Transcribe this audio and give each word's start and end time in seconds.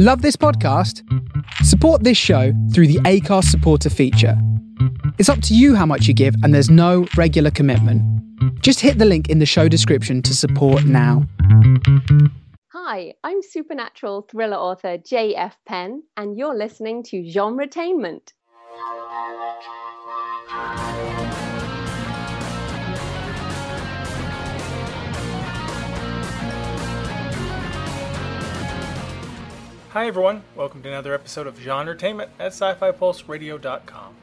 Love 0.00 0.22
this 0.22 0.36
podcast? 0.36 1.02
Support 1.64 2.04
this 2.04 2.16
show 2.16 2.52
through 2.72 2.86
the 2.86 3.00
Acast 3.00 3.46
supporter 3.46 3.90
feature. 3.90 4.40
It's 5.18 5.28
up 5.28 5.42
to 5.42 5.56
you 5.56 5.74
how 5.74 5.86
much 5.86 6.06
you 6.06 6.14
give, 6.14 6.36
and 6.44 6.54
there's 6.54 6.70
no 6.70 7.08
regular 7.16 7.50
commitment. 7.50 8.00
Just 8.62 8.78
hit 8.78 8.98
the 8.98 9.04
link 9.04 9.28
in 9.28 9.40
the 9.40 9.44
show 9.44 9.66
description 9.66 10.22
to 10.22 10.36
support 10.36 10.84
now. 10.84 11.26
Hi, 12.68 13.14
I'm 13.24 13.42
supernatural 13.42 14.22
thriller 14.30 14.56
author 14.56 14.98
J.F. 14.98 15.58
Penn, 15.66 16.04
and 16.16 16.38
you're 16.38 16.56
listening 16.56 17.02
to 17.02 17.28
Genre 17.28 17.66
Genretainment. 17.66 18.34
Hi 29.90 30.06
everyone, 30.06 30.42
welcome 30.54 30.82
to 30.82 30.88
another 30.88 31.14
episode 31.14 31.46
of 31.46 31.58
Genretainment 31.58 32.28
at 32.38 32.52
SciFiPulseRadio.com. 32.52 34.14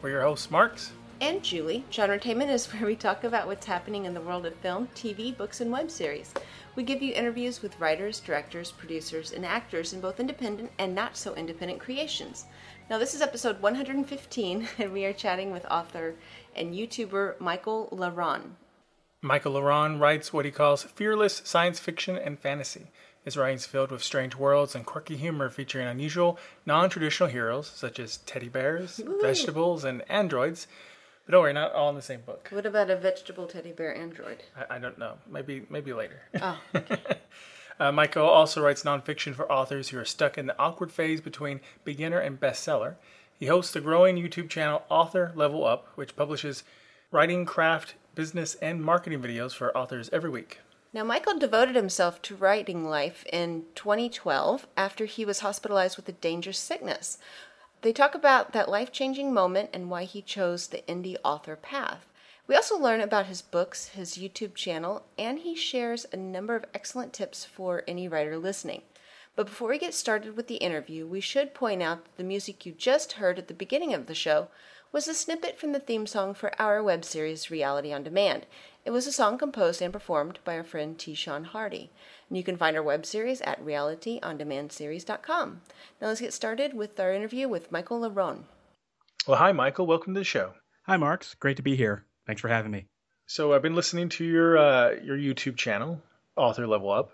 We're 0.00 0.10
your 0.10 0.22
hosts, 0.22 0.50
Marx. 0.50 0.92
and 1.20 1.42
Julie. 1.42 1.84
Genretainment 1.90 2.48
is 2.48 2.66
where 2.72 2.86
we 2.86 2.96
talk 2.96 3.24
about 3.24 3.46
what's 3.46 3.66
happening 3.66 4.06
in 4.06 4.14
the 4.14 4.20
world 4.22 4.46
of 4.46 4.54
film, 4.56 4.88
TV, 4.94 5.36
books, 5.36 5.60
and 5.60 5.70
web 5.70 5.90
series. 5.90 6.32
We 6.74 6.82
give 6.84 7.02
you 7.02 7.12
interviews 7.12 7.60
with 7.60 7.78
writers, 7.78 8.20
directors, 8.20 8.72
producers, 8.72 9.32
and 9.32 9.44
actors 9.44 9.92
in 9.92 10.00
both 10.00 10.20
independent 10.20 10.70
and 10.78 10.94
not 10.94 11.16
so 11.18 11.34
independent 11.34 11.80
creations. 11.80 12.46
Now, 12.88 12.96
this 12.96 13.14
is 13.14 13.20
episode 13.20 13.60
115, 13.60 14.68
and 14.78 14.92
we 14.92 15.04
are 15.04 15.12
chatting 15.12 15.52
with 15.52 15.66
author 15.66 16.14
and 16.56 16.74
YouTuber 16.74 17.38
Michael 17.40 17.88
La 17.92 18.10
Ronn. 18.10 18.52
Michael 19.22 19.52
La 19.52 19.60
Ronn 19.60 20.00
writes 20.00 20.32
what 20.32 20.46
he 20.46 20.50
calls 20.50 20.82
fearless 20.84 21.42
science 21.44 21.78
fiction 21.78 22.16
and 22.16 22.38
fantasy. 22.38 22.86
His 23.24 23.36
writings 23.36 23.66
filled 23.66 23.90
with 23.90 24.02
strange 24.02 24.34
worlds 24.34 24.74
and 24.74 24.86
quirky 24.86 25.16
humor 25.16 25.50
featuring 25.50 25.86
unusual, 25.86 26.38
non-traditional 26.64 27.28
heroes 27.28 27.66
such 27.66 27.98
as 28.00 28.18
teddy 28.18 28.48
bears, 28.48 29.00
vegetables, 29.20 29.84
and 29.84 30.02
androids. 30.10 30.66
But 31.26 31.32
don't 31.32 31.42
worry, 31.42 31.52
not 31.52 31.72
all 31.72 31.90
in 31.90 31.96
the 31.96 32.02
same 32.02 32.22
book. 32.22 32.48
What 32.50 32.66
about 32.66 32.90
a 32.90 32.96
vegetable 32.96 33.46
teddy 33.46 33.72
bear 33.72 33.94
android? 33.94 34.42
I, 34.56 34.76
I 34.76 34.78
don't 34.78 34.98
know. 34.98 35.18
Maybe 35.30 35.66
maybe 35.68 35.92
later. 35.92 36.22
Oh, 36.40 36.58
Uh, 37.80 37.90
Michael 37.90 38.28
also 38.28 38.60
writes 38.60 38.82
nonfiction 38.82 39.34
for 39.34 39.50
authors 39.50 39.88
who 39.88 39.98
are 39.98 40.04
stuck 40.04 40.36
in 40.36 40.44
the 40.44 40.58
awkward 40.58 40.92
phase 40.92 41.22
between 41.22 41.60
beginner 41.82 42.18
and 42.18 42.38
bestseller. 42.38 42.96
He 43.38 43.46
hosts 43.46 43.72
the 43.72 43.80
growing 43.80 44.16
YouTube 44.16 44.50
channel 44.50 44.82
Author 44.90 45.32
Level 45.34 45.64
Up, 45.66 45.88
which 45.94 46.14
publishes 46.14 46.62
writing, 47.10 47.46
craft, 47.46 47.94
business, 48.14 48.54
and 48.56 48.84
marketing 48.84 49.22
videos 49.22 49.54
for 49.54 49.74
authors 49.74 50.10
every 50.12 50.28
week. 50.28 50.60
Now, 50.92 51.04
Michael 51.04 51.38
devoted 51.38 51.76
himself 51.76 52.20
to 52.22 52.34
writing 52.34 52.84
life 52.84 53.24
in 53.32 53.66
2012 53.76 54.66
after 54.76 55.04
he 55.04 55.24
was 55.24 55.38
hospitalized 55.38 55.96
with 55.96 56.08
a 56.08 56.12
dangerous 56.12 56.58
sickness. 56.58 57.16
They 57.82 57.92
talk 57.92 58.16
about 58.16 58.52
that 58.52 58.68
life 58.68 58.90
changing 58.90 59.32
moment 59.32 59.70
and 59.72 59.88
why 59.88 60.02
he 60.02 60.20
chose 60.20 60.66
the 60.66 60.82
indie 60.88 61.16
author 61.22 61.54
path. 61.54 62.06
We 62.48 62.56
also 62.56 62.76
learn 62.76 63.00
about 63.00 63.26
his 63.26 63.40
books, 63.40 63.90
his 63.90 64.18
YouTube 64.18 64.56
channel, 64.56 65.04
and 65.16 65.38
he 65.38 65.54
shares 65.54 66.06
a 66.12 66.16
number 66.16 66.56
of 66.56 66.64
excellent 66.74 67.12
tips 67.12 67.44
for 67.44 67.84
any 67.86 68.08
writer 68.08 68.36
listening. 68.36 68.82
But 69.36 69.46
before 69.46 69.68
we 69.68 69.78
get 69.78 69.94
started 69.94 70.36
with 70.36 70.48
the 70.48 70.56
interview, 70.56 71.06
we 71.06 71.20
should 71.20 71.54
point 71.54 71.82
out 71.82 72.02
that 72.02 72.16
the 72.16 72.24
music 72.24 72.66
you 72.66 72.72
just 72.72 73.12
heard 73.12 73.38
at 73.38 73.46
the 73.46 73.54
beginning 73.54 73.94
of 73.94 74.06
the 74.06 74.14
show 74.14 74.48
was 74.92 75.06
a 75.06 75.14
snippet 75.14 75.56
from 75.58 75.70
the 75.72 75.78
theme 75.78 76.04
song 76.04 76.34
for 76.34 76.50
our 76.60 76.82
web 76.82 77.04
series 77.04 77.50
Reality 77.50 77.92
on 77.92 78.02
Demand. 78.02 78.44
It 78.84 78.90
was 78.90 79.06
a 79.06 79.12
song 79.12 79.38
composed 79.38 79.80
and 79.80 79.92
performed 79.92 80.40
by 80.44 80.56
our 80.56 80.64
friend 80.64 80.98
T. 80.98 81.14
Sean 81.14 81.44
Hardy. 81.44 81.92
And 82.28 82.36
you 82.36 82.42
can 82.42 82.56
find 82.56 82.76
our 82.76 82.82
web 82.82 83.06
series 83.06 83.40
at 83.42 83.64
realityondemandseries.com. 83.64 85.60
Now 86.00 86.08
let's 86.08 86.20
get 86.20 86.32
started 86.32 86.74
with 86.74 86.98
our 86.98 87.12
interview 87.12 87.46
with 87.46 87.70
Michael 87.70 88.00
La 88.00 88.08
Ronn. 88.08 88.42
Well, 89.28 89.38
hi, 89.38 89.52
Michael. 89.52 89.86
Welcome 89.86 90.14
to 90.14 90.20
the 90.20 90.24
show. 90.24 90.54
Hi, 90.86 90.96
Marx. 90.96 91.34
Great 91.34 91.58
to 91.58 91.62
be 91.62 91.76
here. 91.76 92.04
Thanks 92.26 92.40
for 92.40 92.48
having 92.48 92.72
me. 92.72 92.86
So 93.26 93.52
I've 93.52 93.62
been 93.62 93.76
listening 93.76 94.08
to 94.08 94.24
your 94.24 94.58
uh, 94.58 94.90
your 95.04 95.16
YouTube 95.16 95.56
channel, 95.56 96.02
Author 96.34 96.66
Level 96.66 96.90
Up. 96.90 97.12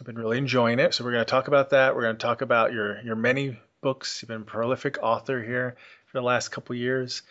I've 0.00 0.06
been 0.06 0.18
really 0.18 0.38
enjoying 0.38 0.80
it. 0.80 0.94
So 0.94 1.04
we're 1.04 1.12
going 1.12 1.24
to 1.24 1.30
talk 1.30 1.46
about 1.46 1.70
that. 1.70 1.94
We're 1.94 2.02
going 2.02 2.16
to 2.16 2.22
talk 2.22 2.42
about 2.42 2.72
your 2.72 3.00
your 3.02 3.14
many 3.14 3.60
books. 3.82 4.20
You've 4.20 4.30
been 4.30 4.40
a 4.40 4.44
prolific 4.44 4.98
author 5.00 5.40
here 5.40 5.76
for 6.14 6.20
the 6.20 6.26
last 6.26 6.50
couple 6.50 6.76
years. 6.76 7.22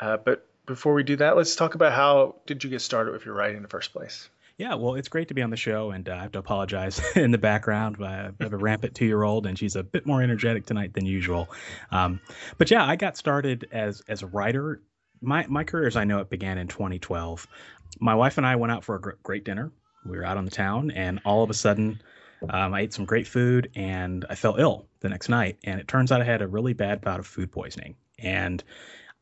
Uh, 0.00 0.16
but 0.16 0.44
before 0.66 0.94
we 0.94 1.04
do 1.04 1.14
that, 1.14 1.36
let's 1.36 1.54
talk 1.54 1.76
about 1.76 1.92
how 1.92 2.34
did 2.44 2.64
you 2.64 2.70
get 2.70 2.80
started 2.80 3.12
with 3.12 3.24
your 3.24 3.36
writing 3.36 3.58
in 3.58 3.62
the 3.62 3.68
first 3.68 3.92
place? 3.92 4.28
Yeah, 4.58 4.74
well, 4.74 4.96
it's 4.96 5.08
great 5.08 5.28
to 5.28 5.34
be 5.34 5.42
on 5.42 5.50
the 5.50 5.56
show, 5.56 5.92
and 5.92 6.08
uh, 6.08 6.14
I 6.14 6.22
have 6.22 6.32
to 6.32 6.40
apologize 6.40 7.00
in 7.16 7.30
the 7.30 7.38
background. 7.38 8.04
I 8.04 8.32
have 8.40 8.52
a 8.52 8.56
rampant 8.56 8.96
two-year-old, 8.96 9.46
and 9.46 9.56
she's 9.56 9.76
a 9.76 9.84
bit 9.84 10.06
more 10.06 10.20
energetic 10.20 10.66
tonight 10.66 10.92
than 10.92 11.06
usual. 11.06 11.48
Um, 11.92 12.20
but 12.58 12.70
yeah, 12.72 12.84
I 12.84 12.96
got 12.96 13.16
started 13.16 13.68
as 13.70 14.02
as 14.08 14.22
a 14.22 14.26
writer. 14.26 14.82
My 15.20 15.46
my 15.46 15.62
career, 15.62 15.86
as 15.86 15.96
I 15.96 16.02
know 16.02 16.18
it, 16.18 16.28
began 16.28 16.58
in 16.58 16.66
2012. 16.66 17.46
My 18.00 18.16
wife 18.16 18.38
and 18.38 18.46
I 18.46 18.56
went 18.56 18.72
out 18.72 18.82
for 18.82 18.96
a 18.96 19.00
gr- 19.00 19.10
great 19.22 19.44
dinner. 19.44 19.70
We 20.04 20.16
were 20.16 20.24
out 20.24 20.36
on 20.36 20.44
the 20.44 20.50
town, 20.50 20.90
and 20.90 21.20
all 21.24 21.44
of 21.44 21.50
a 21.50 21.54
sudden, 21.54 22.02
um, 22.50 22.74
I 22.74 22.80
ate 22.80 22.92
some 22.92 23.04
great 23.04 23.28
food, 23.28 23.70
and 23.76 24.26
I 24.28 24.34
fell 24.34 24.56
ill 24.58 24.88
the 24.98 25.08
next 25.08 25.28
night. 25.28 25.58
And 25.62 25.80
it 25.80 25.86
turns 25.86 26.10
out 26.10 26.20
I 26.20 26.24
had 26.24 26.42
a 26.42 26.48
really 26.48 26.72
bad 26.72 27.00
bout 27.00 27.20
of 27.20 27.26
food 27.26 27.52
poisoning, 27.52 27.94
and 28.22 28.62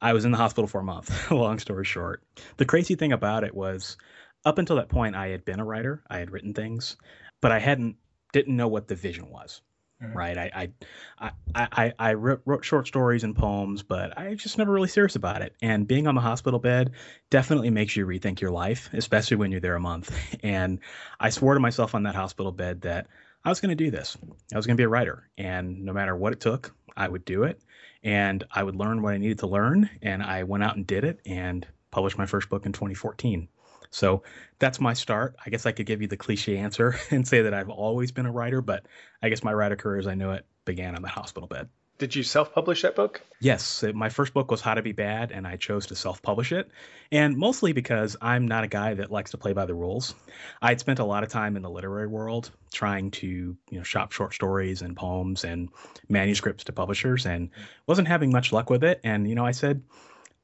I 0.00 0.12
was 0.12 0.24
in 0.24 0.30
the 0.30 0.38
hospital 0.38 0.68
for 0.68 0.80
a 0.80 0.84
month. 0.84 1.30
long 1.30 1.58
story 1.58 1.84
short, 1.84 2.22
the 2.56 2.64
crazy 2.64 2.94
thing 2.94 3.12
about 3.12 3.44
it 3.44 3.54
was 3.54 3.96
up 4.44 4.58
until 4.58 4.76
that 4.76 4.88
point 4.88 5.16
I 5.16 5.28
had 5.28 5.44
been 5.44 5.60
a 5.60 5.64
writer. 5.64 6.02
I 6.08 6.18
had 6.18 6.30
written 6.30 6.54
things, 6.54 6.96
but 7.40 7.52
I 7.52 7.58
hadn't 7.58 7.96
didn't 8.32 8.56
know 8.56 8.68
what 8.68 8.88
the 8.88 8.94
vision 8.94 9.30
was. 9.30 9.62
Mm-hmm. 10.02 10.16
Right. 10.16 10.38
I 10.38 10.72
I 11.18 11.30
I 11.54 11.68
I, 11.72 11.92
I 11.98 12.14
wrote, 12.14 12.40
wrote 12.46 12.64
short 12.64 12.86
stories 12.86 13.22
and 13.22 13.36
poems, 13.36 13.82
but 13.82 14.16
I 14.16 14.34
just 14.34 14.56
never 14.56 14.72
really 14.72 14.88
serious 14.88 15.14
about 15.14 15.42
it. 15.42 15.54
And 15.60 15.86
being 15.86 16.06
on 16.06 16.14
the 16.14 16.22
hospital 16.22 16.58
bed 16.58 16.92
definitely 17.28 17.68
makes 17.68 17.96
you 17.96 18.06
rethink 18.06 18.40
your 18.40 18.50
life, 18.50 18.88
especially 18.94 19.36
when 19.36 19.50
you're 19.50 19.60
there 19.60 19.76
a 19.76 19.80
month. 19.80 20.10
And 20.42 20.78
I 21.18 21.28
swore 21.28 21.52
to 21.52 21.60
myself 21.60 21.94
on 21.94 22.04
that 22.04 22.14
hospital 22.14 22.50
bed 22.50 22.80
that 22.82 23.08
I 23.44 23.50
was 23.50 23.60
going 23.60 23.76
to 23.76 23.84
do 23.84 23.90
this. 23.90 24.16
I 24.54 24.56
was 24.56 24.66
going 24.66 24.76
to 24.76 24.80
be 24.80 24.84
a 24.84 24.88
writer, 24.88 25.28
and 25.36 25.84
no 25.84 25.92
matter 25.92 26.16
what 26.16 26.32
it 26.32 26.40
took, 26.40 26.74
I 26.96 27.08
would 27.08 27.24
do 27.26 27.42
it, 27.44 27.60
and 28.02 28.44
I 28.50 28.62
would 28.62 28.76
learn 28.76 29.02
what 29.02 29.14
I 29.14 29.18
needed 29.18 29.40
to 29.40 29.46
learn. 29.46 29.90
And 30.02 30.22
I 30.22 30.44
went 30.44 30.64
out 30.64 30.76
and 30.76 30.86
did 30.86 31.04
it, 31.04 31.20
and 31.26 31.66
published 31.90 32.18
my 32.18 32.26
first 32.26 32.48
book 32.48 32.66
in 32.66 32.72
2014. 32.72 33.48
So 33.90 34.22
that's 34.58 34.80
my 34.80 34.92
start. 34.92 35.36
I 35.44 35.50
guess 35.50 35.66
I 35.66 35.72
could 35.72 35.86
give 35.86 36.00
you 36.00 36.08
the 36.08 36.16
cliche 36.16 36.56
answer 36.56 36.96
and 37.10 37.26
say 37.26 37.42
that 37.42 37.54
I've 37.54 37.70
always 37.70 38.12
been 38.12 38.26
a 38.26 38.32
writer, 38.32 38.60
but 38.60 38.86
I 39.22 39.28
guess 39.28 39.42
my 39.42 39.52
writer 39.52 39.76
career 39.76 39.98
as 39.98 40.06
I 40.06 40.14
know 40.14 40.32
it 40.32 40.46
began 40.64 40.94
on 40.94 41.02
the 41.02 41.08
hospital 41.08 41.48
bed. 41.48 41.68
Did 42.00 42.14
you 42.14 42.22
self-publish 42.22 42.80
that 42.80 42.96
book? 42.96 43.20
Yes, 43.40 43.84
my 43.92 44.08
first 44.08 44.32
book 44.32 44.50
was 44.50 44.62
How 44.62 44.72
to 44.72 44.80
Be 44.80 44.92
Bad, 44.92 45.32
and 45.32 45.46
I 45.46 45.56
chose 45.56 45.84
to 45.88 45.94
self 45.94 46.22
publish 46.22 46.50
it. 46.50 46.70
And 47.12 47.36
mostly 47.36 47.74
because 47.74 48.16
I'm 48.22 48.48
not 48.48 48.64
a 48.64 48.68
guy 48.68 48.94
that 48.94 49.10
likes 49.12 49.32
to 49.32 49.36
play 49.36 49.52
by 49.52 49.66
the 49.66 49.74
rules. 49.74 50.14
I'd 50.62 50.80
spent 50.80 50.98
a 50.98 51.04
lot 51.04 51.24
of 51.24 51.28
time 51.28 51.56
in 51.56 51.62
the 51.62 51.68
literary 51.68 52.06
world 52.06 52.52
trying 52.72 53.10
to 53.10 53.26
you 53.26 53.58
know, 53.70 53.82
shop 53.82 54.12
short 54.12 54.32
stories 54.32 54.80
and 54.80 54.96
poems 54.96 55.44
and 55.44 55.68
manuscripts 56.08 56.64
to 56.64 56.72
publishers 56.72 57.26
and 57.26 57.50
wasn't 57.86 58.08
having 58.08 58.32
much 58.32 58.50
luck 58.50 58.70
with 58.70 58.82
it. 58.82 58.98
And, 59.04 59.28
you 59.28 59.34
know, 59.34 59.44
I 59.44 59.50
said, 59.50 59.82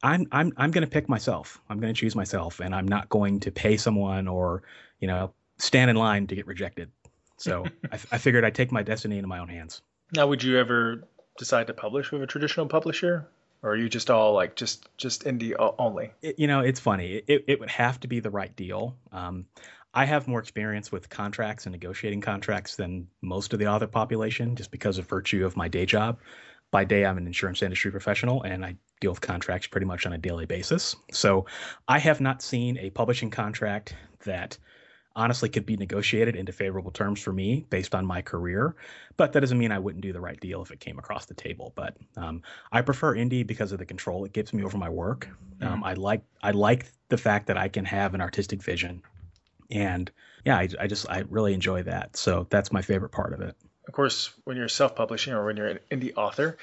I'm 0.02 0.26
I'm 0.30 0.52
I'm 0.58 0.72
going 0.72 0.84
to 0.84 0.90
pick 0.90 1.08
myself. 1.08 1.58
I'm 1.70 1.80
going 1.80 1.94
to 1.94 1.98
choose 1.98 2.14
myself, 2.14 2.60
and 2.60 2.74
I'm 2.74 2.86
not 2.86 3.08
going 3.08 3.40
to 3.40 3.50
pay 3.50 3.78
someone 3.78 4.28
or 4.28 4.62
you 5.00 5.08
know 5.08 5.32
stand 5.56 5.88
in 5.90 5.96
line 5.96 6.26
to 6.26 6.34
get 6.34 6.46
rejected. 6.46 6.90
So 7.38 7.64
I, 7.90 7.98
I 8.12 8.18
figured 8.18 8.44
I'd 8.44 8.54
take 8.54 8.72
my 8.72 8.82
destiny 8.82 9.16
into 9.16 9.28
my 9.28 9.38
own 9.38 9.48
hands. 9.48 9.80
Now, 10.12 10.26
would 10.26 10.42
you 10.42 10.58
ever 10.58 11.08
decide 11.38 11.66
to 11.68 11.74
publish 11.74 12.12
with 12.12 12.22
a 12.22 12.26
traditional 12.26 12.66
publisher, 12.66 13.26
or 13.62 13.70
are 13.70 13.76
you 13.76 13.88
just 13.88 14.10
all 14.10 14.34
like 14.34 14.56
just 14.56 14.88
just 14.96 15.24
indie 15.24 15.54
only? 15.78 16.12
It, 16.22 16.38
you 16.38 16.46
know, 16.46 16.60
it's 16.60 16.80
funny. 16.80 17.22
It, 17.26 17.44
it 17.46 17.60
would 17.60 17.70
have 17.70 18.00
to 18.00 18.08
be 18.08 18.20
the 18.20 18.30
right 18.30 18.54
deal. 18.56 18.96
Um, 19.12 19.46
I 19.94 20.04
have 20.04 20.28
more 20.28 20.40
experience 20.40 20.92
with 20.92 21.08
contracts 21.08 21.64
and 21.64 21.72
negotiating 21.72 22.20
contracts 22.20 22.76
than 22.76 23.08
most 23.22 23.54
of 23.54 23.58
the 23.58 23.66
author 23.66 23.86
population, 23.86 24.54
just 24.54 24.70
because 24.70 24.98
of 24.98 25.08
virtue 25.08 25.46
of 25.46 25.56
my 25.56 25.68
day 25.68 25.86
job. 25.86 26.18
By 26.70 26.84
day, 26.84 27.06
I'm 27.06 27.16
an 27.16 27.26
insurance 27.26 27.62
industry 27.62 27.90
professional, 27.90 28.42
and 28.42 28.64
I 28.64 28.76
deal 29.00 29.12
with 29.12 29.20
contracts 29.20 29.68
pretty 29.68 29.86
much 29.86 30.04
on 30.04 30.12
a 30.12 30.18
daily 30.18 30.46
basis. 30.46 30.96
So 31.12 31.46
I 31.88 31.98
have 31.98 32.20
not 32.20 32.42
seen 32.42 32.76
a 32.76 32.90
publishing 32.90 33.30
contract 33.30 33.94
that 34.24 34.58
honestly 35.16 35.48
could 35.48 35.66
be 35.66 35.76
negotiated 35.76 36.36
into 36.36 36.52
favorable 36.52 36.90
terms 36.92 37.20
for 37.20 37.32
me 37.32 37.66
based 37.70 37.94
on 37.94 38.06
my 38.06 38.22
career. 38.22 38.76
But 39.16 39.32
that 39.32 39.40
doesn't 39.40 39.58
mean 39.58 39.72
I 39.72 39.78
wouldn't 39.78 40.02
do 40.02 40.12
the 40.12 40.20
right 40.20 40.38
deal 40.38 40.62
if 40.62 40.70
it 40.70 40.78
came 40.78 40.98
across 40.98 41.24
the 41.24 41.34
table. 41.34 41.72
But 41.74 41.96
um, 42.16 42.42
I 42.70 42.82
prefer 42.82 43.16
indie 43.16 43.44
because 43.44 43.72
of 43.72 43.78
the 43.78 43.86
control 43.86 44.24
it 44.24 44.32
gives 44.32 44.52
me 44.52 44.62
over 44.62 44.76
my 44.76 44.90
work. 44.90 45.28
Um, 45.62 45.82
I 45.82 45.94
like 45.94 46.22
I 46.42 46.50
like 46.50 46.86
the 47.08 47.16
fact 47.16 47.46
that 47.46 47.56
I 47.56 47.68
can 47.68 47.86
have 47.86 48.14
an 48.14 48.20
artistic 48.20 48.62
vision, 48.62 49.02
and 49.70 50.10
yeah, 50.44 50.58
I, 50.58 50.68
I 50.78 50.86
just 50.86 51.10
I 51.10 51.24
really 51.30 51.54
enjoy 51.54 51.82
that. 51.84 52.16
So 52.16 52.46
that's 52.50 52.70
my 52.72 52.82
favorite 52.82 53.10
part 53.10 53.32
of 53.32 53.40
it. 53.40 53.56
Of 53.88 53.94
course, 53.94 54.32
when 54.44 54.56
you're 54.56 54.68
self-publishing 54.68 55.32
or 55.32 55.46
when 55.46 55.56
you're 55.56 55.68
an 55.68 55.78
indie 55.90 56.12
author, 56.16 56.58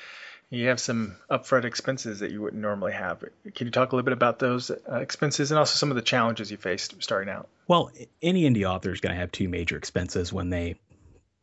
you 0.54 0.68
have 0.68 0.80
some 0.80 1.16
upfront 1.32 1.66
expenses 1.66 2.20
that 2.20 2.32
you 2.32 2.42
wouldn't 2.42 2.62
normally 2.62 2.94
have. 2.94 3.24
Can 3.56 3.68
you 3.68 3.72
talk 3.72 3.92
a 3.92 3.96
little 3.96 4.06
bit 4.06 4.14
about 4.14 4.40
those 4.40 4.70
uh, 4.70 4.96
expenses 4.96 5.52
and 5.52 5.58
also 5.58 5.76
some 5.76 5.90
of 5.90 5.96
the 5.96 6.02
challenges 6.02 6.52
you 6.52 6.58
faced 6.58 7.02
starting 7.02 7.34
out? 7.34 7.50
Well, 7.68 7.92
any 8.22 8.44
indie 8.44 8.70
author 8.70 8.92
is 8.92 9.00
going 9.00 9.14
to 9.14 9.20
have 9.20 9.32
two 9.32 9.50
major 9.50 9.78
expenses 9.78 10.32
when 10.32 10.50
they 10.50 10.76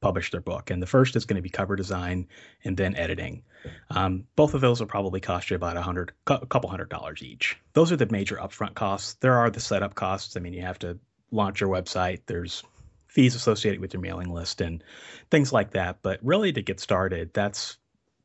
publish 0.01 0.31
their 0.31 0.41
book. 0.41 0.71
And 0.71 0.83
the 0.83 0.87
first 0.87 1.17
is 1.17 1.25
going 1.27 1.37
to 1.37 1.43
be 1.43 1.51
cover 1.51 1.77
design 1.77 2.29
and 2.65 2.77
then 2.77 2.95
editing. 2.97 3.43
Um, 3.91 4.25
both 4.37 4.55
of 4.55 4.61
those 4.61 4.81
will 4.81 4.87
probably 4.87 5.21
cost 5.21 5.51
you 5.51 5.57
about 5.57 5.77
a 5.77 5.83
hundred, 5.83 6.13
a 6.27 6.47
couple 6.47 6.71
hundred 6.71 6.89
dollars 6.89 7.23
each. 7.23 7.59
Those 7.75 7.93
are 7.93 7.97
the 7.97 8.07
major 8.11 8.37
upfront 8.37 8.75
costs. 8.75 9.15
There 9.15 9.37
are 9.37 9.51
the 9.51 9.61
setup 9.61 9.95
costs. 9.95 10.37
I 10.37 10.41
mean, 10.41 10.55
you 10.55 10.63
have 10.63 10.79
to 10.81 10.99
launch 11.31 11.61
your 11.61 11.69
website. 11.69 12.21
There's 12.27 12.63
fees 13.09 13.35
associated 13.35 13.81
with 13.81 13.93
your 13.93 14.01
mailing 14.01 14.33
list 14.33 14.61
and 14.61 14.83
things 15.31 15.53
like 15.53 15.73
that. 15.73 15.99
But 16.01 16.21
really, 16.23 16.53
to 16.53 16.63
get 16.63 16.81
started, 16.81 17.35
that's 17.35 17.77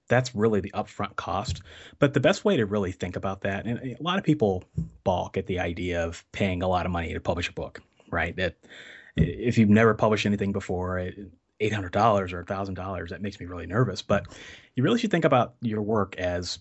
that's 0.08 0.36
really 0.36 0.60
the 0.60 0.72
upfront 0.72 1.16
cost. 1.16 1.62
But 2.00 2.14
the 2.14 2.20
best 2.20 2.46
way 2.46 2.58
to 2.58 2.66
really 2.66 2.92
think 2.92 3.16
about 3.16 3.42
that, 3.42 3.66
and 3.66 3.80
a 3.80 4.02
lot 4.02 4.18
of 4.18 4.24
people 4.24 4.64
balk 5.04 5.38
at 5.38 5.48
the 5.48 5.60
idea 5.60 6.06
of 6.06 6.24
paying 6.32 6.62
a 6.62 6.68
lot 6.68 6.86
of 6.86 6.92
money 6.92 7.14
to 7.14 7.20
publish 7.20 7.50
a 7.50 7.54
book, 7.54 7.82
right? 8.12 8.36
That 8.36 8.56
if 9.16 9.58
you've 9.58 9.70
never 9.70 9.94
published 9.94 10.26
anything 10.26 10.52
before, 10.52 11.12
eight 11.60 11.74
hundred 11.74 11.92
dollars 11.92 12.34
or 12.34 12.44
thousand 12.44 12.76
dollars, 12.76 13.10
that 13.12 13.22
makes 13.22 13.40
me 13.40 13.46
really 13.46 13.66
nervous. 13.66 14.02
But 14.02 14.28
you 14.76 14.84
really 14.84 15.00
should 15.00 15.12
think 15.12 15.26
about 15.26 15.56
your 15.62 15.82
work 15.82 16.16
as 16.18 16.60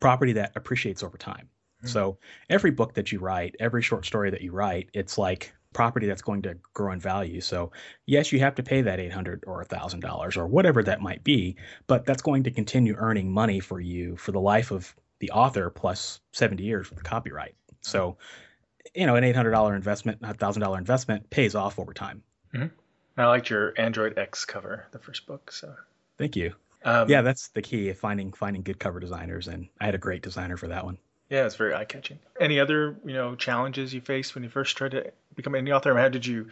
property 0.00 0.32
that 0.34 0.52
appreciates 0.56 1.02
over 1.02 1.16
time. 1.16 1.48
Mm-hmm. 1.78 1.88
So 1.88 2.18
every 2.50 2.70
book 2.70 2.94
that 2.94 3.12
you 3.12 3.20
write, 3.20 3.54
every 3.60 3.82
short 3.82 4.04
story 4.04 4.30
that 4.30 4.42
you 4.42 4.52
write, 4.52 4.90
it's 4.92 5.16
like 5.18 5.52
property 5.76 6.06
that's 6.06 6.22
going 6.22 6.40
to 6.40 6.56
grow 6.72 6.90
in 6.92 6.98
value. 6.98 7.42
So 7.42 7.70
yes, 8.06 8.32
you 8.32 8.40
have 8.40 8.54
to 8.54 8.62
pay 8.62 8.80
that 8.80 8.98
eight 8.98 9.12
hundred 9.12 9.44
or 9.46 9.62
thousand 9.62 10.00
dollars 10.00 10.38
or 10.38 10.46
whatever 10.46 10.82
that 10.82 11.02
might 11.02 11.22
be, 11.22 11.56
but 11.86 12.06
that's 12.06 12.22
going 12.22 12.44
to 12.44 12.50
continue 12.50 12.94
earning 12.96 13.30
money 13.30 13.60
for 13.60 13.78
you 13.78 14.16
for 14.16 14.32
the 14.32 14.40
life 14.40 14.70
of 14.70 14.96
the 15.18 15.30
author 15.32 15.68
plus 15.68 16.20
seventy 16.32 16.64
years 16.64 16.88
with 16.88 16.98
the 16.98 17.04
copyright. 17.04 17.54
So 17.82 18.16
you 18.94 19.06
know, 19.06 19.16
an 19.16 19.24
eight 19.24 19.36
hundred 19.36 19.50
dollar 19.50 19.76
investment, 19.76 20.18
a 20.22 20.32
thousand 20.32 20.62
dollar 20.62 20.78
investment 20.78 21.28
pays 21.28 21.54
off 21.54 21.78
over 21.78 21.92
time. 21.92 22.22
Mm-hmm. 22.54 23.20
I 23.20 23.26
liked 23.26 23.50
your 23.50 23.74
Android 23.76 24.18
X 24.18 24.46
cover, 24.46 24.86
the 24.92 24.98
first 24.98 25.26
book. 25.26 25.52
So 25.52 25.74
thank 26.16 26.36
you. 26.36 26.54
Um, 26.84 27.10
yeah, 27.10 27.20
that's 27.20 27.48
the 27.48 27.60
key 27.60 27.90
of 27.90 27.98
finding 27.98 28.32
finding 28.32 28.62
good 28.62 28.78
cover 28.78 28.98
designers, 28.98 29.46
and 29.46 29.68
I 29.78 29.84
had 29.84 29.94
a 29.94 29.98
great 29.98 30.22
designer 30.22 30.56
for 30.56 30.68
that 30.68 30.86
one. 30.86 30.96
Yeah, 31.28 31.46
it's 31.46 31.56
very 31.56 31.74
eye 31.74 31.84
catching. 31.84 32.18
Any 32.40 32.60
other 32.60 32.96
you 33.04 33.14
know 33.14 33.34
challenges 33.34 33.92
you 33.92 34.00
faced 34.00 34.34
when 34.34 34.44
you 34.44 34.50
first 34.50 34.76
tried 34.76 34.92
to 34.92 35.12
become 35.34 35.54
an 35.54 35.68
author? 35.70 35.96
How 35.96 36.08
did 36.08 36.26
you 36.26 36.48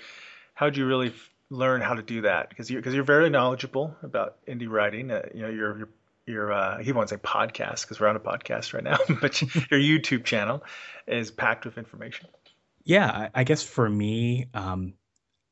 how 0.55 0.67
did 0.67 0.77
you 0.77 0.87
really 0.87 1.09
f- 1.09 1.31
learn 1.51 1.81
how 1.81 1.95
to 1.95 2.03
do 2.03 2.23
that? 2.23 2.49
Because 2.49 2.71
you 2.71 2.79
because 2.79 2.95
you're 2.95 3.05
very 3.05 3.31
knowledgeable 3.31 3.97
about 4.03 4.45
indie 4.47 4.69
writing. 4.69 5.11
Uh, 5.11 5.23
you 5.33 5.43
know 5.43 5.49
your 5.49 5.79
your 5.79 5.89
your 6.27 6.53
uh, 6.53 6.79
he 6.79 6.93
won't 6.93 7.09
say 7.09 7.17
podcast 7.17 7.83
because 7.83 8.01
we're 8.01 8.09
on 8.09 8.17
a 8.17 8.21
podcast 8.21 8.75
right 8.75 8.85
now, 8.85 8.99
but 9.21 9.41
your 9.43 9.81
YouTube 9.81 10.25
channel 10.25 10.65
is 11.07 11.31
packed 11.31 11.65
with 11.65 11.79
information. 11.79 12.29
Yeah, 12.85 13.07
I, 13.07 13.31
I 13.35 13.45
guess 13.45 13.63
for 13.63 13.89
me, 13.89 14.49
um, 14.55 14.95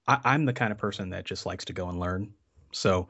I, 0.06 0.19
I, 0.24 0.34
am 0.34 0.44
the 0.44 0.52
kind 0.52 0.70
of 0.72 0.78
person 0.78 1.10
that 1.10 1.24
just 1.24 1.46
likes 1.46 1.66
to 1.66 1.72
go 1.72 1.88
and 1.88 1.98
learn. 1.98 2.34
So 2.72 3.08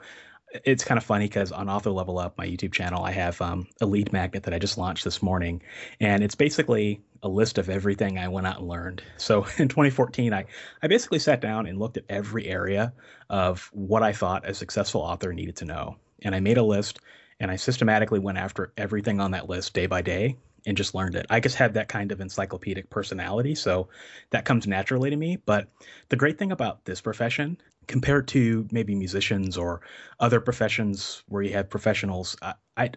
it's 0.64 0.84
kind 0.84 0.98
of 0.98 1.04
funny 1.04 1.26
because 1.26 1.52
on 1.52 1.68
Author 1.68 1.90
Level 1.90 2.18
Up, 2.18 2.36
my 2.36 2.46
YouTube 2.46 2.72
channel, 2.72 3.04
I 3.04 3.12
have 3.12 3.40
um, 3.40 3.66
a 3.80 3.86
lead 3.86 4.12
magnet 4.12 4.44
that 4.44 4.54
I 4.54 4.58
just 4.58 4.78
launched 4.78 5.04
this 5.04 5.22
morning, 5.22 5.62
and 6.00 6.22
it's 6.22 6.34
basically 6.34 7.00
a 7.22 7.28
list 7.28 7.58
of 7.58 7.70
everything 7.70 8.18
I 8.18 8.28
went 8.28 8.46
out 8.46 8.58
and 8.58 8.68
learned. 8.68 9.02
So 9.16 9.46
in 9.58 9.68
2014, 9.68 10.32
I 10.32 10.44
I 10.82 10.88
basically 10.88 11.18
sat 11.18 11.40
down 11.40 11.66
and 11.66 11.78
looked 11.78 11.96
at 11.96 12.04
every 12.08 12.46
area 12.46 12.92
of 13.30 13.70
what 13.72 14.02
I 14.02 14.12
thought 14.12 14.48
a 14.48 14.54
successful 14.54 15.00
author 15.00 15.32
needed 15.32 15.56
to 15.56 15.64
know, 15.64 15.96
and 16.22 16.34
I 16.34 16.40
made 16.40 16.58
a 16.58 16.62
list, 16.62 17.00
and 17.40 17.50
I 17.50 17.56
systematically 17.56 18.18
went 18.18 18.38
after 18.38 18.72
everything 18.76 19.20
on 19.20 19.30
that 19.32 19.48
list 19.48 19.74
day 19.74 19.86
by 19.86 20.02
day 20.02 20.36
and 20.66 20.76
just 20.76 20.94
learned 20.94 21.16
it. 21.16 21.26
I 21.28 21.40
just 21.40 21.56
have 21.56 21.74
that 21.74 21.88
kind 21.88 22.12
of 22.12 22.20
encyclopedic 22.20 22.90
personality, 22.90 23.54
so 23.54 23.88
that 24.30 24.44
comes 24.44 24.66
naturally 24.66 25.10
to 25.10 25.16
me. 25.16 25.36
But 25.44 25.68
the 26.08 26.16
great 26.16 26.38
thing 26.38 26.52
about 26.52 26.84
this 26.84 27.00
profession, 27.00 27.58
compared 27.86 28.28
to 28.28 28.66
maybe 28.70 28.94
musicians 28.94 29.56
or 29.56 29.80
other 30.20 30.40
professions 30.40 31.22
where 31.28 31.42
you 31.42 31.52
have 31.52 31.70
professionals, 31.70 32.36
I, 32.42 32.54
I 32.76 32.90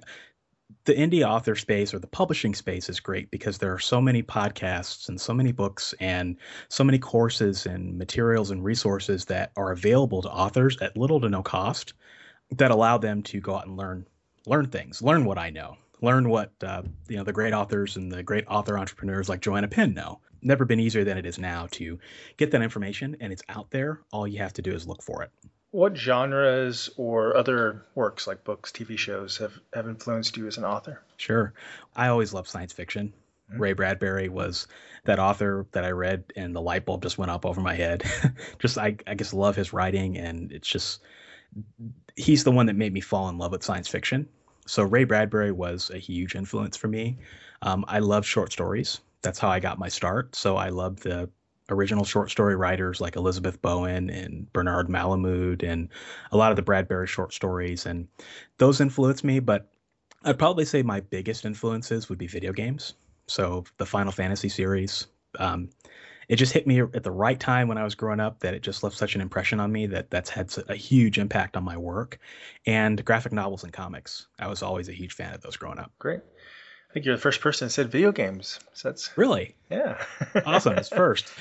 the 0.86 0.94
indie 0.94 1.24
author 1.24 1.56
space 1.56 1.94
or 1.94 2.00
the 2.00 2.08
publishing 2.08 2.56
space 2.56 2.90
is 2.90 3.00
great 3.00 3.30
because 3.30 3.58
there 3.58 3.74
are 3.74 3.80
so 3.80 4.02
many 4.02 4.24
podcasts 4.24 5.10
and 5.10 5.20
so 5.20 5.34
many 5.34 5.52
books 5.52 5.94
and 6.00 6.38
so 6.70 6.84
many 6.84 6.98
courses 6.98 7.66
and 7.66 7.98
materials 7.98 8.52
and 8.52 8.64
resources 8.64 9.26
that 9.26 9.52
are 9.58 9.72
available 9.72 10.22
to 10.22 10.30
authors 10.30 10.78
at 10.82 10.98
little 10.98 11.20
to 11.22 11.30
no 11.30 11.44
cost 11.44 11.94
that 12.52 12.72
allow 12.72 12.98
them 12.98 13.22
to 13.24 13.40
go 13.40 13.56
out 13.56 13.68
and 13.68 13.78
learn 13.78 14.06
learn 14.48 14.68
things, 14.68 15.02
learn 15.02 15.26
what 15.26 15.40
I 15.40 15.50
know 15.50 15.78
learn 16.06 16.30
what 16.30 16.52
uh, 16.64 16.84
you 17.10 17.18
know 17.18 17.24
the 17.24 17.34
great 17.34 17.54
authors 17.54 17.98
and 17.98 18.12
the 18.12 18.24
great 18.24 18.46
author 18.48 18.78
entrepreneurs 18.78 19.28
like 19.28 19.42
Joanna 19.42 19.68
Penn 19.68 19.94
know. 19.94 20.20
Never 20.42 20.64
been 20.64 20.80
easier 20.80 21.04
than 21.04 21.18
it 21.18 21.26
is 21.26 21.40
now 21.40 21.68
to 21.72 22.00
get 22.38 22.52
that 22.52 22.62
information, 22.62 23.18
and 23.20 23.34
it's 23.34 23.42
out 23.50 23.72
there. 23.72 24.00
All 24.12 24.28
you 24.28 24.38
have 24.40 24.54
to 24.54 24.62
do 24.62 24.72
is 24.72 24.88
look 24.88 25.02
for 25.02 25.24
it. 25.24 25.32
What 25.72 25.98
genres 25.98 26.90
or 26.96 27.36
other 27.36 27.84
works 27.96 28.28
like 28.28 28.46
books, 28.46 28.72
TV 28.72 28.98
shows 28.98 29.38
have, 29.38 29.60
have 29.74 29.90
influenced 29.90 30.38
you 30.38 30.48
as 30.48 30.58
an 30.58 30.64
author? 30.64 31.02
Sure. 31.18 31.54
I 31.96 32.08
always 32.08 32.32
loved 32.32 32.48
science 32.48 32.72
fiction. 32.72 33.12
Mm-hmm. 33.52 33.62
Ray 33.62 33.74
Bradbury 33.74 34.30
was 34.30 34.68
that 35.04 35.20
author 35.20 35.66
that 35.72 35.84
I 35.84 35.90
read, 35.90 36.32
and 36.36 36.56
the 36.56 36.62
light 36.62 36.86
bulb 36.86 37.02
just 37.02 37.18
went 37.18 37.32
up 37.32 37.46
over 37.46 37.60
my 37.60 37.74
head. 37.74 38.04
just, 38.60 38.78
I, 38.78 38.98
I 39.06 39.16
just 39.16 39.34
love 39.34 39.56
his 39.56 39.74
writing, 39.74 40.18
and 40.18 40.52
it's 40.52 40.70
just, 40.70 41.02
he's 42.16 42.44
the 42.44 42.52
one 42.52 42.68
that 42.68 42.76
made 42.76 42.94
me 42.94 43.02
fall 43.02 43.28
in 43.28 43.38
love 43.38 43.52
with 43.52 43.64
science 43.64 43.88
fiction 43.88 44.30
so 44.66 44.84
Ray 44.84 45.04
Bradbury 45.04 45.52
was 45.52 45.90
a 45.92 45.98
huge 45.98 46.36
influence 46.36 46.76
for 46.76 46.88
me. 46.88 47.18
Um, 47.62 47.86
I 47.88 48.00
love 48.00 48.26
short 48.26 48.52
stories. 48.52 49.00
That's 49.22 49.40
how 49.40 49.50
I 49.50 49.60
got 49.60 49.80
my 49.80 49.90
start. 49.90 50.36
So 50.36 50.58
I 50.58 50.70
love 50.70 51.00
the 51.02 51.30
original 51.70 52.06
short 52.06 52.30
story 52.30 52.56
writers 52.56 53.02
like 53.02 53.16
Elizabeth 53.16 53.62
Bowen 53.62 54.10
and 54.10 54.52
Bernard 54.54 54.88
Malamud 54.88 55.64
and 55.64 55.90
a 56.32 56.38
lot 56.38 56.52
of 56.52 56.56
the 56.56 56.62
Bradbury 56.62 57.08
short 57.08 57.34
stories. 57.34 57.86
And 57.86 58.08
those 58.58 58.82
influenced 58.82 59.24
me. 59.24 59.40
But 59.40 59.70
I'd 60.24 60.40
probably 60.40 60.66
say 60.66 60.84
my 60.84 61.00
biggest 61.00 61.46
influences 61.46 62.10
would 62.10 62.18
be 62.18 62.28
video 62.28 62.52
games. 62.52 62.94
So 63.28 63.64
the 63.78 63.86
Final 63.86 64.12
Fantasy 64.12 64.50
series. 64.50 65.08
Um, 65.40 65.70
it 66.28 66.38
just 66.38 66.54
hit 66.54 66.68
me 66.68 66.80
at 66.80 67.04
the 67.04 67.12
right 67.12 67.40
time 67.40 67.68
when 67.68 67.78
I 67.78 67.84
was 67.84 67.96
growing 67.96 68.20
up 68.20 68.40
that 68.40 68.54
it 68.54 68.62
just 68.62 68.84
left 68.84 68.98
such 68.98 69.16
an 69.16 69.22
impression 69.22 69.60
on 69.60 69.72
me 69.72 69.88
that 69.88 70.10
that's 70.10 70.30
had 70.30 70.54
a 70.68 70.76
huge 70.76 71.20
impact 71.20 71.58
on 71.58 71.64
my 71.64 71.78
work. 71.78 72.20
And 72.66 73.04
graphic 73.04 73.32
novels 73.32 73.64
and 73.64 73.72
comics. 73.72 74.28
I 74.40 74.48
was 74.48 74.64
always 74.64 74.90
a 74.90 74.94
huge 74.94 75.14
fan 75.14 75.34
of 75.34 75.42
those 75.42 75.58
growing 75.58 75.80
up. 75.80 75.92
Great. 76.00 76.22
I 76.90 76.94
think 76.94 77.06
you're 77.06 77.16
the 77.16 77.22
first 77.22 77.42
person 77.42 77.68
that 77.68 77.72
said 77.72 77.92
video 77.92 78.12
games. 78.12 78.60
So 78.74 78.90
that's 78.90 79.18
really 79.18 79.56
yeah, 79.70 80.04
awesome. 80.46 80.78
It's 80.78 80.90
first. 80.90 81.32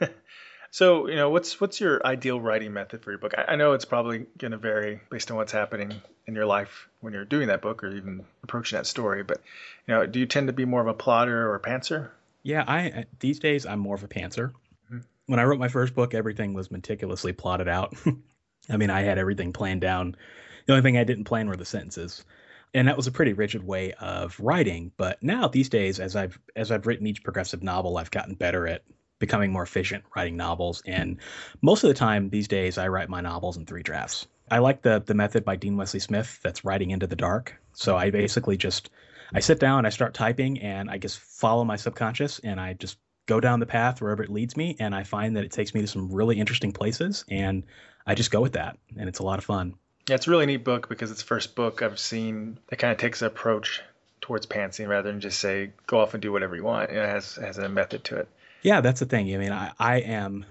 so 0.70 1.08
you 1.08 1.16
know, 1.16 1.30
what's 1.30 1.60
what's 1.60 1.80
your 1.80 2.04
ideal 2.06 2.40
writing 2.40 2.72
method 2.72 3.04
for 3.04 3.10
your 3.10 3.18
book? 3.18 3.34
I, 3.36 3.52
I 3.52 3.56
know 3.56 3.72
it's 3.72 3.84
probably 3.84 4.26
going 4.38 4.52
to 4.52 4.56
vary 4.56 5.00
based 5.10 5.30
on 5.30 5.36
what's 5.36 5.52
happening 5.52 5.92
in 6.26 6.34
your 6.34 6.46
life 6.46 6.88
when 7.00 7.12
you're 7.12 7.24
doing 7.24 7.48
that 7.48 7.60
book 7.60 7.84
or 7.84 7.94
even 7.94 8.24
approaching 8.42 8.76
that 8.76 8.86
story. 8.86 9.22
But 9.22 9.42
you 9.86 9.94
know, 9.94 10.06
do 10.06 10.20
you 10.20 10.26
tend 10.26 10.46
to 10.46 10.52
be 10.52 10.64
more 10.64 10.80
of 10.80 10.86
a 10.86 10.94
plotter 10.94 11.48
or 11.50 11.56
a 11.56 11.60
pantser? 11.60 12.10
Yeah, 12.48 12.64
I 12.66 13.04
these 13.20 13.38
days 13.38 13.66
I'm 13.66 13.78
more 13.78 13.94
of 13.94 14.02
a 14.02 14.08
pantser. 14.08 14.52
Mm-hmm. 14.86 15.00
When 15.26 15.38
I 15.38 15.44
wrote 15.44 15.58
my 15.58 15.68
first 15.68 15.94
book, 15.94 16.14
everything 16.14 16.54
was 16.54 16.70
meticulously 16.70 17.34
plotted 17.34 17.68
out. 17.68 17.94
I 18.70 18.78
mean, 18.78 18.88
I 18.88 19.02
had 19.02 19.18
everything 19.18 19.52
planned 19.52 19.82
down. 19.82 20.16
The 20.64 20.72
only 20.72 20.82
thing 20.82 20.96
I 20.96 21.04
didn't 21.04 21.24
plan 21.24 21.50
were 21.50 21.58
the 21.58 21.66
sentences. 21.66 22.24
And 22.72 22.88
that 22.88 22.96
was 22.96 23.06
a 23.06 23.12
pretty 23.12 23.34
rigid 23.34 23.66
way 23.66 23.92
of 24.00 24.40
writing, 24.40 24.92
but 24.96 25.22
now 25.22 25.48
these 25.48 25.68
days 25.68 26.00
as 26.00 26.16
I've 26.16 26.38
as 26.56 26.70
I've 26.70 26.86
written 26.86 27.06
each 27.06 27.22
progressive 27.22 27.62
novel, 27.62 27.98
I've 27.98 28.10
gotten 28.10 28.34
better 28.34 28.66
at 28.66 28.82
becoming 29.18 29.52
more 29.52 29.64
efficient 29.64 30.04
writing 30.16 30.38
novels 30.38 30.82
and 30.86 31.18
most 31.60 31.84
of 31.84 31.88
the 31.88 31.94
time 31.94 32.30
these 32.30 32.48
days 32.48 32.78
I 32.78 32.88
write 32.88 33.10
my 33.10 33.20
novels 33.20 33.58
in 33.58 33.66
three 33.66 33.82
drafts. 33.82 34.26
I 34.50 34.60
like 34.60 34.80
the 34.80 35.02
the 35.04 35.12
method 35.12 35.44
by 35.44 35.56
Dean 35.56 35.76
Wesley 35.76 36.00
Smith 36.00 36.40
that's 36.42 36.64
writing 36.64 36.92
into 36.92 37.06
the 37.06 37.16
dark. 37.16 37.60
So 37.74 37.98
I 37.98 38.08
basically 38.08 38.56
just 38.56 38.88
I 39.32 39.40
sit 39.40 39.60
down, 39.60 39.86
I 39.86 39.90
start 39.90 40.14
typing, 40.14 40.60
and 40.60 40.90
I 40.90 40.98
just 40.98 41.18
follow 41.18 41.64
my 41.64 41.76
subconscious, 41.76 42.38
and 42.38 42.60
I 42.60 42.74
just 42.74 42.98
go 43.26 43.40
down 43.40 43.60
the 43.60 43.66
path 43.66 44.00
wherever 44.00 44.22
it 44.22 44.30
leads 44.30 44.56
me, 44.56 44.76
and 44.78 44.94
I 44.94 45.04
find 45.04 45.36
that 45.36 45.44
it 45.44 45.52
takes 45.52 45.74
me 45.74 45.80
to 45.82 45.86
some 45.86 46.10
really 46.10 46.38
interesting 46.38 46.72
places, 46.72 47.24
and 47.30 47.64
I 48.06 48.14
just 48.14 48.30
go 48.30 48.40
with 48.40 48.54
that, 48.54 48.78
and 48.96 49.08
it's 49.08 49.18
a 49.18 49.24
lot 49.24 49.38
of 49.38 49.44
fun. 49.44 49.74
Yeah, 50.08 50.14
it's 50.14 50.26
a 50.26 50.30
really 50.30 50.46
neat 50.46 50.64
book 50.64 50.88
because 50.88 51.10
it's 51.10 51.20
the 51.20 51.26
first 51.26 51.54
book 51.54 51.82
I've 51.82 51.98
seen 51.98 52.58
that 52.68 52.78
kind 52.78 52.92
of 52.92 52.98
takes 52.98 53.20
an 53.20 53.26
approach 53.26 53.82
towards 54.20 54.46
pantsing 54.46 54.88
rather 54.88 55.10
than 55.10 55.20
just 55.20 55.38
say 55.38 55.72
go 55.86 56.00
off 56.00 56.14
and 56.14 56.22
do 56.22 56.32
whatever 56.32 56.56
you 56.56 56.64
want. 56.64 56.90
It 56.90 56.96
has 56.96 57.36
has 57.36 57.58
a 57.58 57.68
method 57.68 58.04
to 58.04 58.16
it. 58.16 58.28
Yeah, 58.62 58.80
that's 58.80 59.00
the 59.00 59.06
thing. 59.06 59.32
I 59.34 59.38
mean, 59.38 59.52
I, 59.52 59.72
I 59.78 59.96
am 59.98 60.46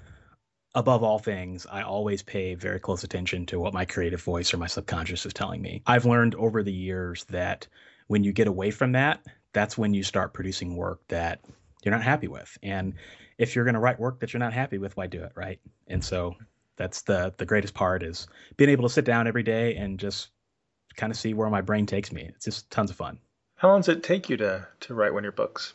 above 0.78 1.02
all 1.02 1.18
things, 1.18 1.66
I 1.70 1.82
always 1.82 2.22
pay 2.22 2.54
very 2.54 2.80
close 2.80 3.04
attention 3.04 3.48
to 3.48 3.60
what 3.60 3.74
my 3.74 3.86
creative 3.86 4.22
voice 4.22 4.54
or 4.54 4.58
my 4.58 4.68
subconscious 4.68 5.26
is 5.26 5.34
telling 5.34 5.60
me. 5.60 5.82
I've 5.88 6.06
learned 6.06 6.36
over 6.36 6.62
the 6.62 6.72
years 6.72 7.24
that 7.26 7.68
when 8.08 8.24
you 8.24 8.34
get 8.34 8.48
away 8.48 8.72
from 8.72 8.94
that, 8.94 9.22
that's 9.54 9.78
when 9.78 9.94
you 9.94 10.04
start 10.04 10.34
producing 10.34 10.76
work 10.76 11.02
that 11.08 11.42
you're 11.84 11.94
not 11.94 12.04
happy 12.04 12.28
with. 12.28 12.58
And 12.64 12.94
if 13.38 13.56
you're 13.56 13.66
going 13.66 13.76
to 13.76 13.80
write 13.80 14.00
work 14.00 14.20
that 14.20 14.34
you're 14.34 14.40
not 14.40 14.54
happy 14.54 14.78
with, 14.78 14.98
why 14.98 15.08
do 15.08 15.24
it, 15.24 15.32
right? 15.36 15.60
And 15.88 16.04
so 16.04 16.36
that's 16.76 17.02
the 17.04 17.34
the 17.38 17.46
greatest 17.46 17.74
part 17.74 18.04
is 18.04 18.28
being 18.56 18.70
able 18.70 18.84
to 18.84 18.94
sit 18.94 19.06
down 19.06 19.28
every 19.28 19.44
day 19.44 19.76
and 19.76 20.00
just 20.00 20.30
kind 20.96 21.12
of 21.12 21.18
see 21.18 21.34
where 21.34 21.50
my 21.50 21.62
brain 21.62 21.86
takes 21.86 22.12
me. 22.12 22.30
It's 22.36 22.46
just 22.46 22.70
tons 22.70 22.90
of 22.90 22.96
fun. 22.96 23.20
How 23.56 23.70
long 23.70 23.80
does 23.82 23.90
it 23.90 24.04
take 24.04 24.30
you 24.30 24.38
to 24.38 24.68
to 24.82 24.94
write 24.94 25.14
one 25.14 25.22
of 25.22 25.26
your 25.26 25.32
books? 25.32 25.74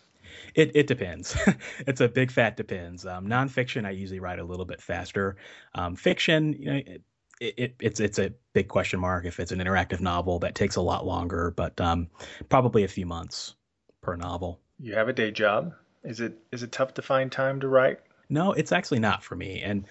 It 0.55 0.73
it 0.75 0.87
depends. 0.87 1.37
it's 1.87 2.01
a 2.01 2.09
big 2.09 2.31
fat 2.31 2.57
depends. 2.57 3.05
Um, 3.07 3.27
nonfiction, 3.27 3.87
I 3.87 3.91
usually 3.91 4.21
write 4.21 4.39
a 4.39 4.45
little 4.45 4.65
bit 4.65 4.81
faster. 4.81 5.37
Um, 5.75 5.97
fiction, 5.97 6.53
you 6.53 6.67
know, 6.67 6.81
it, 6.87 7.03
it, 7.43 7.55
it, 7.57 7.75
it's 7.81 8.01
it's 8.01 8.19
a 8.19 8.33
big 8.53 8.69
question 8.69 9.01
mark 9.01 9.25
if 9.25 9.41
it's 9.41 9.51
an 9.51 9.59
interactive 9.59 10.01
novel 10.01 10.39
that 10.39 10.55
takes 10.55 10.77
a 10.77 10.81
lot 10.81 11.05
longer, 11.05 11.53
but 11.57 11.79
um, 11.81 12.09
probably 12.49 12.85
a 12.85 12.89
few 12.89 13.05
months 13.05 13.55
per 14.01 14.15
novel. 14.15 14.61
You 14.79 14.95
have 14.95 15.09
a 15.09 15.13
day 15.13 15.33
job. 15.33 15.75
Is 16.05 16.21
it 16.21 16.39
is 16.53 16.63
it 16.63 16.71
tough 16.71 16.95
to 16.95 17.03
find 17.03 17.31
time 17.33 17.61
to 17.61 17.69
write? 17.69 17.99
No, 18.29 18.53
it's 18.53 18.71
actually 18.73 19.01
not 19.01 19.25
for 19.25 19.35
me. 19.35 19.61
And 19.61 19.85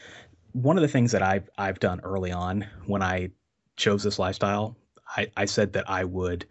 one 0.54 0.78
of 0.78 0.82
the 0.82 0.88
things 0.88 1.12
that 1.12 1.22
I've 1.22 1.50
I've 1.58 1.80
done 1.80 2.00
early 2.02 2.32
on 2.32 2.66
when 2.86 3.04
I 3.04 3.32
chose 3.76 4.02
this 4.02 4.18
lifestyle, 4.18 4.78
I, 5.18 5.28
I 5.36 5.46
said 5.46 5.74
that 5.74 5.90
I 5.90 6.06
would 6.06 6.46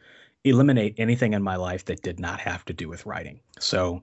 eliminate 0.44 0.94
anything 0.98 1.32
in 1.32 1.42
my 1.42 1.56
life 1.56 1.86
that 1.86 2.02
did 2.02 2.20
not 2.20 2.40
have 2.40 2.64
to 2.66 2.72
do 2.74 2.88
with 2.88 3.06
writing. 3.06 3.40
So 3.58 4.02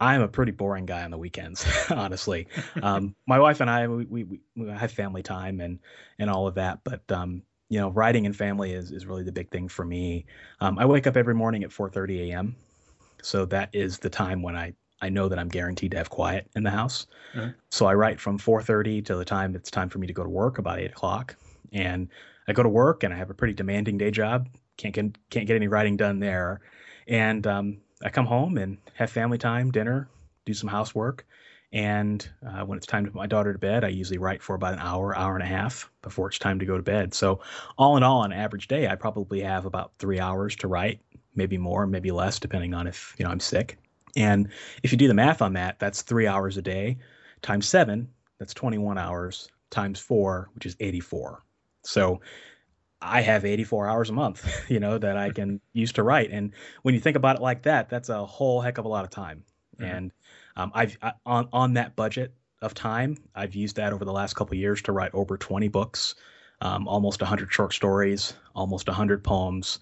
I'm 0.00 0.20
a 0.20 0.28
pretty 0.28 0.52
boring 0.52 0.84
guy 0.84 1.04
on 1.04 1.10
the 1.10 1.18
weekends, 1.18 1.66
honestly. 1.90 2.48
Um, 2.82 3.14
my 3.26 3.38
wife 3.38 3.60
and 3.60 3.70
I, 3.70 3.88
we, 3.88 4.24
we, 4.24 4.40
we, 4.54 4.68
have 4.68 4.92
family 4.92 5.22
time 5.22 5.60
and, 5.60 5.78
and 6.18 6.28
all 6.28 6.46
of 6.46 6.54
that, 6.56 6.80
but, 6.84 7.10
um, 7.10 7.42
you 7.68 7.80
know, 7.80 7.88
writing 7.90 8.26
and 8.26 8.36
family 8.36 8.72
is, 8.72 8.92
is 8.92 9.06
really 9.06 9.24
the 9.24 9.32
big 9.32 9.50
thing 9.50 9.68
for 9.68 9.84
me. 9.84 10.26
Um, 10.60 10.78
I 10.78 10.84
wake 10.84 11.06
up 11.06 11.16
every 11.16 11.34
morning 11.34 11.64
at 11.64 11.70
4.30 11.70 12.30
a.m. 12.30 12.56
So 13.22 13.44
that 13.46 13.70
is 13.72 13.98
the 13.98 14.10
time 14.10 14.42
when 14.42 14.54
I, 14.54 14.74
I 15.00 15.08
know 15.08 15.28
that 15.28 15.38
I'm 15.38 15.48
guaranteed 15.48 15.90
to 15.92 15.96
have 15.96 16.10
quiet 16.10 16.48
in 16.54 16.62
the 16.62 16.70
house. 16.70 17.06
Mm-hmm. 17.34 17.50
So 17.70 17.86
I 17.86 17.94
write 17.94 18.20
from 18.20 18.38
4.30 18.38 19.04
to 19.06 19.16
the 19.16 19.24
time 19.24 19.54
it's 19.54 19.70
time 19.70 19.88
for 19.88 19.98
me 19.98 20.06
to 20.06 20.12
go 20.12 20.22
to 20.22 20.28
work 20.28 20.58
about 20.58 20.78
eight 20.78 20.92
o'clock. 20.92 21.36
And 21.72 22.08
I 22.46 22.52
go 22.52 22.62
to 22.62 22.68
work 22.68 23.02
and 23.02 23.12
I 23.12 23.16
have 23.16 23.30
a 23.30 23.34
pretty 23.34 23.54
demanding 23.54 23.98
day 23.98 24.10
job. 24.10 24.48
Can't 24.76 24.94
get, 24.94 25.16
can't 25.30 25.46
get 25.46 25.56
any 25.56 25.68
writing 25.68 25.96
done 25.96 26.20
there. 26.20 26.60
And, 27.08 27.46
um, 27.46 27.78
I 28.02 28.10
come 28.10 28.26
home 28.26 28.58
and 28.58 28.78
have 28.94 29.10
family 29.10 29.38
time, 29.38 29.70
dinner, 29.70 30.08
do 30.44 30.54
some 30.54 30.68
housework. 30.68 31.26
And 31.72 32.28
uh, 32.46 32.64
when 32.64 32.78
it's 32.78 32.86
time 32.86 33.04
to 33.04 33.10
put 33.10 33.16
my 33.16 33.26
daughter 33.26 33.52
to 33.52 33.58
bed, 33.58 33.84
I 33.84 33.88
usually 33.88 34.18
write 34.18 34.42
for 34.42 34.54
about 34.54 34.74
an 34.74 34.78
hour, 34.80 35.16
hour 35.16 35.34
and 35.34 35.42
a 35.42 35.46
half 35.46 35.90
before 36.02 36.28
it's 36.28 36.38
time 36.38 36.58
to 36.58 36.64
go 36.64 36.76
to 36.76 36.82
bed. 36.82 37.12
So, 37.12 37.40
all 37.76 37.96
in 37.96 38.02
all, 38.02 38.20
on 38.20 38.32
an 38.32 38.38
average 38.38 38.68
day, 38.68 38.86
I 38.86 38.94
probably 38.94 39.40
have 39.40 39.66
about 39.66 39.92
three 39.98 40.20
hours 40.20 40.54
to 40.56 40.68
write, 40.68 41.00
maybe 41.34 41.58
more, 41.58 41.86
maybe 41.86 42.12
less, 42.12 42.38
depending 42.38 42.72
on 42.72 42.86
if 42.86 43.14
you 43.18 43.24
know 43.24 43.30
I'm 43.30 43.40
sick. 43.40 43.78
And 44.14 44.48
if 44.82 44.92
you 44.92 44.98
do 44.98 45.08
the 45.08 45.14
math 45.14 45.42
on 45.42 45.52
that, 45.54 45.78
that's 45.78 46.02
three 46.02 46.26
hours 46.26 46.56
a 46.56 46.62
day 46.62 46.96
times 47.42 47.68
seven, 47.68 48.08
that's 48.38 48.54
21 48.54 48.96
hours 48.96 49.48
times 49.70 50.00
four, 50.00 50.48
which 50.54 50.66
is 50.66 50.76
84. 50.80 51.42
So 51.82 52.20
I 53.00 53.20
have 53.20 53.44
84 53.44 53.88
hours 53.88 54.10
a 54.10 54.12
month, 54.12 54.48
you 54.70 54.80
know, 54.80 54.98
that 54.98 55.16
I 55.16 55.30
can 55.30 55.60
use 55.72 55.92
to 55.92 56.02
write. 56.02 56.30
And 56.30 56.52
when 56.82 56.94
you 56.94 57.00
think 57.00 57.16
about 57.16 57.36
it 57.36 57.42
like 57.42 57.62
that, 57.62 57.88
that's 57.88 58.08
a 58.08 58.24
whole 58.24 58.60
heck 58.60 58.78
of 58.78 58.84
a 58.84 58.88
lot 58.88 59.04
of 59.04 59.10
time. 59.10 59.44
Mm-hmm. 59.78 59.96
And 59.96 60.12
um, 60.56 60.72
I've 60.74 60.96
I, 61.02 61.12
on 61.24 61.48
on 61.52 61.74
that 61.74 61.96
budget 61.96 62.34
of 62.62 62.74
time, 62.74 63.16
I've 63.34 63.54
used 63.54 63.76
that 63.76 63.92
over 63.92 64.04
the 64.04 64.12
last 64.12 64.34
couple 64.34 64.56
years 64.56 64.82
to 64.82 64.92
write 64.92 65.10
over 65.12 65.36
20 65.36 65.68
books, 65.68 66.14
um, 66.62 66.88
almost 66.88 67.20
100 67.20 67.52
short 67.52 67.74
stories, 67.74 68.32
almost 68.54 68.86
100 68.86 69.22
poems, 69.22 69.78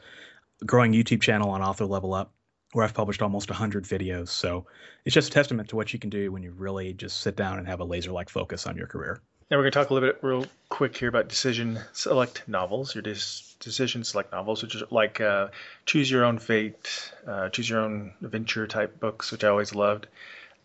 growing 0.66 0.92
YouTube 0.92 1.20
channel 1.20 1.50
on 1.50 1.62
Author 1.62 1.86
Level 1.86 2.12
Up, 2.12 2.32
where 2.72 2.84
I've 2.84 2.94
published 2.94 3.22
almost 3.22 3.50
100 3.50 3.84
videos. 3.84 4.28
So 4.28 4.66
it's 5.04 5.14
just 5.14 5.28
a 5.28 5.32
testament 5.32 5.68
to 5.68 5.76
what 5.76 5.92
you 5.92 5.98
can 6.00 6.10
do 6.10 6.32
when 6.32 6.42
you 6.42 6.50
really 6.50 6.92
just 6.92 7.20
sit 7.20 7.36
down 7.36 7.58
and 7.58 7.68
have 7.68 7.80
a 7.80 7.84
laser 7.84 8.10
like 8.10 8.28
focus 8.28 8.66
on 8.66 8.76
your 8.76 8.88
career. 8.88 9.22
Now 9.50 9.58
we're 9.58 9.64
going 9.64 9.72
to 9.72 9.78
talk 9.78 9.90
a 9.90 9.94
little 9.94 10.08
bit 10.08 10.18
real 10.22 10.46
quick 10.70 10.96
here 10.96 11.10
about 11.10 11.28
decision 11.28 11.78
select 11.92 12.48
novels, 12.48 12.94
your 12.94 13.02
dis- 13.02 13.54
decision 13.60 14.02
select 14.02 14.32
novels, 14.32 14.62
which 14.62 14.74
are 14.74 14.86
like 14.90 15.20
uh, 15.20 15.48
choose 15.84 16.10
your 16.10 16.24
own 16.24 16.38
fate, 16.38 17.12
uh, 17.26 17.50
choose 17.50 17.68
your 17.68 17.80
own 17.80 18.14
adventure 18.22 18.66
type 18.66 18.98
books, 18.98 19.30
which 19.30 19.44
I 19.44 19.48
always 19.48 19.74
loved. 19.74 20.06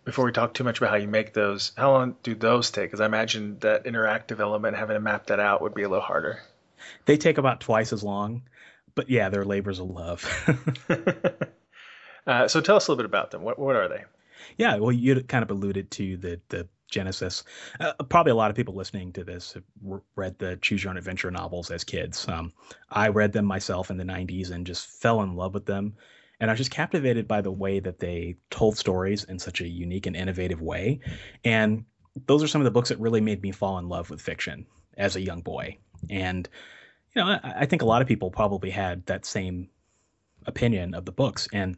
Before 0.06 0.24
we 0.24 0.32
talk 0.32 0.54
too 0.54 0.64
much 0.64 0.78
about 0.78 0.92
how 0.92 0.96
you 0.96 1.10
make 1.10 1.34
those, 1.34 1.74
how 1.78 1.92
long 1.92 2.16
do 2.24 2.34
those 2.36 2.72
take? 2.72 2.86
Because 2.86 3.02
I 3.02 3.06
imagine 3.06 3.60
that 3.60 3.84
interactive 3.84 4.40
element, 4.40 4.78
having 4.78 4.96
to 4.96 5.02
map 5.02 5.28
that 5.28 5.42
out, 5.42 5.62
would 5.62 5.74
be 5.74 5.84
a 5.84 5.90
little 5.90 6.04
harder. 6.04 6.42
They 7.06 7.18
take 7.18 7.38
about 7.38 7.60
twice 7.60 7.92
as 7.92 8.02
long, 8.02 8.44
but 8.96 9.10
yeah, 9.10 9.28
they're 9.28 9.44
labors 9.44 9.80
of 9.80 9.90
love. 9.90 10.26
uh, 12.26 12.48
so 12.48 12.62
tell 12.62 12.78
us 12.78 12.88
a 12.88 12.92
little 12.92 13.04
bit 13.04 13.06
about 13.06 13.32
them. 13.32 13.42
What 13.42 13.60
what 13.60 13.76
are 13.76 13.90
they? 13.90 14.06
Yeah, 14.58 14.78
well, 14.78 14.94
you 14.94 15.22
kind 15.22 15.44
of 15.44 15.52
alluded 15.52 15.92
to 15.92 16.16
the 16.16 16.40
the 16.48 16.68
Genesis. 16.90 17.44
Uh, 17.80 17.94
probably 18.10 18.32
a 18.32 18.36
lot 18.36 18.50
of 18.50 18.56
people 18.56 18.76
listening 18.76 19.14
to 19.14 19.24
this 19.24 19.54
have 19.54 19.64
read 20.16 20.38
the 20.40 20.58
Choose 20.62 20.84
Your 20.84 20.92
Own 20.92 20.98
Adventure 20.98 21.32
novels 21.32 21.72
as 21.72 21.84
kids. 21.84 22.28
Um, 22.28 22.52
I 22.90 23.10
read 23.10 23.32
them 23.32 23.46
myself 23.46 23.90
in 23.90 23.98
the 23.98 24.04
90s 24.04 24.52
and 24.52 24.66
just 24.66 24.88
fell 24.88 25.22
in 25.22 25.36
love 25.36 25.54
with 25.54 25.66
them. 25.66 25.96
And 26.40 26.50
I 26.50 26.54
was 26.54 26.60
just 26.60 26.72
captivated 26.72 27.28
by 27.28 27.42
the 27.42 27.52
way 27.52 27.80
that 27.80 28.00
they 28.00 28.38
told 28.50 28.78
stories 28.78 29.26
in 29.26 29.40
such 29.40 29.62
a 29.62 29.68
unique 29.68 30.06
and 30.06 30.16
innovative 30.16 30.62
way. 30.62 31.02
And 31.44 31.86
those 32.26 32.44
are 32.44 32.48
some 32.48 32.62
of 32.62 32.66
the 32.66 32.72
books 32.72 32.90
that 32.90 33.00
really 33.00 33.22
made 33.22 33.42
me 33.42 33.52
fall 33.52 33.78
in 33.78 33.90
love 33.90 34.10
with 34.10 34.22
fiction 34.22 34.66
as 34.98 35.16
a 35.16 35.22
young 35.22 35.42
boy. 35.42 35.78
And, 36.10 36.48
you 37.14 37.22
know, 37.22 37.30
I, 37.30 37.54
I 37.60 37.66
think 37.66 37.82
a 37.82 37.86
lot 37.86 38.02
of 38.02 38.08
people 38.08 38.32
probably 38.32 38.70
had 38.70 39.06
that 39.08 39.26
same 39.26 39.70
opinion 40.46 40.94
of 40.94 41.06
the 41.06 41.12
books. 41.12 41.48
And 41.52 41.78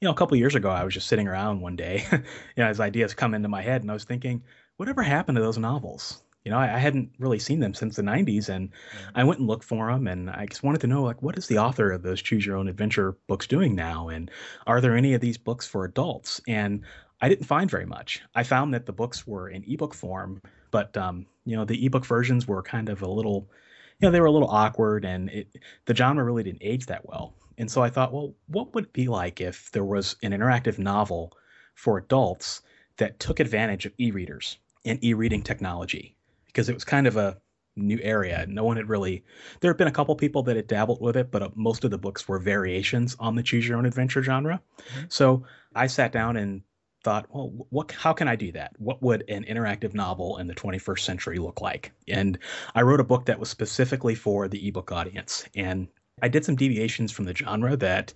you 0.00 0.06
know, 0.06 0.12
a 0.12 0.16
couple 0.16 0.36
years 0.36 0.54
ago, 0.54 0.70
I 0.70 0.84
was 0.84 0.94
just 0.94 1.08
sitting 1.08 1.26
around 1.26 1.60
one 1.60 1.76
day, 1.76 2.06
you 2.12 2.18
know, 2.56 2.66
as 2.66 2.80
ideas 2.80 3.14
come 3.14 3.34
into 3.34 3.48
my 3.48 3.62
head, 3.62 3.82
and 3.82 3.90
I 3.90 3.94
was 3.94 4.04
thinking, 4.04 4.42
whatever 4.76 5.02
happened 5.02 5.36
to 5.36 5.42
those 5.42 5.58
novels? 5.58 6.22
You 6.44 6.52
know, 6.52 6.58
I, 6.58 6.76
I 6.76 6.78
hadn't 6.78 7.10
really 7.18 7.40
seen 7.40 7.60
them 7.60 7.74
since 7.74 7.96
the 7.96 8.02
'90s, 8.02 8.48
and 8.48 8.70
I 9.14 9.24
went 9.24 9.40
and 9.40 9.48
looked 9.48 9.64
for 9.64 9.90
them, 9.90 10.06
and 10.06 10.30
I 10.30 10.46
just 10.46 10.62
wanted 10.62 10.80
to 10.82 10.86
know, 10.86 11.02
like, 11.02 11.22
what 11.22 11.36
is 11.36 11.48
the 11.48 11.58
author 11.58 11.90
of 11.90 12.02
those 12.02 12.22
Choose 12.22 12.46
Your 12.46 12.56
Own 12.56 12.68
Adventure 12.68 13.16
books 13.26 13.46
doing 13.46 13.74
now, 13.74 14.08
and 14.08 14.30
are 14.66 14.80
there 14.80 14.96
any 14.96 15.14
of 15.14 15.20
these 15.20 15.38
books 15.38 15.66
for 15.66 15.84
adults? 15.84 16.40
And 16.46 16.84
I 17.20 17.28
didn't 17.28 17.46
find 17.46 17.68
very 17.68 17.86
much. 17.86 18.22
I 18.34 18.44
found 18.44 18.72
that 18.74 18.86
the 18.86 18.92
books 18.92 19.26
were 19.26 19.48
in 19.48 19.64
ebook 19.66 19.94
form, 19.94 20.40
but 20.70 20.96
um, 20.96 21.26
you 21.44 21.56
know, 21.56 21.64
the 21.64 21.84
ebook 21.84 22.06
versions 22.06 22.46
were 22.46 22.62
kind 22.62 22.88
of 22.88 23.02
a 23.02 23.08
little, 23.08 23.50
you 23.98 24.06
know, 24.06 24.12
they 24.12 24.20
were 24.20 24.26
a 24.26 24.32
little 24.32 24.48
awkward, 24.50 25.04
and 25.04 25.28
it, 25.30 25.48
the 25.86 25.94
genre 25.94 26.24
really 26.24 26.44
didn't 26.44 26.62
age 26.62 26.86
that 26.86 27.06
well. 27.08 27.34
And 27.58 27.70
so 27.70 27.82
I 27.82 27.90
thought, 27.90 28.12
well, 28.12 28.34
what 28.46 28.74
would 28.74 28.84
it 28.84 28.92
be 28.92 29.08
like 29.08 29.40
if 29.40 29.70
there 29.72 29.84
was 29.84 30.16
an 30.22 30.32
interactive 30.32 30.78
novel 30.78 31.36
for 31.74 31.98
adults 31.98 32.62
that 32.96 33.18
took 33.20 33.40
advantage 33.40 33.84
of 33.84 33.92
e-readers 33.98 34.58
and 34.84 35.02
e-reading 35.04 35.42
technology? 35.42 36.16
Because 36.46 36.68
it 36.68 36.74
was 36.74 36.84
kind 36.84 37.06
of 37.06 37.16
a 37.16 37.36
new 37.76 37.98
area. 38.02 38.44
No 38.48 38.64
one 38.64 38.76
had 38.76 38.88
really. 38.88 39.24
There 39.60 39.70
had 39.70 39.78
been 39.78 39.88
a 39.88 39.92
couple 39.92 40.14
people 40.16 40.42
that 40.44 40.56
had 40.56 40.66
dabbled 40.66 41.00
with 41.00 41.16
it, 41.16 41.30
but 41.30 41.42
uh, 41.42 41.50
most 41.54 41.84
of 41.84 41.90
the 41.90 41.98
books 41.98 42.28
were 42.28 42.38
variations 42.38 43.16
on 43.18 43.34
the 43.34 43.42
choose 43.42 43.66
your 43.66 43.78
own 43.78 43.86
adventure 43.86 44.22
genre. 44.22 44.60
Mm-hmm. 44.78 45.06
So 45.08 45.44
I 45.74 45.86
sat 45.86 46.12
down 46.12 46.36
and 46.36 46.62
thought, 47.04 47.26
well, 47.30 47.52
what? 47.70 47.92
How 47.92 48.12
can 48.12 48.28
I 48.28 48.36
do 48.36 48.52
that? 48.52 48.72
What 48.78 49.02
would 49.02 49.24
an 49.28 49.44
interactive 49.44 49.94
novel 49.94 50.38
in 50.38 50.46
the 50.46 50.54
21st 50.54 51.00
century 51.00 51.38
look 51.38 51.60
like? 51.60 51.92
And 52.08 52.38
I 52.74 52.82
wrote 52.82 53.00
a 53.00 53.04
book 53.04 53.26
that 53.26 53.38
was 53.38 53.48
specifically 53.48 54.14
for 54.14 54.48
the 54.48 54.66
ebook 54.66 54.90
audience. 54.92 55.44
And 55.54 55.88
I 56.22 56.28
did 56.28 56.44
some 56.44 56.56
deviations 56.56 57.12
from 57.12 57.24
the 57.24 57.34
genre 57.34 57.76
that 57.76 58.12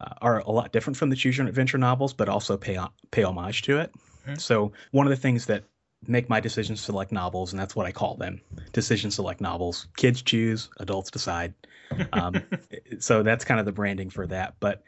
uh, 0.00 0.14
are 0.20 0.40
a 0.40 0.50
lot 0.50 0.72
different 0.72 0.96
from 0.96 1.10
the 1.10 1.16
choose 1.16 1.38
your 1.38 1.46
adventure 1.46 1.78
novels, 1.78 2.12
but 2.12 2.28
also 2.28 2.56
pay 2.56 2.78
pay 3.10 3.22
homage 3.22 3.62
to 3.62 3.78
it. 3.78 3.92
Mm-hmm. 4.26 4.36
So 4.36 4.72
one 4.90 5.06
of 5.06 5.10
the 5.10 5.16
things 5.16 5.46
that 5.46 5.64
make 6.06 6.28
my 6.28 6.40
decision 6.40 6.76
select 6.76 7.10
novels, 7.12 7.52
and 7.52 7.60
that's 7.60 7.74
what 7.74 7.86
I 7.86 7.92
call 7.92 8.16
them, 8.16 8.40
decision 8.72 9.10
select 9.10 9.40
novels. 9.40 9.88
Kids 9.96 10.22
choose, 10.22 10.70
adults 10.78 11.10
decide. 11.10 11.54
Um, 12.12 12.42
so 13.00 13.22
that's 13.22 13.44
kind 13.44 13.58
of 13.58 13.66
the 13.66 13.72
branding 13.72 14.10
for 14.10 14.26
that. 14.28 14.54
But 14.60 14.82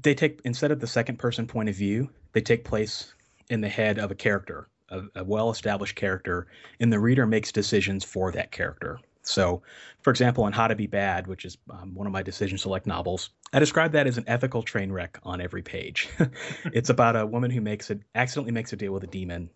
they 0.00 0.14
take 0.14 0.40
instead 0.44 0.72
of 0.72 0.80
the 0.80 0.86
second 0.86 1.18
person 1.18 1.46
point 1.46 1.68
of 1.68 1.74
view, 1.74 2.10
they 2.32 2.40
take 2.40 2.64
place 2.64 3.14
in 3.48 3.60
the 3.60 3.68
head 3.68 3.98
of 3.98 4.10
a 4.10 4.14
character, 4.14 4.68
a, 4.88 5.02
a 5.16 5.24
well 5.24 5.50
established 5.50 5.96
character, 5.96 6.46
and 6.80 6.92
the 6.92 6.98
reader 6.98 7.26
makes 7.26 7.52
decisions 7.52 8.04
for 8.04 8.32
that 8.32 8.50
character. 8.50 8.98
So, 9.26 9.62
for 10.02 10.10
example, 10.10 10.46
in 10.46 10.52
How 10.52 10.68
to 10.68 10.76
Be 10.76 10.86
Bad, 10.86 11.26
which 11.26 11.44
is 11.44 11.56
um, 11.70 11.94
one 11.94 12.06
of 12.06 12.12
my 12.12 12.22
decision 12.22 12.58
select 12.58 12.86
novels, 12.86 13.30
I 13.52 13.58
describe 13.58 13.92
that 13.92 14.06
as 14.06 14.18
an 14.18 14.24
ethical 14.26 14.62
train 14.62 14.92
wreck 14.92 15.18
on 15.22 15.40
every 15.40 15.62
page. 15.62 16.08
it's 16.66 16.90
about 16.90 17.16
a 17.16 17.26
woman 17.26 17.50
who 17.50 17.60
makes 17.60 17.90
it 17.90 18.00
accidentally 18.14 18.52
makes 18.52 18.72
a 18.72 18.76
deal 18.76 18.92
with 18.92 19.02
a 19.04 19.08
demon, 19.08 19.50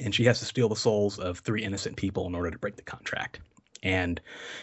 and 0.00 0.14
she 0.14 0.24
has 0.24 0.38
to 0.38 0.46
steal 0.46 0.68
the 0.68 0.76
souls 0.76 1.18
of 1.18 1.38
three 1.38 1.62
innocent 1.62 1.96
people 1.96 2.26
in 2.26 2.34
order 2.34 2.50
to 2.50 2.58
break 2.58 2.76
the 2.76 2.82
contract. 2.82 3.40
And 3.82 4.18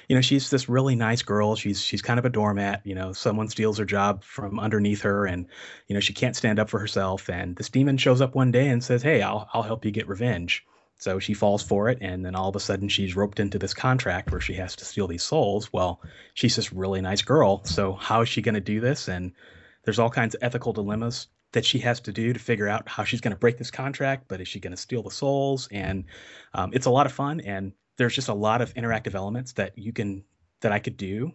you 0.07 0.15
know, 0.15 0.21
she's 0.21 0.49
this 0.49 0.67
really 0.67 0.95
nice 0.95 1.21
girl. 1.21 1.55
She's 1.55 1.79
she's 1.79 2.01
kind 2.01 2.17
of 2.17 2.25
a 2.25 2.29
doormat. 2.29 2.81
You 2.83 2.95
know, 2.95 3.13
someone 3.13 3.47
steals 3.47 3.77
her 3.77 3.85
job 3.85 4.23
from 4.23 4.59
underneath 4.59 5.03
her, 5.03 5.27
and 5.27 5.45
you 5.87 5.93
know 5.93 5.99
she 5.99 6.13
can't 6.13 6.35
stand 6.35 6.57
up 6.57 6.69
for 6.69 6.79
herself. 6.79 7.29
And 7.29 7.55
this 7.55 7.69
demon 7.69 7.97
shows 7.97 8.21
up 8.21 8.33
one 8.33 8.51
day 8.51 8.67
and 8.67 8.83
says, 8.83 9.03
"Hey, 9.03 9.21
I'll 9.21 9.47
I'll 9.53 9.61
help 9.61 9.85
you 9.85 9.91
get 9.91 10.07
revenge." 10.07 10.65
So 11.01 11.17
she 11.17 11.33
falls 11.33 11.63
for 11.63 11.89
it, 11.89 11.97
and 11.99 12.23
then 12.23 12.35
all 12.35 12.49
of 12.49 12.55
a 12.55 12.59
sudden 12.59 12.87
she's 12.87 13.15
roped 13.15 13.39
into 13.39 13.57
this 13.57 13.73
contract 13.73 14.31
where 14.31 14.39
she 14.39 14.53
has 14.53 14.75
to 14.75 14.85
steal 14.85 15.07
these 15.07 15.23
souls. 15.23 15.73
Well, 15.73 15.99
she's 16.35 16.55
this 16.55 16.71
really 16.71 17.01
nice 17.01 17.23
girl. 17.23 17.63
So 17.65 17.93
how 17.93 18.21
is 18.21 18.29
she 18.29 18.43
going 18.43 18.53
to 18.53 18.61
do 18.61 18.79
this? 18.79 19.07
And 19.07 19.31
there's 19.83 19.97
all 19.97 20.11
kinds 20.11 20.35
of 20.35 20.43
ethical 20.43 20.73
dilemmas 20.73 21.27
that 21.53 21.65
she 21.65 21.79
has 21.79 22.01
to 22.01 22.11
do 22.11 22.33
to 22.33 22.39
figure 22.39 22.67
out 22.67 22.87
how 22.87 23.03
she's 23.03 23.19
going 23.19 23.33
to 23.33 23.39
break 23.39 23.57
this 23.57 23.71
contract. 23.71 24.25
But 24.27 24.41
is 24.41 24.47
she 24.47 24.59
going 24.59 24.75
to 24.75 24.77
steal 24.77 25.01
the 25.01 25.09
souls? 25.09 25.67
And 25.71 26.05
um, 26.53 26.69
it's 26.71 26.85
a 26.85 26.91
lot 26.91 27.07
of 27.07 27.13
fun, 27.13 27.39
and 27.39 27.71
there's 27.97 28.13
just 28.13 28.29
a 28.29 28.35
lot 28.35 28.61
of 28.61 28.71
interactive 28.75 29.15
elements 29.15 29.53
that 29.53 29.75
you 29.79 29.93
can 29.93 30.23
that 30.59 30.71
I 30.71 30.77
could 30.77 30.97
do, 30.97 31.31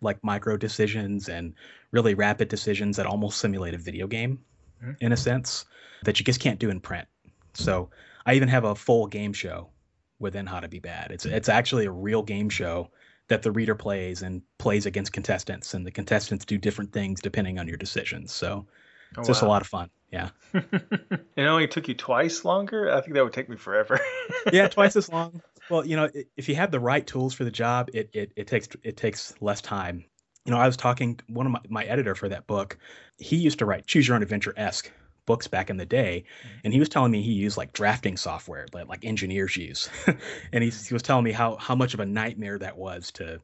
like 0.00 0.22
micro 0.22 0.56
decisions 0.56 1.28
and 1.28 1.54
really 1.90 2.14
rapid 2.14 2.46
decisions 2.46 2.96
that 2.98 3.06
almost 3.06 3.38
simulate 3.38 3.74
a 3.74 3.78
video 3.78 4.06
game, 4.06 4.38
mm-hmm. 4.80 4.92
in 5.00 5.10
a 5.10 5.16
sense, 5.16 5.64
that 6.04 6.20
you 6.20 6.24
just 6.24 6.38
can't 6.38 6.60
do 6.60 6.70
in 6.70 6.78
print. 6.78 7.08
So 7.54 7.90
I 8.26 8.34
even 8.34 8.48
have 8.48 8.64
a 8.64 8.74
full 8.74 9.06
game 9.06 9.32
show 9.32 9.70
within 10.18 10.46
How 10.46 10.60
to 10.60 10.68
Be 10.68 10.78
Bad. 10.78 11.10
It's 11.10 11.24
it's 11.24 11.48
actually 11.48 11.86
a 11.86 11.90
real 11.90 12.22
game 12.22 12.48
show 12.48 12.90
that 13.28 13.42
the 13.42 13.52
reader 13.52 13.74
plays 13.74 14.22
and 14.22 14.42
plays 14.58 14.86
against 14.86 15.12
contestants, 15.12 15.74
and 15.74 15.86
the 15.86 15.90
contestants 15.90 16.44
do 16.44 16.58
different 16.58 16.92
things 16.92 17.20
depending 17.20 17.58
on 17.58 17.66
your 17.66 17.76
decisions. 17.76 18.32
So 18.32 18.66
oh, 18.66 19.20
it's 19.20 19.28
wow. 19.28 19.32
just 19.32 19.42
a 19.42 19.48
lot 19.48 19.62
of 19.62 19.68
fun. 19.68 19.90
Yeah. 20.12 20.30
it 20.54 21.22
only 21.38 21.68
took 21.68 21.88
you 21.88 21.94
twice 21.94 22.44
longer. 22.44 22.92
I 22.92 23.00
think 23.00 23.14
that 23.14 23.24
would 23.24 23.32
take 23.32 23.48
me 23.48 23.56
forever. 23.56 24.00
yeah, 24.52 24.68
twice 24.68 24.96
as 24.96 25.08
long. 25.12 25.40
Well, 25.70 25.86
you 25.86 25.96
know, 25.96 26.10
if 26.36 26.48
you 26.48 26.56
have 26.56 26.72
the 26.72 26.80
right 26.80 27.06
tools 27.06 27.32
for 27.32 27.44
the 27.44 27.50
job, 27.50 27.90
it, 27.94 28.10
it, 28.12 28.32
it 28.36 28.46
takes 28.46 28.68
it 28.82 28.96
takes 28.96 29.34
less 29.40 29.60
time. 29.60 30.04
You 30.44 30.52
know, 30.52 30.58
I 30.58 30.66
was 30.66 30.76
talking 30.76 31.20
one 31.28 31.46
of 31.46 31.52
my, 31.52 31.60
my 31.68 31.84
editor 31.84 32.14
for 32.14 32.28
that 32.28 32.46
book. 32.46 32.76
He 33.18 33.36
used 33.36 33.60
to 33.60 33.66
write 33.66 33.86
choose 33.86 34.08
your 34.08 34.16
own 34.16 34.22
adventure 34.22 34.54
esque 34.56 34.90
books 35.30 35.46
back 35.46 35.70
in 35.70 35.76
the 35.76 35.86
day, 35.86 36.24
mm-hmm. 36.26 36.58
and 36.64 36.74
he 36.74 36.80
was 36.80 36.88
telling 36.88 37.12
me 37.12 37.22
he 37.22 37.30
used 37.30 37.56
like 37.56 37.72
drafting 37.72 38.16
software 38.16 38.66
that 38.72 38.88
like 38.88 39.04
engineers 39.04 39.56
use, 39.56 39.88
and 40.52 40.64
he, 40.64 40.70
he 40.70 40.92
was 40.92 41.04
telling 41.04 41.22
me 41.22 41.30
how 41.30 41.54
how 41.54 41.76
much 41.76 41.94
of 41.94 42.00
a 42.00 42.04
nightmare 42.04 42.58
that 42.58 42.76
was 42.76 43.12
to 43.12 43.40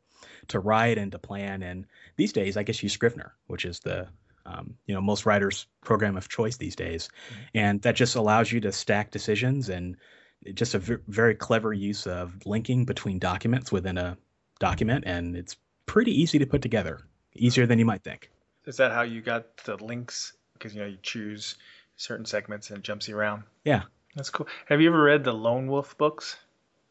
to 0.49 0.59
write 0.59 0.99
and 0.99 1.13
to 1.13 1.19
plan. 1.21 1.63
And 1.63 1.87
these 2.17 2.33
days, 2.33 2.57
I 2.57 2.65
guess 2.65 2.83
you 2.83 2.87
use 2.87 2.95
Scrivener, 2.95 3.35
which 3.47 3.65
is 3.65 3.79
the 3.79 4.09
um, 4.47 4.75
you 4.87 4.97
know 4.97 5.01
most 5.01 5.27
writers' 5.27 5.69
program 5.85 6.17
of 6.17 6.29
choice 6.29 6.57
these 6.57 6.75
days, 6.75 7.09
mm-hmm. 7.09 7.43
and 7.55 7.83
that 7.83 7.95
just 7.95 8.17
allows 8.17 8.51
you 8.51 8.61
to 8.63 8.73
stack 8.73 9.13
decisions 9.13 9.69
and 9.69 9.97
just 10.55 10.75
a 10.75 10.81
v- 10.81 10.97
very 11.07 11.37
clever 11.37 11.73
use 11.73 12.05
of 12.09 12.35
linking 12.45 12.85
between 12.85 13.21
documents 13.21 13.71
within 13.71 13.97
a 13.97 14.19
document, 14.59 15.05
and 15.07 15.37
it's 15.37 15.57
pretty 15.87 16.21
easy 16.21 16.41
to 16.41 16.47
put 16.47 16.63
together, 16.63 16.99
easier 17.37 17.65
than 17.65 17.79
you 17.79 17.85
might 17.85 18.03
think. 18.03 18.29
Is 18.65 18.79
that 18.79 18.91
how 18.91 19.03
you 19.03 19.23
got 19.23 19.57
the 19.59 19.77
links? 19.77 20.33
Because 20.59 20.75
you 20.75 20.81
know 20.81 20.89
you 20.89 20.99
choose 21.03 21.57
certain 21.97 22.27
segments 22.27 22.71
and 22.71 22.79
it 22.79 22.85
jumps 22.85 23.09
you 23.09 23.17
around. 23.17 23.45
Yeah, 23.65 23.83
that's 24.15 24.31
cool. 24.31 24.47
Have 24.67 24.81
you 24.81 24.89
ever 24.89 25.03
read 25.03 25.25
the 25.25 25.33
Lone 25.33 25.67
Wolf 25.67 25.97
books? 25.99 26.37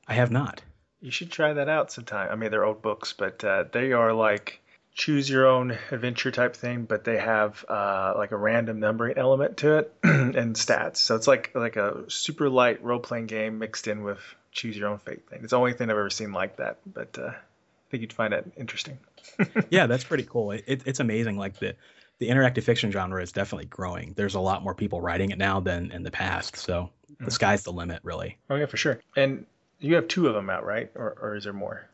I 0.07 0.13
have 0.13 0.31
not. 0.31 0.61
You 1.01 1.11
should 1.11 1.31
try 1.31 1.53
that 1.53 1.69
out 1.69 1.91
sometime. 1.91 2.31
I 2.31 2.35
mean, 2.35 2.51
they're 2.51 2.65
old 2.65 2.81
books, 2.81 3.13
but 3.13 3.43
uh, 3.43 3.65
they 3.71 3.91
are 3.91 4.13
like 4.13 4.61
choose 4.95 5.29
your 5.29 5.45
own 5.45 5.77
adventure 5.91 6.31
type 6.31 6.55
thing, 6.55 6.85
but 6.85 7.03
they 7.03 7.17
have 7.17 7.63
uh, 7.67 8.13
like 8.15 8.31
a 8.31 8.37
random 8.37 8.79
numbering 8.79 9.17
element 9.17 9.57
to 9.57 9.77
it 9.79 9.93
and 10.03 10.55
stats. 10.55 10.97
So 10.97 11.15
it's 11.15 11.27
like 11.27 11.51
like 11.53 11.75
a 11.75 12.09
super 12.09 12.49
light 12.49 12.83
role 12.83 12.99
playing 12.99 13.27
game 13.27 13.59
mixed 13.59 13.87
in 13.87 14.03
with 14.03 14.19
choose 14.51 14.77
your 14.77 14.87
own 14.87 14.97
fate 14.99 15.27
thing. 15.29 15.41
It's 15.43 15.51
the 15.51 15.57
only 15.57 15.73
thing 15.73 15.89
I've 15.89 15.97
ever 15.97 16.09
seen 16.09 16.31
like 16.31 16.57
that, 16.57 16.77
but 16.85 17.19
uh, 17.19 17.27
I 17.27 17.89
think 17.91 18.01
you'd 18.01 18.13
find 18.13 18.33
it 18.33 18.49
interesting. 18.57 18.97
yeah, 19.69 19.85
that's 19.85 20.05
pretty 20.05 20.23
cool. 20.23 20.51
It, 20.51 20.63
it, 20.65 20.81
it's 20.85 21.01
amazing. 21.01 21.37
Like 21.37 21.59
the 21.59 21.75
the 22.19 22.29
interactive 22.29 22.63
fiction 22.63 22.91
genre 22.91 23.21
is 23.21 23.31
definitely 23.31 23.65
growing. 23.65 24.13
There's 24.15 24.35
a 24.35 24.39
lot 24.39 24.63
more 24.63 24.75
people 24.75 25.01
writing 25.01 25.31
it 25.31 25.37
now 25.37 25.59
than 25.59 25.91
in 25.91 26.03
the 26.03 26.11
past. 26.11 26.55
So 26.55 26.89
the 27.07 27.13
mm-hmm. 27.15 27.29
sky's 27.29 27.63
the 27.63 27.71
limit, 27.71 27.99
really. 28.03 28.37
Oh 28.49 28.55
yeah, 28.55 28.65
for 28.65 28.77
sure. 28.77 28.99
And 29.15 29.45
you 29.79 29.95
have 29.95 30.07
two 30.07 30.27
of 30.27 30.33
them 30.33 30.49
out, 30.49 30.65
right? 30.65 30.89
Or, 30.95 31.17
or 31.21 31.35
is 31.35 31.43
there 31.43 31.53
more? 31.53 31.89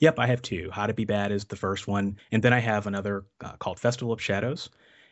Yep, 0.00 0.18
I 0.18 0.26
have 0.26 0.42
two. 0.42 0.70
How 0.72 0.86
to 0.86 0.94
Be 0.94 1.04
Bad 1.04 1.32
is 1.32 1.44
the 1.44 1.56
first 1.56 1.86
one, 1.86 2.18
and 2.32 2.42
then 2.42 2.52
I 2.52 2.58
have 2.58 2.86
another 2.86 3.24
uh, 3.42 3.52
called 3.56 3.78
Festival 3.78 4.12
of 4.12 4.20
Shadows, 4.20 4.68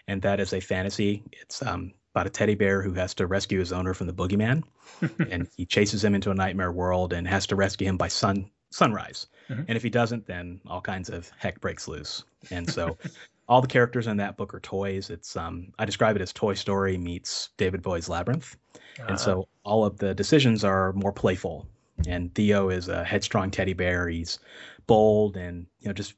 and 0.09 0.21
that 0.23 0.40
is 0.40 0.52
a 0.52 0.61
fantasy. 0.61 1.23
It's 1.33 1.62
um, 1.62 1.92
about 2.14 2.26
a 2.26 2.31
teddy 2.31 2.54
bear 2.54 2.83
who 2.83 2.92
has 2.95 3.14
to 3.14 3.26
rescue 3.26 3.61
his 3.61 3.73
owner 3.73 3.95
from 3.95 4.09
the 4.09 4.12
boogeyman, 4.12 4.64
and 5.31 5.49
he 5.57 5.66
chases 5.66 6.04
him 6.04 6.14
into 6.14 6.31
a 6.31 6.35
nightmare 6.35 6.73
world 6.73 7.12
and 7.12 7.26
has 7.28 7.47
to 7.49 7.57
rescue 7.57 7.87
him 7.87 7.97
by 7.97 8.09
sun 8.09 8.50
sunrise. 8.71 9.26
Mm-hmm. 9.49 9.62
And 9.69 9.76
if 9.76 9.83
he 9.83 9.90
doesn't, 9.90 10.26
then 10.26 10.61
all 10.66 10.81
kinds 10.81 11.11
of 11.11 11.31
heck 11.38 11.61
breaks 11.61 11.87
loose. 11.87 12.25
And 12.50 12.69
so, 12.69 12.97
all 13.52 13.61
the 13.61 13.68
characters 13.68 14.06
in 14.06 14.16
that 14.16 14.38
book 14.38 14.54
are 14.54 14.61
toys. 14.61 15.11
It's 15.11 15.37
um, 15.37 15.75
I 15.78 15.85
describe 15.85 16.16
it 16.16 16.23
as 16.23 16.32
Toy 16.32 16.54
Story 16.54 16.97
meets 16.97 17.50
David 17.59 17.82
Bowie's 17.82 18.09
Labyrinth, 18.09 18.56
uh-huh. 18.75 19.09
and 19.11 19.21
so 19.21 19.47
all 19.62 19.85
of 19.85 19.99
the 19.99 20.14
decisions 20.14 20.64
are 20.64 20.94
more 20.94 21.12
playful. 21.12 21.66
And 22.06 22.35
Theo 22.35 22.71
is 22.71 22.88
a 22.88 23.04
headstrong 23.04 23.50
teddy 23.50 23.75
bear. 23.75 24.09
He's 24.09 24.38
bold 24.87 25.37
and 25.37 25.66
you 25.80 25.88
know 25.88 25.92
just 25.92 26.14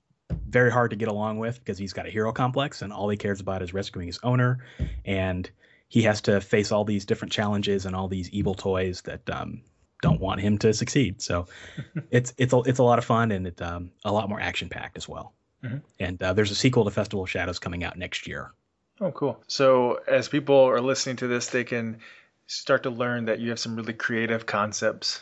very 0.46 0.70
hard 0.70 0.90
to 0.90 0.96
get 0.96 1.08
along 1.08 1.38
with 1.38 1.58
because 1.58 1.76
he's 1.76 1.92
got 1.92 2.06
a 2.06 2.10
hero 2.10 2.32
complex 2.32 2.82
and 2.82 2.92
all 2.92 3.08
he 3.08 3.16
cares 3.16 3.40
about 3.40 3.62
is 3.62 3.74
rescuing 3.74 4.06
his 4.06 4.20
owner 4.22 4.64
and 5.04 5.50
he 5.88 6.02
has 6.02 6.20
to 6.22 6.40
face 6.40 6.70
all 6.72 6.85
these 6.85 7.04
different 7.04 7.30
challenges 7.30 7.85
and 7.85 7.94
all 7.94 8.09
these 8.09 8.30
evil 8.30 8.54
toys 8.54 9.02
that 9.02 9.28
um, 9.28 9.61
don't 10.02 10.20
want 10.20 10.40
him 10.40 10.56
to 10.56 10.72
succeed 10.72 11.20
so 11.20 11.46
it's 12.11 12.32
it's 12.38 12.54
a, 12.54 12.59
it's 12.61 12.78
a 12.78 12.82
lot 12.82 12.98
of 12.98 13.04
fun 13.04 13.32
and 13.32 13.46
it's 13.46 13.61
um, 13.61 13.90
a 14.04 14.12
lot 14.12 14.30
more 14.30 14.40
action 14.40 14.68
packed 14.70 14.96
as 14.96 15.06
well 15.06 15.35
mm-hmm. 15.64 15.79
and 15.98 16.22
uh, 16.22 16.33
there's 16.33 16.50
a 16.50 16.55
sequel 16.55 16.85
to 16.85 16.90
festival 16.90 17.24
of 17.24 17.31
shadows 17.31 17.59
coming 17.59 17.83
out 17.83 17.96
next 17.96 18.27
year 18.27 18.53
oh 19.00 19.11
cool 19.11 19.42
so 19.46 20.00
as 20.07 20.29
people 20.29 20.57
are 20.57 20.81
listening 20.81 21.16
to 21.16 21.27
this 21.27 21.48
they 21.48 21.64
can 21.64 21.98
start 22.46 22.83
to 22.83 22.90
learn 22.90 23.24
that 23.24 23.40
you 23.40 23.50
have 23.50 23.59
some 23.59 23.74
really 23.74 23.94
creative 23.94 24.46
concepts 24.46 25.20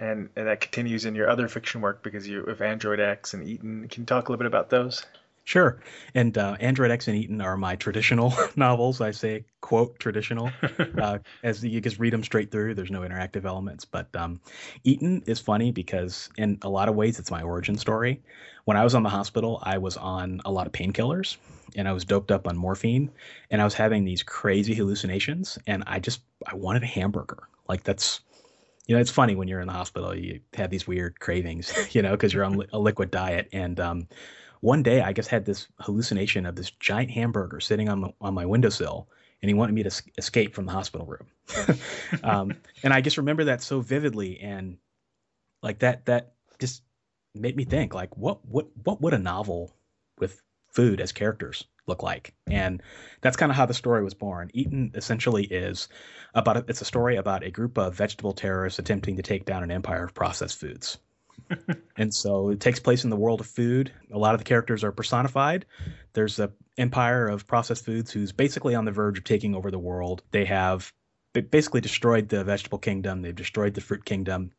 and, 0.00 0.30
and 0.34 0.46
that 0.46 0.60
continues 0.60 1.04
in 1.04 1.14
your 1.14 1.28
other 1.28 1.46
fiction 1.46 1.82
work 1.82 2.02
because 2.02 2.26
you 2.26 2.44
have 2.46 2.62
Android 2.62 3.00
X 3.00 3.34
and 3.34 3.46
Eden. 3.46 3.86
Can 3.88 4.02
you 4.02 4.06
talk 4.06 4.28
a 4.28 4.32
little 4.32 4.38
bit 4.38 4.46
about 4.46 4.70
those? 4.70 5.04
Sure. 5.50 5.80
And 6.14 6.38
uh, 6.38 6.56
Android 6.60 6.92
X 6.92 7.08
and 7.08 7.16
Eden 7.16 7.40
are 7.40 7.56
my 7.56 7.74
traditional 7.74 8.32
novels. 8.54 9.00
I 9.00 9.10
say, 9.10 9.46
quote, 9.60 9.98
traditional, 9.98 10.48
uh, 11.02 11.18
as 11.42 11.64
you 11.64 11.80
just 11.80 11.98
read 11.98 12.12
them 12.12 12.22
straight 12.22 12.52
through. 12.52 12.76
There's 12.76 12.92
no 12.92 13.00
interactive 13.00 13.44
elements. 13.44 13.84
But 13.84 14.14
um, 14.14 14.40
Eden 14.84 15.24
is 15.26 15.40
funny 15.40 15.72
because, 15.72 16.30
in 16.36 16.60
a 16.62 16.68
lot 16.68 16.88
of 16.88 16.94
ways, 16.94 17.18
it's 17.18 17.32
my 17.32 17.42
origin 17.42 17.76
story. 17.76 18.22
When 18.66 18.76
I 18.76 18.84
was 18.84 18.94
on 18.94 19.02
the 19.02 19.08
hospital, 19.08 19.58
I 19.64 19.78
was 19.78 19.96
on 19.96 20.40
a 20.44 20.52
lot 20.52 20.68
of 20.68 20.72
painkillers 20.72 21.36
and 21.74 21.88
I 21.88 21.92
was 21.94 22.04
doped 22.04 22.30
up 22.30 22.46
on 22.46 22.56
morphine 22.56 23.10
and 23.50 23.60
I 23.60 23.64
was 23.64 23.74
having 23.74 24.04
these 24.04 24.22
crazy 24.22 24.74
hallucinations. 24.74 25.58
And 25.66 25.82
I 25.88 25.98
just, 25.98 26.20
I 26.46 26.54
wanted 26.54 26.84
a 26.84 26.86
hamburger. 26.86 27.48
Like, 27.66 27.82
that's 27.82 28.20
you 28.86 28.96
know, 28.96 29.00
it's 29.00 29.10
funny 29.10 29.36
when 29.36 29.46
you're 29.46 29.60
in 29.60 29.68
the 29.68 29.72
hospital, 29.72 30.14
you 30.14 30.40
have 30.54 30.70
these 30.70 30.86
weird 30.86 31.20
cravings, 31.20 31.72
you 31.94 32.02
know, 32.02 32.10
because 32.12 32.32
you're 32.32 32.44
on 32.44 32.64
a 32.72 32.78
liquid 32.78 33.10
diet. 33.10 33.48
And 33.52 33.78
um, 33.78 34.08
one 34.60 34.82
day, 34.82 35.00
I 35.00 35.12
just 35.12 35.30
had 35.30 35.44
this 35.44 35.68
hallucination 35.78 36.46
of 36.46 36.54
this 36.54 36.70
giant 36.70 37.10
hamburger 37.10 37.60
sitting 37.60 37.88
on 37.88 38.02
the, 38.02 38.12
on 38.20 38.34
my 38.34 38.44
windowsill, 38.44 39.08
and 39.42 39.48
he 39.48 39.54
wanted 39.54 39.74
me 39.74 39.82
to 39.82 40.02
escape 40.18 40.54
from 40.54 40.66
the 40.66 40.72
hospital 40.72 41.06
room. 41.06 41.78
um, 42.22 42.54
and 42.82 42.92
I 42.92 43.00
just 43.00 43.16
remember 43.16 43.44
that 43.44 43.62
so 43.62 43.80
vividly, 43.80 44.38
and 44.40 44.76
like 45.62 45.78
that 45.80 46.06
that 46.06 46.34
just 46.58 46.82
made 47.34 47.56
me 47.56 47.64
think, 47.64 47.94
like, 47.94 48.16
what 48.16 48.44
what 48.46 48.66
what 48.84 49.00
would 49.00 49.14
a 49.14 49.18
novel 49.18 49.74
with 50.18 50.42
food 50.68 51.00
as 51.00 51.12
characters 51.12 51.64
look 51.86 52.02
like? 52.02 52.34
And 52.46 52.82
that's 53.22 53.36
kind 53.36 53.50
of 53.50 53.56
how 53.56 53.66
the 53.66 53.74
story 53.74 54.04
was 54.04 54.14
born. 54.14 54.50
Eden 54.52 54.92
essentially 54.94 55.44
is 55.44 55.88
about 56.34 56.58
a, 56.58 56.64
it's 56.68 56.82
a 56.82 56.84
story 56.84 57.16
about 57.16 57.44
a 57.44 57.50
group 57.50 57.78
of 57.78 57.94
vegetable 57.94 58.34
terrorists 58.34 58.78
attempting 58.78 59.16
to 59.16 59.22
take 59.22 59.46
down 59.46 59.62
an 59.62 59.70
empire 59.70 60.04
of 60.04 60.14
processed 60.14 60.60
foods. 60.60 60.98
And 61.96 62.14
so 62.14 62.50
it 62.50 62.60
takes 62.60 62.80
place 62.80 63.04
in 63.04 63.10
the 63.10 63.16
world 63.16 63.40
of 63.40 63.46
food. 63.46 63.92
A 64.12 64.18
lot 64.18 64.34
of 64.34 64.40
the 64.40 64.44
characters 64.44 64.84
are 64.84 64.92
personified. 64.92 65.66
There's 66.12 66.38
an 66.38 66.52
empire 66.78 67.28
of 67.28 67.46
processed 67.46 67.84
foods 67.84 68.10
who's 68.10 68.32
basically 68.32 68.74
on 68.74 68.84
the 68.84 68.92
verge 68.92 69.18
of 69.18 69.24
taking 69.24 69.54
over 69.54 69.70
the 69.70 69.78
world. 69.78 70.22
They 70.30 70.44
have 70.44 70.92
basically 71.32 71.80
destroyed 71.80 72.28
the 72.28 72.44
vegetable 72.44 72.78
kingdom. 72.78 73.22
They've 73.22 73.34
destroyed 73.34 73.74
the 73.74 73.80
fruit 73.80 74.04
kingdom. 74.04 74.52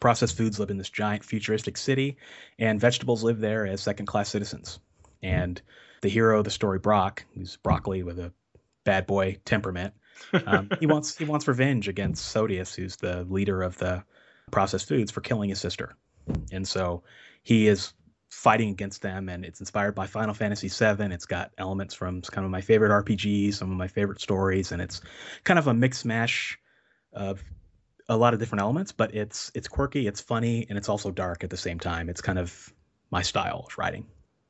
Processed 0.00 0.36
foods 0.36 0.58
live 0.58 0.70
in 0.70 0.78
this 0.78 0.90
giant 0.90 1.24
futuristic 1.24 1.76
city, 1.76 2.16
and 2.58 2.80
vegetables 2.80 3.22
live 3.22 3.40
there 3.40 3.66
as 3.66 3.80
second 3.80 4.06
class 4.06 4.28
citizens. 4.28 4.80
And 5.22 5.60
the 6.02 6.08
hero 6.08 6.38
of 6.38 6.44
the 6.44 6.50
story, 6.50 6.78
Brock, 6.78 7.24
who's 7.34 7.56
broccoli 7.56 8.02
with 8.02 8.18
a 8.18 8.32
bad 8.84 9.06
boy 9.06 9.38
temperament, 9.44 9.94
um, 10.46 10.68
he 10.80 10.86
wants 10.86 11.16
he 11.16 11.24
wants 11.24 11.48
revenge 11.48 11.88
against 11.88 12.34
Sodius, 12.34 12.74
who's 12.74 12.96
the 12.96 13.24
leader 13.24 13.62
of 13.62 13.78
the 13.78 14.04
processed 14.50 14.88
foods, 14.88 15.10
for 15.10 15.20
killing 15.20 15.48
his 15.48 15.60
sister, 15.60 15.96
and 16.52 16.66
so 16.66 17.02
he 17.42 17.68
is 17.68 17.92
fighting 18.34 18.70
against 18.70 19.02
them. 19.02 19.28
And 19.28 19.44
it's 19.44 19.60
inspired 19.60 19.94
by 19.94 20.06
Final 20.06 20.34
Fantasy 20.34 20.68
VII. 20.68 21.12
It's 21.12 21.26
got 21.26 21.52
elements 21.56 21.94
from 21.94 22.20
kind 22.22 22.44
of 22.44 22.50
my 22.50 22.60
favorite 22.60 22.90
RPGs, 23.04 23.54
some 23.54 23.70
of 23.70 23.76
my 23.76 23.88
favorite 23.88 24.20
stories, 24.20 24.72
and 24.72 24.82
it's 24.82 25.00
kind 25.44 25.58
of 25.58 25.66
a 25.66 25.74
mix 25.74 26.04
mash 26.04 26.58
of 27.12 27.42
a 28.08 28.16
lot 28.16 28.34
of 28.34 28.40
different 28.40 28.62
elements. 28.62 28.92
But 28.92 29.14
it's 29.14 29.50
it's 29.54 29.68
quirky, 29.68 30.06
it's 30.06 30.20
funny, 30.20 30.66
and 30.68 30.76
it's 30.76 30.88
also 30.88 31.10
dark 31.10 31.44
at 31.44 31.50
the 31.50 31.56
same 31.56 31.78
time. 31.78 32.08
It's 32.08 32.20
kind 32.20 32.38
of 32.38 32.72
my 33.10 33.22
style 33.22 33.64
of 33.68 33.78
writing. 33.78 34.06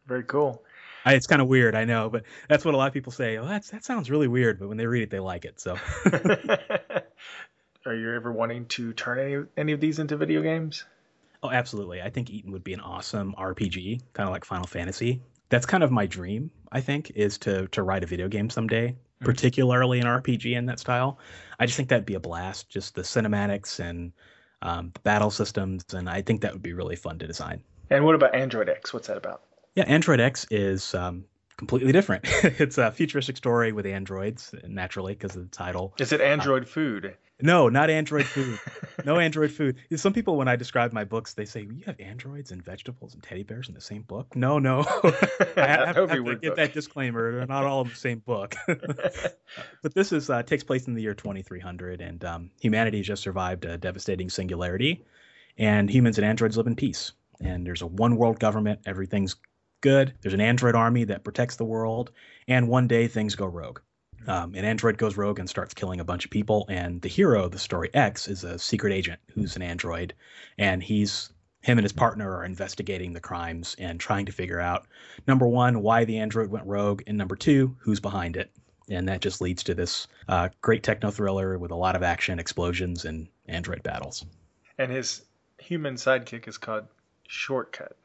Very 0.06 0.24
cool. 0.24 0.62
I, 1.06 1.14
it's 1.14 1.26
kind 1.26 1.42
of 1.42 1.48
weird, 1.48 1.74
I 1.74 1.84
know, 1.84 2.08
but 2.08 2.24
that's 2.48 2.64
what 2.64 2.72
a 2.72 2.78
lot 2.78 2.88
of 2.88 2.94
people 2.94 3.12
say. 3.12 3.36
Oh, 3.36 3.46
that's 3.46 3.70
that 3.70 3.84
sounds 3.84 4.10
really 4.10 4.28
weird, 4.28 4.58
but 4.58 4.68
when 4.68 4.78
they 4.78 4.86
read 4.86 5.02
it, 5.02 5.10
they 5.10 5.20
like 5.20 5.44
it. 5.44 5.60
So. 5.60 5.76
Are 7.86 7.94
you 7.94 8.14
ever 8.14 8.32
wanting 8.32 8.64
to 8.66 8.94
turn 8.94 9.18
any 9.18 9.44
any 9.58 9.72
of 9.72 9.80
these 9.80 9.98
into 9.98 10.16
video 10.16 10.40
games? 10.40 10.84
Oh, 11.44 11.50
absolutely. 11.50 12.00
I 12.00 12.08
think 12.08 12.30
Eden 12.30 12.52
would 12.52 12.64
be 12.64 12.72
an 12.72 12.80
awesome 12.80 13.34
RPG, 13.38 14.00
kind 14.14 14.26
of 14.26 14.32
like 14.32 14.46
Final 14.46 14.66
Fantasy. 14.66 15.20
That's 15.50 15.66
kind 15.66 15.84
of 15.84 15.90
my 15.90 16.06
dream. 16.06 16.50
I 16.72 16.80
think 16.80 17.12
is 17.14 17.36
to 17.38 17.68
to 17.68 17.82
write 17.82 18.02
a 18.02 18.06
video 18.06 18.28
game 18.28 18.48
someday, 18.48 18.88
mm-hmm. 18.88 19.24
particularly 19.26 20.00
an 20.00 20.06
RPG 20.06 20.56
in 20.56 20.64
that 20.66 20.80
style. 20.80 21.18
I 21.60 21.66
just 21.66 21.76
think 21.76 21.90
that'd 21.90 22.06
be 22.06 22.14
a 22.14 22.20
blast. 22.20 22.70
Just 22.70 22.94
the 22.94 23.02
cinematics 23.02 23.78
and 23.78 24.12
um, 24.62 24.90
the 24.94 25.00
battle 25.00 25.30
systems, 25.30 25.84
and 25.92 26.08
I 26.08 26.22
think 26.22 26.40
that 26.40 26.54
would 26.54 26.62
be 26.62 26.72
really 26.72 26.96
fun 26.96 27.18
to 27.18 27.26
design. 27.26 27.62
And 27.90 28.06
what 28.06 28.14
about 28.14 28.34
Android 28.34 28.70
X? 28.70 28.94
What's 28.94 29.08
that 29.08 29.18
about? 29.18 29.42
Yeah, 29.74 29.84
Android 29.84 30.20
X 30.20 30.46
is 30.50 30.94
um, 30.94 31.26
completely 31.58 31.92
different. 31.92 32.24
it's 32.42 32.78
a 32.78 32.90
futuristic 32.90 33.36
story 33.36 33.72
with 33.72 33.84
androids, 33.84 34.54
naturally, 34.66 35.12
because 35.12 35.36
of 35.36 35.42
the 35.42 35.54
title. 35.54 35.94
Is 35.98 36.12
it 36.12 36.22
Android 36.22 36.62
uh, 36.62 36.66
food? 36.66 37.16
No, 37.42 37.68
not 37.68 37.90
Android 37.90 38.26
food. 38.26 38.60
no 39.04 39.18
Android 39.18 39.50
food. 39.50 39.76
Some 39.96 40.12
people, 40.12 40.36
when 40.36 40.46
I 40.46 40.54
describe 40.54 40.92
my 40.92 41.04
books, 41.04 41.34
they 41.34 41.44
say, 41.44 41.62
"You 41.62 41.82
have 41.86 41.98
androids 41.98 42.52
and 42.52 42.64
vegetables 42.64 43.14
and 43.14 43.22
teddy 43.22 43.42
bears 43.42 43.68
in 43.68 43.74
the 43.74 43.80
same 43.80 44.02
book." 44.02 44.36
No, 44.36 44.58
no. 44.60 44.80
I 45.56 45.66
have, 45.66 45.96
have 45.96 46.10
to 46.10 46.36
get 46.36 46.56
that 46.56 46.72
disclaimer. 46.72 47.36
They're 47.36 47.46
not 47.46 47.64
all 47.64 47.82
in 47.82 47.88
the 47.88 47.96
same 47.96 48.20
book. 48.20 48.54
but 48.66 49.94
this 49.94 50.12
is 50.12 50.30
uh, 50.30 50.44
takes 50.44 50.62
place 50.62 50.86
in 50.86 50.94
the 50.94 51.02
year 51.02 51.14
2300, 51.14 52.00
and 52.00 52.24
um, 52.24 52.50
humanity 52.60 53.02
just 53.02 53.22
survived 53.22 53.64
a 53.64 53.78
devastating 53.78 54.30
singularity, 54.30 55.04
and 55.58 55.90
humans 55.90 56.18
and 56.18 56.24
androids 56.24 56.56
live 56.56 56.68
in 56.68 56.76
peace. 56.76 57.12
And 57.40 57.66
there's 57.66 57.82
a 57.82 57.86
one 57.86 58.16
world 58.16 58.38
government. 58.38 58.80
Everything's 58.86 59.34
good. 59.80 60.14
There's 60.22 60.34
an 60.34 60.40
android 60.40 60.76
army 60.76 61.04
that 61.04 61.24
protects 61.24 61.56
the 61.56 61.64
world, 61.64 62.12
and 62.46 62.68
one 62.68 62.86
day 62.86 63.08
things 63.08 63.34
go 63.34 63.46
rogue. 63.46 63.80
Um, 64.26 64.54
an 64.54 64.64
android 64.64 64.98
goes 64.98 65.16
rogue 65.16 65.38
and 65.38 65.48
starts 65.48 65.74
killing 65.74 66.00
a 66.00 66.04
bunch 66.04 66.24
of 66.24 66.30
people. 66.30 66.66
And 66.68 67.00
the 67.02 67.08
hero 67.08 67.44
of 67.44 67.52
the 67.52 67.58
story, 67.58 67.90
X, 67.94 68.28
is 68.28 68.44
a 68.44 68.58
secret 68.58 68.92
agent 68.92 69.20
who's 69.32 69.56
an 69.56 69.62
android, 69.62 70.14
and 70.58 70.82
he's 70.82 71.30
him 71.62 71.78
and 71.78 71.84
his 71.84 71.92
partner 71.92 72.36
are 72.36 72.44
investigating 72.44 73.14
the 73.14 73.20
crimes 73.20 73.74
and 73.78 73.98
trying 73.98 74.26
to 74.26 74.32
figure 74.32 74.60
out 74.60 74.86
number 75.26 75.48
one 75.48 75.80
why 75.80 76.04
the 76.04 76.18
android 76.18 76.50
went 76.50 76.66
rogue, 76.66 77.02
and 77.06 77.16
number 77.16 77.36
two 77.36 77.74
who's 77.78 78.00
behind 78.00 78.36
it. 78.36 78.50
And 78.90 79.08
that 79.08 79.22
just 79.22 79.40
leads 79.40 79.62
to 79.64 79.74
this 79.74 80.06
uh, 80.28 80.50
great 80.60 80.82
techno 80.82 81.10
thriller 81.10 81.58
with 81.58 81.70
a 81.70 81.76
lot 81.76 81.96
of 81.96 82.02
action, 82.02 82.38
explosions, 82.38 83.06
and 83.06 83.28
android 83.46 83.82
battles. 83.82 84.26
And 84.76 84.92
his 84.92 85.22
human 85.58 85.94
sidekick 85.94 86.46
is 86.48 86.58
called 86.58 86.84
Shortcut. 87.26 87.96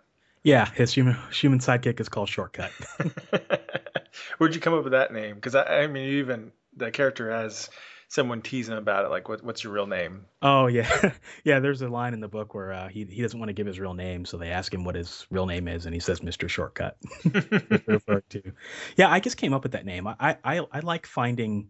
Yeah, 0.44 0.70
his 0.72 0.94
human 0.94 1.18
human 1.34 1.60
sidekick 1.60 2.00
is 2.00 2.08
called 2.08 2.30
Shortcut. 2.30 2.72
Where'd 4.38 4.56
you 4.56 4.62
come 4.62 4.74
up 4.74 4.84
with 4.84 4.94
that 4.94 5.14
name? 5.14 5.36
Because 5.36 5.56
I, 5.56 5.82
I 5.82 5.88
mean, 5.88 6.10
even 6.20 6.52
the 6.76 6.92
character 6.92 7.32
has 7.32 7.70
someone 8.08 8.42
teasing 8.42 8.76
about 8.76 9.06
it, 9.06 9.10
like, 9.10 9.30
what, 9.30 9.44
"What's 9.44 9.64
your 9.64 9.74
real 9.74 9.88
name?" 9.88 10.26
Oh 10.42 10.68
yeah, 10.68 11.12
yeah. 11.44 11.60
There's 11.60 11.82
a 11.82 11.88
line 11.88 12.14
in 12.14 12.20
the 12.20 12.28
book 12.28 12.54
where 12.54 12.74
uh, 12.74 12.90
he 12.90 13.06
he 13.06 13.22
doesn't 13.22 13.40
want 13.40 13.50
to 13.50 13.54
give 13.54 13.68
his 13.68 13.80
real 13.80 13.94
name, 13.94 14.26
so 14.26 14.38
they 14.38 14.50
ask 14.50 14.74
him 14.74 14.84
what 14.84 14.96
his 14.96 15.26
real 15.30 15.46
name 15.46 15.68
is, 15.68 15.86
and 15.86 15.94
he 15.94 16.00
says 16.00 16.22
Mister 16.22 16.50
Shortcut. 16.50 16.98
to. 17.24 18.42
Yeah, 18.98 19.10
I 19.10 19.20
just 19.20 19.38
came 19.38 19.54
up 19.54 19.64
with 19.64 19.72
that 19.72 19.86
name. 19.86 20.08
I 20.08 20.38
I 20.44 20.60
I 20.72 20.80
like 20.80 21.06
finding 21.06 21.70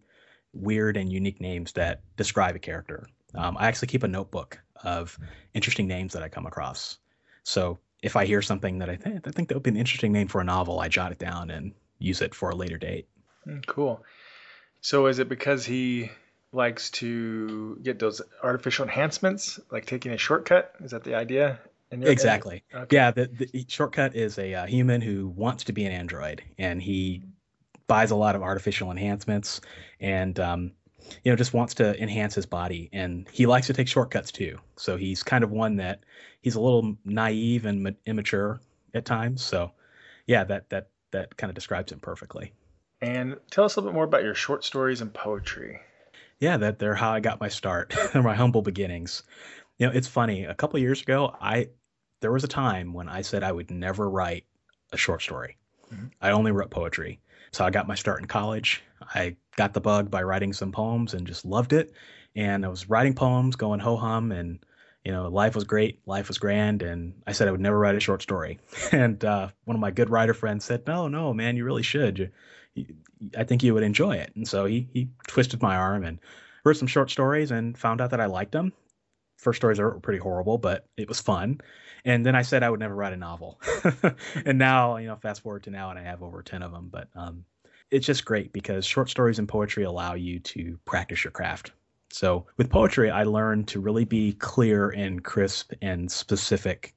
weird 0.54 0.98
and 0.98 1.12
unique 1.12 1.40
names 1.40 1.74
that 1.74 2.02
describe 2.18 2.56
a 2.56 2.60
character. 2.60 3.08
Um, 3.36 3.58
I 3.60 3.68
actually 3.68 3.90
keep 3.90 4.02
a 4.02 4.08
notebook 4.08 4.60
of 4.84 5.18
interesting 5.54 5.88
names 5.88 6.14
that 6.14 6.24
I 6.24 6.30
come 6.30 6.48
across. 6.48 6.98
So 7.44 7.78
if 8.02 8.16
I 8.16 8.26
hear 8.26 8.42
something 8.42 8.80
that 8.80 8.90
I 8.90 8.96
think 8.96 9.28
I 9.28 9.32
think 9.32 9.50
that 9.50 9.56
would 9.56 9.64
be 9.64 9.70
an 9.70 9.78
interesting 9.78 10.12
name 10.12 10.28
for 10.28 10.42
a 10.42 10.44
novel, 10.44 10.80
I 10.80 10.88
jot 10.88 11.12
it 11.12 11.20
down 11.20 11.52
and 11.52 11.74
use 12.00 12.22
it 12.22 12.34
for 12.34 12.50
a 12.50 12.56
later 12.56 12.78
date. 12.78 13.08
Mm, 13.48 13.66
cool. 13.66 14.04
So 14.82 15.08
is 15.08 15.20
it 15.20 15.30
because 15.30 15.66
he 15.66 16.10
likes 16.52 16.90
to 16.90 17.78
get 17.84 18.00
those 18.00 18.22
artificial 18.44 18.86
enhancements, 18.86 19.60
like 19.72 19.86
taking 19.86 20.12
a 20.12 20.18
shortcut? 20.18 20.74
Is 20.82 20.92
that 20.92 21.04
the 21.04 21.16
idea? 21.16 21.60
exactly. 21.92 22.64
Okay. 22.74 22.96
Yeah, 22.96 23.12
the, 23.12 23.28
the, 23.28 23.66
shortcut 23.68 24.16
is 24.16 24.38
a 24.38 24.54
uh, 24.54 24.66
human 24.68 25.02
who 25.02 25.28
wants 25.30 25.64
to 25.66 25.74
be 25.74 25.86
an 25.86 25.92
android, 25.92 26.44
and 26.58 26.82
he 26.82 27.24
buys 27.88 28.12
a 28.12 28.16
lot 28.16 28.36
of 28.36 28.44
artificial 28.44 28.92
enhancements, 28.92 29.62
and 30.00 30.40
um, 30.40 30.72
you 31.24 31.32
know 31.32 31.36
just 31.36 31.54
wants 31.54 31.74
to 31.76 32.00
enhance 32.02 32.36
his 32.36 32.46
body, 32.46 32.90
and 32.94 33.28
he 33.32 33.46
likes 33.48 33.68
to 33.68 33.74
take 33.74 33.88
shortcuts 33.88 34.32
too. 34.32 34.60
So 34.76 34.98
he's 34.98 35.24
kind 35.24 35.44
of 35.44 35.52
one 35.52 35.78
that 35.78 36.02
he's 36.42 36.56
a 36.56 36.62
little 36.62 36.96
naive 37.06 37.66
and 37.66 37.96
immature 38.06 38.62
at 38.94 39.06
times. 39.06 39.44
So 39.44 39.72
yeah, 40.28 40.44
that 40.44 40.70
that 40.70 40.90
that 41.12 41.36
kind 41.38 41.50
of 41.50 41.56
describes 41.56 41.92
him 41.92 42.00
perfectly. 42.00 42.54
And 43.02 43.38
tell 43.50 43.66
us 43.66 43.76
a 43.76 43.80
little 43.80 43.92
bit 43.92 43.96
more 43.96 44.04
about 44.04 44.24
your 44.24 44.36
short 44.36 44.64
stories 44.64 45.02
and 45.02 45.14
poetry. 45.14 45.80
Yeah, 46.40 46.58
that 46.58 46.80
they're 46.80 46.96
how 46.96 47.12
I 47.12 47.20
got 47.20 47.40
my 47.40 47.50
start, 47.50 47.94
my 48.16 48.36
humble 48.36 48.62
beginnings. 48.62 49.24
You 49.78 49.88
know, 49.88 49.94
it's 49.94 50.08
funny. 50.08 50.46
A 50.46 50.56
couple 50.56 50.80
years 50.80 51.02
ago, 51.02 51.36
I 51.40 51.70
there 52.22 52.32
was 52.32 52.44
a 52.44 52.50
time 52.50 52.94
when 52.94 53.08
I 53.08 53.22
said 53.22 53.44
I 53.44 53.52
would 53.52 53.72
never 53.72 54.10
write 54.10 54.46
a 54.92 54.98
short 54.98 55.22
story. 55.22 55.58
Mm-hmm. 55.94 56.08
I 56.22 56.32
only 56.32 56.52
wrote 56.52 56.70
poetry. 56.70 57.20
So 57.52 57.66
I 57.66 57.70
got 57.70 57.88
my 57.88 57.96
start 57.96 58.20
in 58.20 58.28
college. 58.28 58.84
I 59.02 59.38
got 59.56 59.74
the 59.74 59.82
bug 59.82 60.12
by 60.12 60.24
writing 60.24 60.54
some 60.54 60.72
poems 60.72 61.14
and 61.14 61.26
just 61.26 61.46
loved 61.46 61.74
it. 61.74 61.94
And 62.36 62.66
I 62.66 62.70
was 62.70 62.90
writing 62.90 63.14
poems, 63.14 63.56
going 63.56 63.80
ho 63.80 63.98
hum, 63.98 64.32
and 64.32 64.60
you 65.06 65.12
know, 65.12 65.28
life 65.30 65.56
was 65.56 65.64
great, 65.64 66.02
life 66.06 66.28
was 66.28 66.38
grand, 66.38 66.82
and 66.84 67.14
I 67.26 67.32
said 67.32 67.48
I 67.48 67.52
would 67.52 67.62
never 67.62 67.80
write 67.80 67.96
a 67.96 68.00
short 68.00 68.22
story. 68.22 68.60
And 68.92 69.24
uh, 69.24 69.50
one 69.66 69.76
of 69.76 69.82
my 69.82 69.92
good 69.92 70.10
writer 70.10 70.34
friends 70.34 70.66
said, 70.66 70.86
"No, 70.88 71.08
no, 71.08 71.34
man, 71.34 71.56
you 71.56 71.66
really 71.66 71.84
should. 71.84 72.32
You, 72.74 72.86
I 73.38 73.44
think 73.44 73.64
you 73.64 73.74
would 73.74 73.84
enjoy 73.84 74.16
it." 74.16 74.32
And 74.36 74.48
so 74.48 74.66
he 74.66 74.88
he 74.94 75.10
twisted 75.28 75.62
my 75.62 75.76
arm 75.76 76.04
and 76.04 76.20
wrote 76.66 76.78
some 76.78 76.88
short 76.88 77.10
stories 77.10 77.52
and 77.52 77.78
found 77.78 78.02
out 78.02 78.12
that 78.12 78.22
I 78.22 78.26
liked 78.26 78.52
them. 78.52 78.74
First 79.38 79.58
stories 79.58 79.80
were 79.80 80.00
pretty 80.00 80.20
horrible, 80.20 80.58
but 80.58 80.86
it 80.98 81.08
was 81.08 81.22
fun. 81.22 81.62
And 82.04 82.26
then 82.26 82.36
I 82.36 82.42
said 82.42 82.64
I 82.64 82.70
would 82.70 82.80
never 82.80 82.96
write 82.96 83.14
a 83.14 83.18
novel. 83.18 83.62
and 84.46 84.58
now, 84.58 84.98
you 84.98 85.08
know, 85.08 85.16
fast 85.16 85.42
forward 85.42 85.64
to 85.64 85.72
now, 85.72 85.92
and 85.92 86.00
I 86.00 86.04
have 86.04 86.24
over 86.24 86.42
ten 86.44 86.62
of 86.62 86.72
them. 86.72 86.90
But 86.92 87.08
um, 87.16 87.46
it's 87.92 88.06
just 88.06 88.26
great 88.26 88.52
because 88.52 88.86
short 88.86 89.10
stories 89.10 89.40
and 89.40 89.48
poetry 89.48 89.84
allow 89.84 90.16
you 90.16 90.40
to 90.40 90.78
practice 90.86 91.24
your 91.24 91.32
craft 91.32 91.72
so 92.12 92.46
with 92.58 92.70
poetry, 92.70 93.12
I 93.12 93.24
learned 93.24 93.68
to 93.70 93.80
really 93.80 94.06
be 94.06 94.34
clear 94.34 94.90
and 94.90 95.24
crisp 95.24 95.74
and 95.82 96.12
specific 96.12 96.94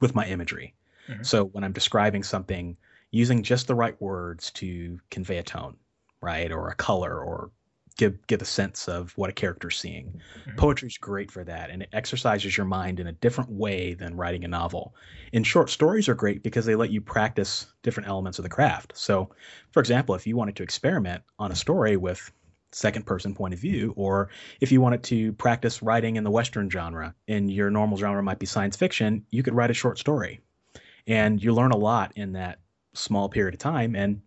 with 0.00 0.14
my 0.14 0.26
imagery. 0.26 0.74
Mm-hmm. 1.08 1.22
So 1.22 1.44
when 1.46 1.64
I'm 1.64 1.72
describing 1.72 2.22
something, 2.22 2.76
using 3.10 3.42
just 3.42 3.66
the 3.66 3.74
right 3.74 4.00
words 4.00 4.50
to 4.52 5.00
convey 5.10 5.38
a 5.38 5.42
tone, 5.42 5.76
right, 6.20 6.50
or 6.50 6.68
a 6.68 6.74
color, 6.74 7.22
or 7.22 7.50
give 7.96 8.26
give 8.26 8.40
a 8.40 8.46
sense 8.46 8.88
of 8.88 9.12
what 9.16 9.28
a 9.28 9.32
character's 9.32 9.78
seeing. 9.78 10.06
Mm-hmm. 10.06 10.56
Poetry's 10.56 10.96
great 10.96 11.30
for 11.30 11.44
that, 11.44 11.70
and 11.70 11.82
it 11.82 11.88
exercises 11.92 12.56
your 12.56 12.66
mind 12.66 13.00
in 13.00 13.06
a 13.06 13.12
different 13.12 13.50
way 13.50 13.94
than 13.94 14.16
writing 14.16 14.44
a 14.44 14.48
novel. 14.48 14.94
And 15.32 15.46
short 15.46 15.68
stories 15.68 16.08
are 16.08 16.14
great 16.14 16.42
because 16.42 16.64
they 16.64 16.74
let 16.76 16.90
you 16.90 17.00
practice 17.00 17.66
different 17.82 18.08
elements 18.08 18.38
of 18.38 18.44
the 18.44 18.48
craft. 18.48 18.92
So, 18.94 19.30
for 19.72 19.80
example, 19.80 20.14
if 20.14 20.26
you 20.26 20.36
wanted 20.36 20.56
to 20.56 20.62
experiment 20.62 21.22
on 21.38 21.52
a 21.52 21.56
story 21.56 21.96
with 21.96 22.30
second 22.72 23.06
person 23.06 23.34
point 23.34 23.54
of 23.54 23.60
view 23.60 23.94
or 23.96 24.28
if 24.60 24.70
you 24.70 24.80
wanted 24.80 25.02
to 25.02 25.32
practice 25.34 25.82
writing 25.82 26.16
in 26.16 26.24
the 26.24 26.30
western 26.30 26.68
genre 26.68 27.14
and 27.26 27.50
your 27.50 27.70
normal 27.70 27.96
genre 27.96 28.22
might 28.22 28.38
be 28.38 28.46
science 28.46 28.76
fiction 28.76 29.24
you 29.30 29.42
could 29.42 29.54
write 29.54 29.70
a 29.70 29.74
short 29.74 29.98
story. 29.98 30.40
And 31.06 31.42
you 31.42 31.54
learn 31.54 31.70
a 31.70 31.76
lot 31.76 32.12
in 32.16 32.32
that 32.32 32.58
small 32.92 33.30
period 33.30 33.54
of 33.54 33.60
time. 33.60 33.96
And 33.96 34.20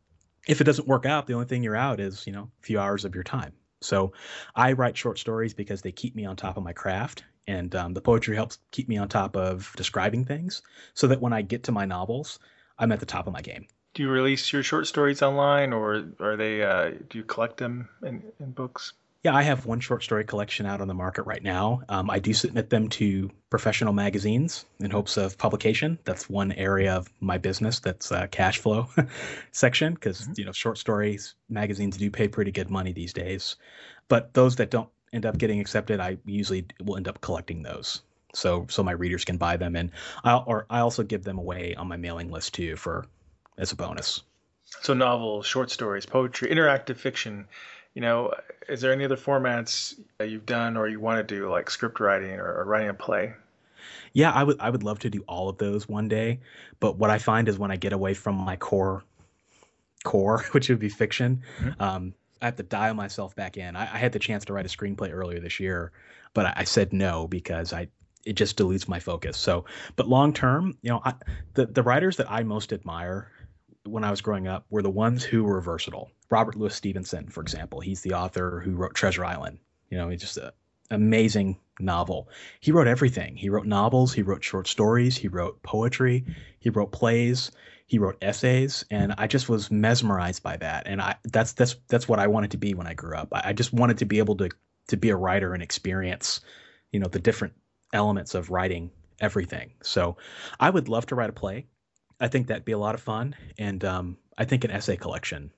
if 0.48 0.60
it 0.60 0.64
doesn't 0.64 0.88
work 0.88 1.06
out 1.06 1.28
the 1.28 1.34
only 1.34 1.46
thing 1.46 1.62
you're 1.62 1.76
out 1.76 2.00
is 2.00 2.26
you 2.26 2.34
know 2.34 2.50
a 2.60 2.66
few 2.66 2.80
hours 2.80 3.06
of 3.06 3.14
your 3.14 3.24
time. 3.24 3.54
So 3.82 4.14
i 4.56 4.74
write 4.74 4.98
short 4.98 5.20
stories 5.20 5.54
because 5.54 5.82
they 5.82 5.92
keep 5.92 6.16
me 6.16 6.26
on 6.26 6.36
top 6.36 6.58
of 6.58 6.64
my 6.64 6.74
craft. 6.74 7.24
And 7.48 7.74
um, 7.76 7.94
the 7.94 8.02
poetry 8.02 8.36
helps 8.36 8.60
keep 8.72 8.88
me 8.88 8.98
on 8.98 9.10
top 9.10 9.36
of 9.36 9.74
describing 9.76 10.26
things 10.26 10.62
so 10.94 11.08
that 11.08 11.22
when 11.22 11.34
i 11.34 11.42
get 11.42 11.64
to 11.64 11.72
my 11.72 11.86
novels 11.86 12.40
i'm 12.80 12.92
at 12.92 13.00
the 13.00 13.06
top 13.06 13.28
of 13.28 13.34
my 13.34 13.42
game 13.42 13.68
do 13.94 14.04
you 14.04 14.10
release 14.10 14.52
your 14.54 14.64
short 14.64 14.88
stories 14.88 15.22
online, 15.22 15.74
or 15.74 16.06
are 16.20 16.38
they? 16.38 16.64
Uh, 16.64 16.92
do 17.10 17.18
you 17.18 17.24
collect 17.24 17.58
them 17.58 17.90
in, 18.04 18.24
in 18.40 18.52
books? 18.52 18.94
Yeah, 19.24 19.36
I 19.36 19.44
have 19.44 19.68
one 19.68 19.80
short 19.80 20.02
story 20.02 20.24
collection 20.24 20.66
out 20.66 20.82
on 20.82 20.88
the 20.88 20.96
market 20.96 21.24
right 21.24 21.44
now. 21.44 21.84
Um, 21.90 22.10
I 22.10 22.18
do 22.18 22.34
submit 22.34 22.72
them 22.72 22.90
to 22.90 23.30
professional 23.52 23.94
magazines 23.94 24.66
in 24.80 24.90
hopes 24.90 25.16
of 25.16 25.38
publication. 25.38 26.00
That's 26.06 26.28
one 26.28 26.52
area 26.54 26.96
of 26.96 27.08
my 27.20 27.38
business 27.38 27.80
that's 27.80 28.12
uh, 28.12 28.26
cash 28.32 28.58
flow 28.58 28.88
section 29.52 29.94
because 29.94 30.22
mm-hmm. 30.22 30.34
you 30.38 30.46
know 30.46 30.52
short 30.52 30.80
stories 30.80 31.36
magazines 31.50 31.98
do 31.98 32.10
pay 32.10 32.28
pretty 32.28 32.52
good 32.52 32.70
money 32.70 32.94
these 32.94 33.14
days. 33.14 33.58
But 34.08 34.34
those 34.34 34.56
that 34.56 34.72
don't 34.72 34.90
end 35.14 35.26
up 35.26 35.38
getting 35.38 35.60
accepted, 35.60 36.00
I 36.00 36.18
usually 36.26 36.66
will 36.84 36.98
end 36.98 37.08
up 37.08 37.22
collecting 37.22 37.62
those 37.62 38.02
so 38.34 38.66
so 38.70 38.82
my 38.82 38.94
readers 38.94 39.26
can 39.26 39.38
buy 39.38 39.58
them 39.58 39.76
and 39.76 39.92
I 40.24 40.38
or 40.38 40.66
I 40.70 40.80
also 40.80 41.04
give 41.04 41.24
them 41.24 41.38
away 41.38 41.76
on 41.76 41.90
my 41.90 41.98
mailing 41.98 42.32
list 42.32 42.54
too 42.54 42.78
for 42.78 43.06
as 43.58 43.72
a 43.72 43.76
bonus. 43.76 44.22
So 44.82 44.94
novels, 44.94 45.46
short 45.46 45.70
stories, 45.70 46.06
poetry, 46.06 46.50
interactive 46.50 46.98
fiction. 46.98 47.48
You 47.94 48.02
know, 48.02 48.34
is 48.70 48.82
there 48.82 48.94
any 48.94 49.04
other 49.04 49.18
formats 49.18 50.00
that 50.18 50.30
you've 50.30 50.46
done 50.46 50.78
or 50.78 50.88
you 50.88 51.00
want 51.00 51.28
to 51.28 51.36
do, 51.36 51.50
like 51.50 51.70
script 51.70 52.00
writing 52.00 52.40
or, 52.40 52.62
or 52.62 52.64
writing 52.64 52.90
a 52.90 52.94
play? 52.94 53.34
Yeah, 54.14 54.32
I 54.32 54.44
would 54.44 54.60
I 54.60 54.70
would 54.70 54.84
love 54.84 55.00
to 55.00 55.10
do 55.10 55.24
all 55.28 55.50
of 55.50 55.58
those 55.58 55.88
one 55.88 56.08
day. 56.08 56.40
But 56.80 56.98
what 56.98 57.10
I 57.10 57.18
find 57.18 57.48
is 57.48 57.60
when 57.60 57.72
I 57.72 57.76
get 57.76 57.94
away 57.94 58.14
from 58.14 58.36
my 58.36 58.56
core 58.56 59.04
core, 60.04 60.44
which 60.52 60.70
would 60.70 60.80
be 60.80 60.90
fiction, 60.90 61.44
mm-hmm. 61.60 61.82
um, 61.82 62.14
I 62.42 62.46
have 62.46 62.56
to 62.56 62.64
dial 62.64 62.94
myself 62.94 63.36
back 63.36 63.58
in. 63.58 63.76
I, 63.76 63.84
I, 63.84 63.98
had 63.98 64.14
the 64.14 64.20
chance 64.20 64.46
to 64.46 64.54
write 64.54 64.66
a 64.66 64.70
screenplay 64.70 65.12
earlier 65.14 65.40
this 65.40 65.60
year, 65.60 65.92
but 66.34 66.48
I, 66.48 66.54
I 66.58 66.64
said 66.64 66.92
no 66.92 67.28
because 67.28 67.72
I 67.72 67.88
it 68.26 68.34
just 68.34 68.58
dilutes 68.58 68.88
my 68.88 69.00
focus. 69.00 69.38
So, 69.38 69.66
but 69.96 70.08
long 70.08 70.34
term, 70.34 70.78
you 70.82 70.90
know, 70.90 71.02
I, 71.04 71.14
the 71.54 71.66
the 71.68 71.84
writers 71.84 72.18
that 72.18 72.32
I 72.32 72.44
most 72.44 72.74
admire 72.74 73.32
when 73.86 74.04
I 74.04 74.12
was 74.12 74.22
growing 74.22 74.48
up 74.48 74.66
were 74.70 74.82
the 74.82 74.90
ones 74.90 75.24
who 75.24 75.44
were 75.44 75.60
versatile. 75.62 76.12
Robert 76.30 76.56
Louis 76.56 76.74
Stevenson, 76.74 77.28
for 77.28 77.42
example, 77.42 77.80
he's 77.80 78.02
the 78.02 78.14
author 78.14 78.62
who 78.64 78.76
wrote 78.76 78.94
Treasure 78.94 79.26
Island. 79.26 79.60
You 79.90 79.98
know, 79.98 80.10
he's 80.10 80.22
just 80.22 80.38
an 80.38 80.52
amazing 80.90 81.60
novel. 81.80 82.30
He 82.60 82.72
wrote 82.72 82.88
everything. 82.88 83.36
He 83.36 83.50
wrote 83.50 83.66
novels, 83.66 84.14
he 84.14 84.22
wrote 84.22 84.44
short 84.44 84.68
stories, 84.68 85.18
he 85.18 85.28
wrote 85.28 85.62
poetry, 85.64 86.26
he 86.60 86.70
wrote 86.70 86.92
plays, 86.92 87.52
he 87.88 88.00
wrote 88.00 88.18
essays, 88.22 88.86
and 88.90 89.14
I 89.18 89.28
just 89.28 89.50
was 89.50 89.70
mesmerized 89.70 90.44
by 90.44 90.58
that. 90.58 90.88
And 90.88 91.02
I 91.02 91.16
that's 91.24 91.54
that's 91.54 91.76
that's 91.90 92.08
what 92.08 92.20
I 92.20 92.28
wanted 92.28 92.52
to 92.52 92.58
be 92.58 92.74
when 92.74 92.88
I 92.88 92.94
grew 92.94 93.18
up. 93.18 93.30
I, 93.34 93.50
I 93.50 93.54
just 93.54 93.74
wanted 93.74 93.98
to 93.98 94.06
be 94.06 94.20
able 94.20 94.38
to 94.38 94.50
to 94.88 94.98
be 94.98 95.10
a 95.10 95.16
writer 95.16 95.54
and 95.54 95.62
experience, 95.62 96.40
you 96.92 97.00
know, 97.00 97.08
the 97.08 97.20
different 97.20 97.54
elements 97.94 98.36
of 98.36 98.50
writing 98.50 98.92
everything. 99.20 99.72
So 99.84 100.18
I 100.60 100.70
would 100.70 100.88
love 100.88 101.08
to 101.08 101.16
write 101.16 101.30
a 101.30 101.34
play. 101.34 101.68
I 102.22 102.28
think 102.28 102.48
that'd 102.48 102.64
be 102.64 102.72
a 102.72 102.78
lot 102.78 102.96
of 102.96 103.02
fun. 103.02 103.36
And 103.58 103.84
um, 103.84 104.18
I 104.38 104.46
think 104.46 104.64
an 104.64 104.72
essay 104.72 104.96
collection, 104.96 105.52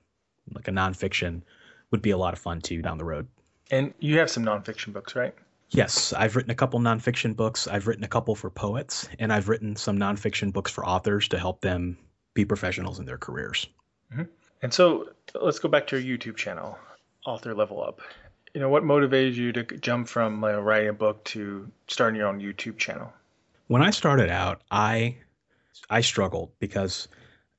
like 0.52 0.66
a 0.66 0.72
nonfiction, 0.72 1.42
would 1.90 2.02
be 2.02 2.10
a 2.10 2.18
lot 2.18 2.32
of 2.32 2.40
fun 2.40 2.60
too 2.60 2.82
down 2.82 2.98
the 2.98 3.04
road. 3.04 3.28
And 3.70 3.94
you 4.00 4.18
have 4.18 4.30
some 4.30 4.44
nonfiction 4.44 4.92
books, 4.92 5.14
right? 5.14 5.34
Yes, 5.70 6.12
I've 6.12 6.36
written 6.36 6.50
a 6.50 6.54
couple 6.54 6.80
nonfiction 6.80 7.36
books. 7.36 7.66
I've 7.66 7.86
written 7.86 8.04
a 8.04 8.08
couple 8.08 8.34
for 8.34 8.50
poets, 8.50 9.08
and 9.18 9.32
I've 9.32 9.48
written 9.48 9.76
some 9.76 9.98
nonfiction 9.98 10.52
books 10.52 10.70
for 10.70 10.86
authors 10.86 11.28
to 11.28 11.38
help 11.38 11.60
them 11.60 11.98
be 12.34 12.44
professionals 12.44 12.98
in 12.98 13.06
their 13.06 13.18
careers. 13.18 13.66
Mm-hmm. 14.12 14.24
And 14.62 14.72
so 14.72 15.10
let's 15.34 15.58
go 15.58 15.68
back 15.68 15.86
to 15.88 15.98
your 15.98 16.18
YouTube 16.18 16.36
channel, 16.36 16.78
Author 17.26 17.54
Level 17.54 17.82
Up. 17.82 18.00
You 18.54 18.60
know, 18.60 18.68
what 18.68 18.84
motivated 18.84 19.36
you 19.36 19.52
to 19.52 19.64
jump 19.64 20.08
from 20.08 20.44
uh, 20.44 20.58
writing 20.58 20.90
a 20.90 20.92
book 20.92 21.24
to 21.24 21.68
starting 21.88 22.18
your 22.18 22.28
own 22.28 22.40
YouTube 22.40 22.78
channel? 22.78 23.12
When 23.66 23.82
I 23.82 23.90
started 23.90 24.30
out, 24.30 24.62
I 24.70 25.16
I 25.90 26.00
struggled 26.00 26.52
because, 26.58 27.08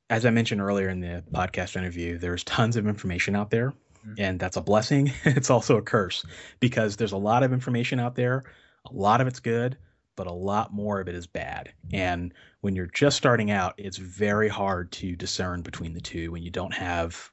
as 0.10 0.25
I 0.25 0.30
mentioned 0.30 0.62
earlier 0.62 0.89
in 0.89 0.99
the 0.99 1.23
podcast 1.32 1.75
interview, 1.75 2.17
there's 2.17 2.43
tons 2.43 2.75
of 2.75 2.88
information 2.88 3.36
out 3.36 3.49
there, 3.49 3.71
mm-hmm. 3.71 4.13
and 4.17 4.39
that's 4.39 4.58
a 4.58 4.62
blessing. 4.62 5.12
it's 5.25 5.49
also 5.49 5.78
a 5.78 5.82
curse 5.82 6.25
because 6.60 6.95
there's 6.95 7.12
a 7.12 7.17
lot 7.17 7.43
of 7.43 7.54
information 7.54 7.99
out 7.99 8.15
there. 8.15 8.43
A 8.89 8.93
lot 8.93 9.21
of 9.21 9.28
it's 9.28 9.39
good, 9.39 9.78
but 10.15 10.28
a 10.28 10.34
lot 10.34 10.73
more 10.73 11.01
of 11.01 11.08
it 11.08 11.15
is 11.15 11.28
bad. 11.28 11.73
And 11.91 12.34
when 12.62 12.75
you're 12.75 12.88
just 12.88 13.17
starting 13.17 13.51
out, 13.51 13.75
it's 13.78 13.97
very 13.97 14.47
hard 14.47 14.91
to 14.93 15.15
discern 15.15 15.62
between 15.62 15.93
the 15.93 16.01
two 16.01 16.32
when 16.32 16.43
you 16.43 16.51
don't 16.51 16.73
have 16.73 17.32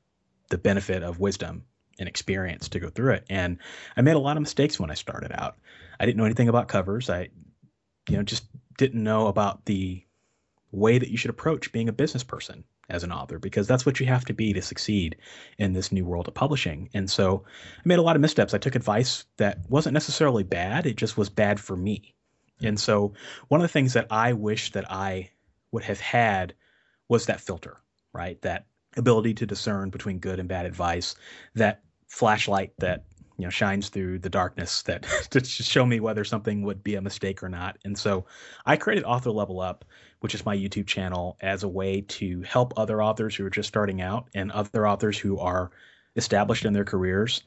the 0.48 0.58
benefit 0.58 1.02
of 1.02 1.20
wisdom 1.20 1.64
and 1.98 2.08
experience 2.08 2.68
to 2.70 2.80
go 2.80 2.88
through 2.88 3.12
it. 3.14 3.26
And 3.30 3.58
I 3.96 4.02
made 4.02 4.16
a 4.16 4.18
lot 4.18 4.36
of 4.36 4.42
mistakes 4.42 4.80
when 4.80 4.90
I 4.90 4.94
started 4.94 5.32
out. 5.32 5.58
I 6.00 6.06
didn't 6.06 6.18
know 6.18 6.24
anything 6.24 6.48
about 6.48 6.68
covers. 6.68 7.08
I, 7.08 7.28
you 8.08 8.16
know, 8.16 8.22
just 8.22 8.44
didn't 8.76 9.02
know 9.02 9.28
about 9.28 9.64
the 9.66 10.04
way 10.72 10.98
that 10.98 11.10
you 11.10 11.16
should 11.16 11.30
approach 11.30 11.70
being 11.70 11.88
a 11.88 11.92
business 11.92 12.24
person 12.24 12.64
as 12.88 13.04
an 13.04 13.12
author 13.12 13.38
because 13.38 13.66
that's 13.66 13.86
what 13.86 14.00
you 14.00 14.06
have 14.06 14.24
to 14.24 14.34
be 14.34 14.52
to 14.52 14.62
succeed 14.62 15.16
in 15.58 15.72
this 15.72 15.92
new 15.92 16.04
world 16.04 16.28
of 16.28 16.34
publishing. 16.34 16.88
And 16.94 17.10
so 17.10 17.44
I 17.78 17.82
made 17.84 17.98
a 17.98 18.02
lot 18.02 18.16
of 18.16 18.22
missteps. 18.22 18.54
I 18.54 18.58
took 18.58 18.74
advice 18.74 19.24
that 19.36 19.58
wasn't 19.68 19.94
necessarily 19.94 20.42
bad, 20.42 20.86
it 20.86 20.96
just 20.96 21.16
was 21.16 21.28
bad 21.28 21.60
for 21.60 21.76
me. 21.76 22.14
And 22.62 22.78
so 22.78 23.12
one 23.48 23.60
of 23.60 23.62
the 23.62 23.72
things 23.72 23.92
that 23.92 24.06
I 24.10 24.32
wish 24.32 24.72
that 24.72 24.90
I 24.90 25.30
would 25.72 25.84
have 25.84 26.00
had 26.00 26.54
was 27.08 27.26
that 27.26 27.40
filter, 27.40 27.78
right? 28.12 28.40
That 28.42 28.66
ability 28.96 29.34
to 29.34 29.46
discern 29.46 29.90
between 29.90 30.18
good 30.18 30.38
and 30.38 30.48
bad 30.48 30.66
advice, 30.66 31.14
that 31.54 31.82
flashlight 32.08 32.72
that 32.78 33.04
you 33.38 33.46
know 33.46 33.50
shines 33.50 33.88
through 33.88 34.18
the 34.18 34.28
darkness 34.28 34.82
that 34.82 35.02
to 35.30 35.42
show 35.44 35.84
me 35.86 35.98
whether 35.98 36.24
something 36.24 36.62
would 36.62 36.84
be 36.84 36.94
a 36.94 37.00
mistake 37.00 37.42
or 37.42 37.48
not. 37.48 37.78
And 37.84 37.98
so 37.98 38.26
I 38.66 38.76
created 38.76 39.04
Author 39.04 39.30
Level 39.30 39.60
Up, 39.60 39.84
which 40.22 40.36
is 40.36 40.46
my 40.46 40.56
YouTube 40.56 40.86
channel, 40.86 41.36
as 41.40 41.64
a 41.64 41.68
way 41.68 42.02
to 42.02 42.42
help 42.42 42.74
other 42.76 43.02
authors 43.02 43.34
who 43.34 43.44
are 43.44 43.50
just 43.50 43.68
starting 43.68 44.00
out 44.00 44.28
and 44.34 44.52
other 44.52 44.86
authors 44.86 45.18
who 45.18 45.38
are 45.38 45.72
established 46.14 46.64
in 46.64 46.72
their 46.72 46.84
careers 46.84 47.42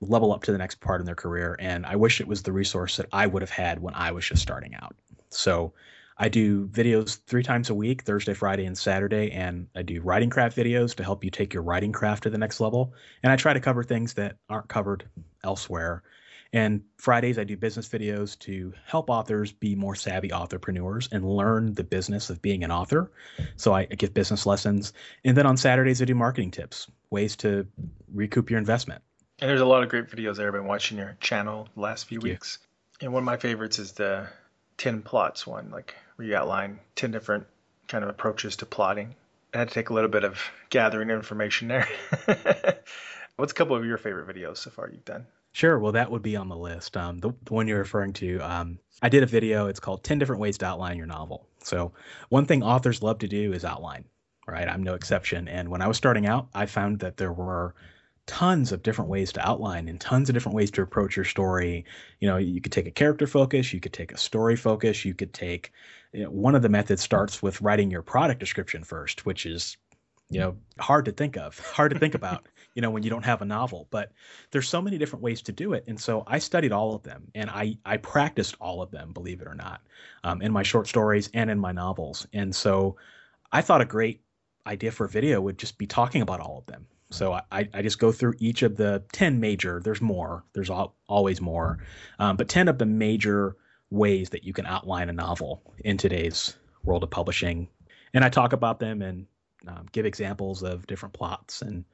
level 0.00 0.32
up 0.32 0.42
to 0.42 0.52
the 0.52 0.58
next 0.58 0.80
part 0.80 1.00
in 1.00 1.06
their 1.06 1.14
career. 1.14 1.56
And 1.58 1.86
I 1.86 1.96
wish 1.96 2.20
it 2.20 2.28
was 2.28 2.42
the 2.42 2.52
resource 2.52 2.98
that 2.98 3.06
I 3.10 3.26
would 3.26 3.40
have 3.40 3.50
had 3.50 3.80
when 3.80 3.94
I 3.94 4.12
was 4.12 4.26
just 4.26 4.42
starting 4.42 4.74
out. 4.74 4.94
So 5.30 5.72
I 6.18 6.28
do 6.28 6.66
videos 6.66 7.20
three 7.26 7.42
times 7.42 7.70
a 7.70 7.74
week 7.74 8.02
Thursday, 8.02 8.34
Friday, 8.34 8.66
and 8.66 8.76
Saturday. 8.76 9.32
And 9.32 9.68
I 9.74 9.80
do 9.80 10.02
writing 10.02 10.28
craft 10.28 10.58
videos 10.58 10.94
to 10.96 11.04
help 11.04 11.24
you 11.24 11.30
take 11.30 11.54
your 11.54 11.62
writing 11.62 11.92
craft 11.92 12.24
to 12.24 12.30
the 12.30 12.38
next 12.38 12.60
level. 12.60 12.92
And 13.22 13.32
I 13.32 13.36
try 13.36 13.54
to 13.54 13.60
cover 13.60 13.82
things 13.82 14.12
that 14.14 14.36
aren't 14.50 14.68
covered 14.68 15.08
elsewhere. 15.42 16.02
And 16.54 16.82
Fridays, 16.98 17.36
I 17.36 17.42
do 17.42 17.56
business 17.56 17.88
videos 17.88 18.38
to 18.38 18.72
help 18.86 19.10
authors 19.10 19.50
be 19.50 19.74
more 19.74 19.96
savvy 19.96 20.32
entrepreneurs 20.32 21.08
and 21.10 21.28
learn 21.28 21.74
the 21.74 21.82
business 21.82 22.30
of 22.30 22.40
being 22.40 22.62
an 22.62 22.70
author. 22.70 23.10
So 23.56 23.74
I 23.74 23.86
give 23.86 24.14
business 24.14 24.46
lessons. 24.46 24.92
And 25.24 25.36
then 25.36 25.46
on 25.46 25.56
Saturdays, 25.56 26.00
I 26.00 26.04
do 26.04 26.14
marketing 26.14 26.52
tips, 26.52 26.86
ways 27.10 27.34
to 27.38 27.66
recoup 28.14 28.50
your 28.50 28.60
investment. 28.60 29.02
And 29.40 29.50
there's 29.50 29.62
a 29.62 29.66
lot 29.66 29.82
of 29.82 29.88
great 29.88 30.06
videos 30.06 30.36
there. 30.36 30.46
I've 30.46 30.52
been 30.52 30.66
watching 30.66 30.96
your 30.96 31.16
channel 31.18 31.68
the 31.74 31.80
last 31.80 32.06
few 32.06 32.20
weeks. 32.20 32.60
And 33.00 33.12
one 33.12 33.24
of 33.24 33.26
my 33.26 33.36
favorites 33.36 33.80
is 33.80 33.90
the 33.90 34.28
10 34.78 35.02
plots 35.02 35.44
one, 35.44 35.72
like 35.72 35.96
where 36.14 36.28
you 36.28 36.36
outline 36.36 36.78
10 36.94 37.10
different 37.10 37.48
kind 37.88 38.04
of 38.04 38.10
approaches 38.10 38.54
to 38.58 38.66
plotting. 38.66 39.16
I 39.52 39.58
had 39.58 39.68
to 39.70 39.74
take 39.74 39.90
a 39.90 39.92
little 39.92 40.08
bit 40.08 40.22
of 40.22 40.38
gathering 40.70 41.10
information 41.10 41.66
there. 41.66 41.88
What's 43.36 43.50
a 43.50 43.56
couple 43.56 43.74
of 43.74 43.84
your 43.84 43.98
favorite 43.98 44.28
videos 44.28 44.58
so 44.58 44.70
far 44.70 44.88
you've 44.88 45.04
done? 45.04 45.26
Sure. 45.54 45.78
Well, 45.78 45.92
that 45.92 46.10
would 46.10 46.20
be 46.20 46.34
on 46.34 46.48
the 46.48 46.56
list. 46.56 46.96
Um, 46.96 47.20
the, 47.20 47.32
the, 47.44 47.54
one 47.54 47.68
you're 47.68 47.78
referring 47.78 48.12
to, 48.14 48.40
um, 48.40 48.76
I 49.02 49.08
did 49.08 49.22
a 49.22 49.26
video. 49.26 49.68
It's 49.68 49.78
called 49.78 50.02
10 50.02 50.18
Different 50.18 50.40
Ways 50.40 50.58
to 50.58 50.66
Outline 50.66 50.96
Your 50.96 51.06
Novel. 51.06 51.46
So, 51.60 51.92
one 52.28 52.44
thing 52.44 52.64
authors 52.64 53.04
love 53.04 53.20
to 53.20 53.28
do 53.28 53.52
is 53.52 53.64
outline, 53.64 54.04
right? 54.48 54.68
I'm 54.68 54.82
no 54.82 54.94
exception. 54.94 55.46
And 55.46 55.68
when 55.68 55.80
I 55.80 55.86
was 55.86 55.96
starting 55.96 56.26
out, 56.26 56.48
I 56.54 56.66
found 56.66 56.98
that 56.98 57.18
there 57.18 57.32
were 57.32 57.76
tons 58.26 58.72
of 58.72 58.82
different 58.82 59.08
ways 59.08 59.30
to 59.34 59.48
outline 59.48 59.86
and 59.86 60.00
tons 60.00 60.28
of 60.28 60.34
different 60.34 60.56
ways 60.56 60.72
to 60.72 60.82
approach 60.82 61.14
your 61.14 61.24
story. 61.24 61.84
You 62.18 62.26
know, 62.26 62.36
you 62.36 62.60
could 62.60 62.72
take 62.72 62.88
a 62.88 62.90
character 62.90 63.28
focus, 63.28 63.72
you 63.72 63.78
could 63.78 63.92
take 63.92 64.10
a 64.10 64.18
story 64.18 64.56
focus, 64.56 65.04
you 65.04 65.14
could 65.14 65.32
take 65.32 65.70
you 66.12 66.24
know, 66.24 66.30
one 66.30 66.56
of 66.56 66.62
the 66.62 66.68
methods 66.68 67.02
starts 67.02 67.44
with 67.44 67.60
writing 67.60 67.92
your 67.92 68.02
product 68.02 68.40
description 68.40 68.82
first, 68.82 69.24
which 69.24 69.46
is 69.46 69.76
you 70.30 70.40
know 70.40 70.56
hard 70.80 71.04
to 71.04 71.12
think 71.12 71.36
of, 71.36 71.58
hard 71.76 71.92
to 71.92 71.98
think 72.00 72.16
about, 72.16 72.48
you 72.74 72.82
know, 72.82 72.90
when 72.90 73.02
you 73.02 73.10
don't 73.10 73.24
have 73.24 73.42
a 73.42 73.44
novel. 73.44 73.88
But 73.90 74.12
there's 74.50 74.68
so 74.68 74.82
many 74.82 74.98
different 74.98 75.22
ways 75.22 75.42
to 75.42 75.52
do 75.52 75.72
it, 75.72 75.84
and 75.86 76.00
so 76.00 76.24
I 76.26 76.38
studied 76.38 76.72
all 76.72 76.94
of 76.94 77.02
them 77.02 77.30
and 77.34 77.50
I 77.50 77.78
I 77.84 77.96
practiced 77.96 78.56
all 78.60 78.82
of 78.82 78.90
them, 78.90 79.12
believe 79.12 79.40
it 79.40 79.48
or 79.48 79.54
not, 79.54 79.80
um, 80.22 80.42
in 80.42 80.52
my 80.52 80.62
short 80.62 80.88
stories 80.88 81.30
and 81.34 81.50
in 81.50 81.58
my 81.58 81.72
novels. 81.72 82.26
And 82.32 82.54
so 82.54 82.96
I 83.52 83.60
thought 83.62 83.80
a 83.80 83.86
great 83.86 84.22
idea 84.66 84.90
for 84.90 85.04
a 85.04 85.08
video 85.08 85.40
would 85.40 85.58
just 85.58 85.78
be 85.78 85.86
talking 85.86 86.22
about 86.22 86.40
all 86.40 86.58
of 86.58 86.66
them 86.66 86.86
so 87.14 87.32
I, 87.32 87.68
I 87.72 87.82
just 87.82 87.98
go 87.98 88.10
through 88.10 88.34
each 88.38 88.62
of 88.62 88.76
the 88.76 89.04
10 89.12 89.38
major, 89.38 89.80
there's 89.82 90.00
more, 90.00 90.44
there's 90.52 90.70
always 91.08 91.40
more, 91.40 91.78
um, 92.18 92.36
but 92.36 92.48
10 92.48 92.68
of 92.68 92.78
the 92.78 92.86
major 92.86 93.56
ways 93.90 94.30
that 94.30 94.44
you 94.44 94.52
can 94.52 94.66
outline 94.66 95.08
a 95.08 95.12
novel 95.12 95.62
in 95.84 95.96
today's 95.96 96.56
world 96.82 97.04
of 97.04 97.10
publishing. 97.10 97.68
And 98.12 98.24
I 98.24 98.28
talk 98.30 98.52
about 98.52 98.80
them 98.80 99.00
and 99.00 99.26
um, 99.68 99.86
give 99.92 100.06
examples 100.06 100.62
of 100.62 100.86
different 100.86 101.12
plots. 101.12 101.62
And 101.62 101.84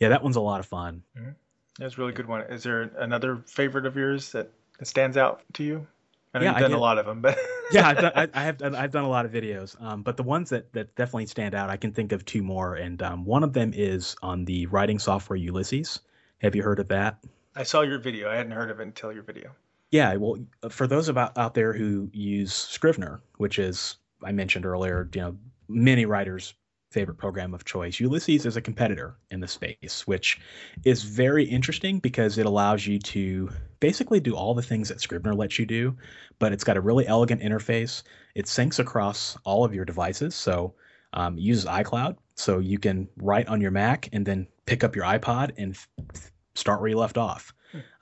yeah, 0.00 0.08
that 0.08 0.22
one's 0.22 0.36
a 0.36 0.40
lot 0.40 0.60
of 0.60 0.66
fun. 0.66 1.02
Mm-hmm. 1.16 1.30
That's 1.78 1.98
a 1.98 2.00
really 2.00 2.12
good 2.12 2.26
one. 2.26 2.42
Is 2.42 2.62
there 2.62 2.82
another 2.98 3.42
favorite 3.46 3.86
of 3.86 3.96
yours 3.96 4.32
that, 4.32 4.50
that 4.78 4.86
stands 4.86 5.16
out 5.16 5.42
to 5.54 5.64
you? 5.64 5.86
I 6.32 6.38
know 6.38 6.44
yeah, 6.46 6.50
you've 6.52 6.60
done 6.60 6.72
a 6.72 6.78
lot 6.78 6.98
of 6.98 7.06
them, 7.06 7.20
but 7.20 7.38
yeah, 7.72 7.88
I've 7.88 7.96
done, 7.96 8.12
I, 8.16 8.28
I, 8.34 8.42
have 8.42 8.58
done, 8.58 8.74
I've 8.74 8.90
done 8.90 9.04
a 9.04 9.08
lot 9.08 9.24
of 9.24 9.30
videos. 9.30 9.80
Um, 9.80 10.02
but 10.02 10.16
the 10.16 10.24
ones 10.24 10.50
that 10.50 10.72
that 10.72 10.94
definitely 10.96 11.26
stand 11.26 11.54
out, 11.54 11.70
I 11.70 11.76
can 11.76 11.92
think 11.92 12.10
of 12.10 12.24
two 12.24 12.42
more, 12.42 12.74
and 12.74 13.00
um, 13.02 13.24
one 13.24 13.44
of 13.44 13.52
them 13.52 13.72
is 13.74 14.16
on 14.20 14.44
the 14.44 14.66
writing 14.66 14.98
software 14.98 15.36
Ulysses. 15.36 16.00
Have 16.38 16.56
you 16.56 16.62
heard 16.62 16.80
of 16.80 16.88
that? 16.88 17.18
I 17.54 17.62
saw 17.62 17.82
your 17.82 17.98
video. 17.98 18.28
I 18.28 18.34
hadn't 18.34 18.52
heard 18.52 18.70
of 18.70 18.80
it 18.80 18.82
until 18.82 19.12
your 19.12 19.22
video. 19.22 19.52
Yeah, 19.92 20.16
well, 20.16 20.38
for 20.70 20.88
those 20.88 21.08
about 21.08 21.38
out 21.38 21.54
there 21.54 21.72
who 21.72 22.10
use 22.12 22.52
Scrivener, 22.52 23.20
which 23.36 23.60
is 23.60 23.96
I 24.24 24.32
mentioned 24.32 24.66
earlier, 24.66 25.08
you 25.14 25.20
know, 25.20 25.36
many 25.68 26.04
writers 26.04 26.54
favorite 26.94 27.18
program 27.18 27.52
of 27.52 27.64
choice. 27.64 27.98
Ulysses 27.98 28.46
is 28.46 28.56
a 28.56 28.60
competitor 28.60 29.16
in 29.32 29.40
the 29.40 29.48
space, 29.48 30.06
which 30.06 30.40
is 30.84 31.02
very 31.02 31.44
interesting 31.44 31.98
because 31.98 32.38
it 32.38 32.46
allows 32.46 32.86
you 32.86 33.00
to 33.00 33.50
basically 33.80 34.20
do 34.20 34.36
all 34.36 34.54
the 34.54 34.62
things 34.62 34.88
that 34.88 35.00
Scrivener 35.00 35.34
lets 35.34 35.58
you 35.58 35.66
do, 35.66 35.96
but 36.38 36.52
it's 36.52 36.62
got 36.62 36.76
a 36.76 36.80
really 36.80 37.06
elegant 37.06 37.42
interface. 37.42 38.04
It 38.36 38.46
syncs 38.46 38.78
across 38.78 39.36
all 39.44 39.64
of 39.64 39.74
your 39.74 39.84
devices. 39.84 40.36
So 40.36 40.74
um, 41.14 41.36
uses 41.36 41.64
iCloud. 41.64 42.16
So 42.36 42.60
you 42.60 42.78
can 42.78 43.08
write 43.16 43.48
on 43.48 43.60
your 43.60 43.72
Mac 43.72 44.08
and 44.12 44.24
then 44.24 44.46
pick 44.66 44.84
up 44.84 44.94
your 44.94 45.04
iPod 45.04 45.50
and 45.56 45.74
f- 45.74 46.30
start 46.54 46.80
where 46.80 46.90
you 46.90 46.98
left 46.98 47.18
off. 47.18 47.52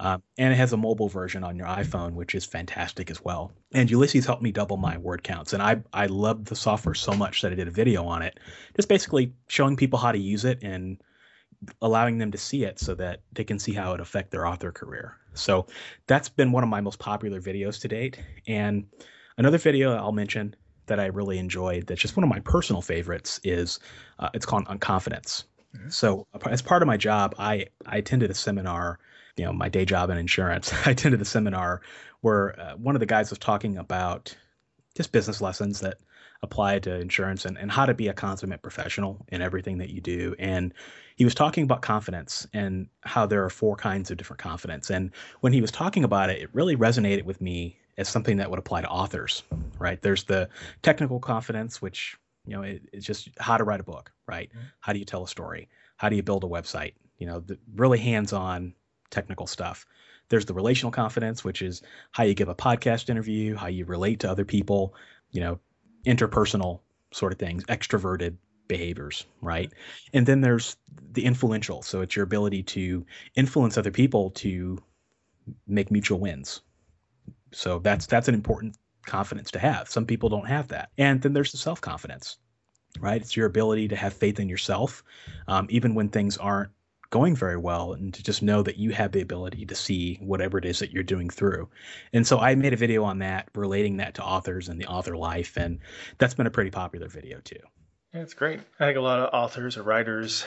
Um, 0.00 0.22
and 0.38 0.52
it 0.52 0.56
has 0.56 0.72
a 0.72 0.76
mobile 0.76 1.08
version 1.08 1.44
on 1.44 1.56
your 1.56 1.66
iPhone, 1.66 2.12
which 2.12 2.35
is 2.35 2.44
fantastic 2.44 3.11
as 3.11 3.24
well. 3.24 3.52
And 3.72 3.90
Ulysses 3.90 4.26
helped 4.26 4.42
me 4.42 4.52
double 4.52 4.76
my 4.76 4.98
word 4.98 5.22
counts. 5.22 5.52
And 5.52 5.62
I, 5.62 5.82
I 5.92 6.06
loved 6.06 6.46
the 6.46 6.56
software 6.56 6.94
so 6.94 7.12
much 7.12 7.42
that 7.42 7.52
I 7.52 7.54
did 7.54 7.68
a 7.68 7.72
video 7.72 8.04
on 8.04 8.22
it, 8.22 8.38
just 8.76 8.88
basically 8.88 9.32
showing 9.48 9.76
people 9.76 9.98
how 9.98 10.12
to 10.12 10.18
use 10.18 10.44
it 10.44 10.58
and 10.62 11.00
allowing 11.80 12.18
them 12.18 12.32
to 12.32 12.38
see 12.38 12.64
it 12.64 12.78
so 12.78 12.94
that 12.94 13.20
they 13.32 13.44
can 13.44 13.58
see 13.58 13.72
how 13.72 13.94
it 13.94 14.00
affect 14.00 14.30
their 14.30 14.46
author 14.46 14.72
career. 14.72 15.16
So 15.35 15.66
that's 16.06 16.28
been 16.28 16.52
one 16.52 16.62
of 16.62 16.68
my 16.68 16.80
most 16.80 16.98
popular 16.98 17.40
videos 17.40 17.80
to 17.82 17.88
date. 17.88 18.18
And 18.46 18.87
another 19.38 19.58
video 19.58 19.94
I'll 19.94 20.12
mention 20.12 20.54
that 20.87 20.98
I 20.98 21.06
really 21.06 21.38
enjoyed, 21.38 21.87
that's 21.87 22.00
just 22.00 22.16
one 22.16 22.24
of 22.24 22.30
my 22.30 22.40
personal 22.40 22.82
favorites, 22.82 23.38
is 23.44 23.78
uh, 24.18 24.28
it's 24.35 24.44
called 24.44 24.66
On 24.66 24.78
Confidence. 24.78 25.44
Mm-hmm. 25.76 25.90
So 25.90 26.26
as 26.50 26.61
part 26.61 26.82
of 26.82 26.87
my 26.87 26.96
job, 26.96 27.35
I, 27.38 27.66
I 27.87 27.98
attended 27.98 28.30
a 28.30 28.35
seminar 28.35 28.98
you 29.37 29.45
know 29.45 29.53
my 29.53 29.68
day 29.68 29.85
job 29.85 30.11
in 30.11 30.18
insurance, 30.18 30.73
I 30.87 30.90
attended 30.90 31.21
a 31.21 31.25
seminar 31.25 31.83
where 32.21 32.59
uh, 32.59 32.75
one 32.77 32.95
of 32.95 33.01
the 33.01 33.07
guys 33.07 33.31
was 33.31 33.38
talking 33.38 33.77
about 33.77 34.35
just 34.95 35.12
business 35.12 35.40
lessons 35.40 35.81
that 35.81 35.99
apply 36.42 36.79
to 36.81 36.95
insurance 37.01 37.45
and, 37.45 37.57
and 37.57 37.71
how 37.71 37.87
to 37.87 37.95
be 37.95 38.09
a 38.09 38.12
consummate 38.12 38.62
professional 38.62 39.25
in 39.29 39.40
everything 39.40 39.79
that 39.79 39.90
you 39.90 40.01
do. 40.01 40.35
And 40.38 40.75
he 41.16 41.25
was 41.25 41.35
talking 41.35 41.62
about 41.62 41.83
confidence 41.83 42.47
and 42.53 42.88
how 43.03 43.27
there 43.27 43.45
are 43.45 43.51
four 43.51 43.77
kinds 43.77 44.11
of 44.11 44.16
different 44.16 44.40
confidence. 44.42 44.90
And 44.90 45.12
when 45.40 45.53
he 45.53 45.61
was 45.61 45.71
talking 45.71 46.03
about 46.03 46.31
it, 46.31 46.42
it 46.42 46.51
really 46.53 46.77
resonated 46.77 47.25
with 47.25 47.40
me 47.40 47.79
as 47.97 48.09
something 48.09 48.38
that 48.38 48.51
would 48.51 48.59
apply 48.59 48.81
to 48.81 48.88
authors, 48.88 49.45
right? 49.79 50.01
There's 50.03 50.25
the 50.25 50.49
technical 50.83 51.21
confidence, 51.21 51.81
which 51.81 52.16
you 52.45 52.57
know 52.57 52.62
it, 52.62 52.83
it's 52.92 53.07
just 53.07 53.29
how 53.38 53.57
to 53.57 53.64
write 53.64 53.81
a 53.81 53.85
book, 53.85 54.11
right? 54.27 54.51
Mm-hmm. 54.51 54.66
How 54.81 54.92
do 54.92 54.99
you 54.99 55.05
tell 55.05 55.23
a 55.23 55.29
story? 55.29 55.68
How 55.97 56.09
do 56.09 56.16
you 56.16 56.23
build 56.23 56.42
a 56.42 56.49
website? 56.49 56.95
You 57.18 57.27
know, 57.27 57.40
the 57.40 57.59
really 57.75 57.99
hands-on 57.99 58.75
technical 59.12 59.46
stuff. 59.46 59.87
There's 60.29 60.46
the 60.46 60.55
relational 60.55 60.90
confidence, 60.90 61.44
which 61.44 61.62
is 61.62 61.83
how 62.11 62.25
you 62.25 62.35
give 62.35 62.48
a 62.48 62.55
podcast 62.55 63.11
interview, 63.11 63.55
how 63.55 63.68
you 63.68 63.85
relate 63.85 64.18
to 64.20 64.31
other 64.31 64.44
people, 64.44 64.94
you 65.31 65.40
know, 65.40 65.61
interpersonal 66.05 66.81
sort 67.12 67.33
of 67.33 67.38
things, 67.38 67.64
extroverted 67.66 68.37
behaviors, 68.66 69.27
right? 69.40 69.72
And 70.12 70.27
then 70.27 70.40
there's 70.40 70.77
the 71.12 71.25
influential. 71.25 71.83
So 71.83 72.01
it's 72.01 72.16
your 72.16 72.25
ability 72.25 72.62
to 72.62 73.07
influence 73.37 73.77
other 73.79 73.90
people 73.90 74.31
to 74.31 74.79
make 75.66 75.90
mutual 75.90 76.18
wins. 76.18 76.62
So 77.53 77.79
that's 77.81 78.07
that's 78.07 78.29
an 78.29 78.35
important 78.35 78.77
confidence 79.05 79.51
to 79.51 79.59
have. 79.59 79.90
Some 79.90 80.07
people 80.07 80.29
don't 80.29 80.48
have 80.48 80.68
that. 80.68 80.90
And 80.96 81.20
then 81.20 81.33
there's 81.33 81.53
the 81.53 81.59
self-confidence, 81.59 82.38
right? 83.01 83.20
It's 83.20 83.37
your 83.37 83.46
ability 83.46 83.88
to 83.88 83.96
have 83.96 84.14
faith 84.14 84.40
in 84.40 84.48
yourself, 84.48 85.05
um, 85.48 85.66
even 85.68 85.94
when 85.94 86.09
things 86.09 86.38
aren't 86.38 86.70
going 87.12 87.37
very 87.37 87.59
well 87.59 87.92
and 87.92 88.12
to 88.14 88.22
just 88.22 88.42
know 88.42 88.62
that 88.62 88.79
you 88.79 88.90
have 88.90 89.12
the 89.12 89.20
ability 89.20 89.66
to 89.66 89.75
see 89.75 90.18
whatever 90.22 90.57
it 90.57 90.64
is 90.64 90.79
that 90.79 90.92
you're 90.92 91.03
doing 91.03 91.29
through. 91.29 91.68
And 92.14 92.27
so 92.27 92.38
I 92.40 92.55
made 92.55 92.72
a 92.72 92.77
video 92.77 93.05
on 93.05 93.18
that, 93.18 93.48
relating 93.55 93.98
that 93.98 94.14
to 94.14 94.25
authors 94.25 94.68
and 94.68 94.81
the 94.81 94.87
author 94.87 95.14
life. 95.14 95.57
And 95.57 95.79
that's 96.16 96.33
been 96.35 96.46
a 96.46 96.51
pretty 96.51 96.70
popular 96.70 97.09
video 97.09 97.38
too. 97.40 97.61
Yeah, 98.14 98.22
it's 98.22 98.33
great. 98.33 98.61
I 98.81 98.87
think 98.87 98.96
a 98.96 99.03
lot 99.03 99.20
of 99.20 99.29
authors 99.35 99.77
or 99.77 99.83
writers 99.83 100.46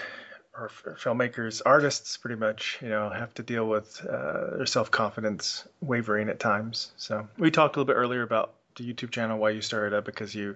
or 0.57 0.69
filmmakers, 0.69 1.61
artists, 1.65 2.17
pretty 2.17 2.37
much, 2.37 2.79
you 2.81 2.89
know, 2.89 3.09
have 3.09 3.33
to 3.35 3.43
deal 3.43 3.67
with 3.67 4.03
uh, 4.03 4.57
their 4.57 4.65
self 4.65 4.89
confidence 4.89 5.67
wavering 5.81 6.29
at 6.29 6.39
times. 6.39 6.93
So 6.97 7.27
we 7.37 7.51
talked 7.51 7.75
a 7.75 7.79
little 7.79 7.93
bit 7.93 7.99
earlier 7.99 8.23
about 8.23 8.55
the 8.75 8.91
YouTube 8.91 9.11
channel, 9.11 9.37
why 9.37 9.51
you 9.51 9.61
started 9.61 9.95
up, 9.95 10.05
because 10.05 10.33
you 10.33 10.55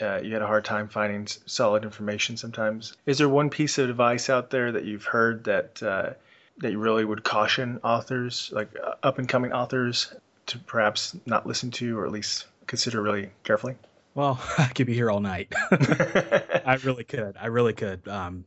uh, 0.00 0.20
you 0.22 0.32
had 0.32 0.42
a 0.42 0.46
hard 0.46 0.64
time 0.64 0.88
finding 0.88 1.26
solid 1.46 1.84
information 1.84 2.36
sometimes. 2.36 2.96
Is 3.06 3.18
there 3.18 3.28
one 3.28 3.50
piece 3.50 3.78
of 3.78 3.90
advice 3.90 4.30
out 4.30 4.50
there 4.50 4.72
that 4.72 4.84
you've 4.84 5.04
heard 5.04 5.44
that 5.44 5.82
uh, 5.82 6.10
that 6.58 6.72
you 6.72 6.78
really 6.78 7.04
would 7.04 7.24
caution 7.24 7.80
authors, 7.82 8.50
like 8.52 8.70
uh, 8.82 8.94
up 9.02 9.18
and 9.18 9.28
coming 9.28 9.52
authors, 9.52 10.12
to 10.46 10.58
perhaps 10.58 11.16
not 11.26 11.46
listen 11.46 11.70
to 11.70 11.98
or 11.98 12.06
at 12.06 12.12
least 12.12 12.46
consider 12.66 13.02
really 13.02 13.30
carefully? 13.44 13.76
Well, 14.14 14.40
I 14.58 14.66
could 14.66 14.86
be 14.86 14.94
here 14.94 15.10
all 15.10 15.20
night. 15.20 15.52
I 15.70 16.78
really 16.82 17.04
could. 17.04 17.36
I 17.40 17.46
really 17.46 17.72
could. 17.72 18.06
Um, 18.08 18.44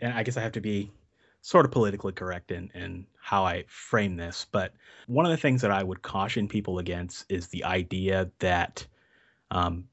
and 0.00 0.12
I 0.12 0.22
guess 0.22 0.36
I 0.36 0.42
have 0.42 0.52
to 0.52 0.60
be 0.60 0.90
sort 1.42 1.66
of 1.66 1.72
politically 1.72 2.12
correct 2.12 2.50
in, 2.50 2.70
in 2.74 3.06
how 3.20 3.44
I 3.44 3.64
frame 3.68 4.16
this. 4.16 4.46
But 4.50 4.72
one 5.06 5.26
of 5.26 5.30
the 5.30 5.36
things 5.36 5.62
that 5.62 5.70
I 5.70 5.82
would 5.82 6.02
caution 6.02 6.48
people 6.48 6.78
against 6.78 7.26
is 7.28 7.48
the 7.48 7.64
idea 7.64 8.30
that 8.38 8.86
um, 9.50 9.84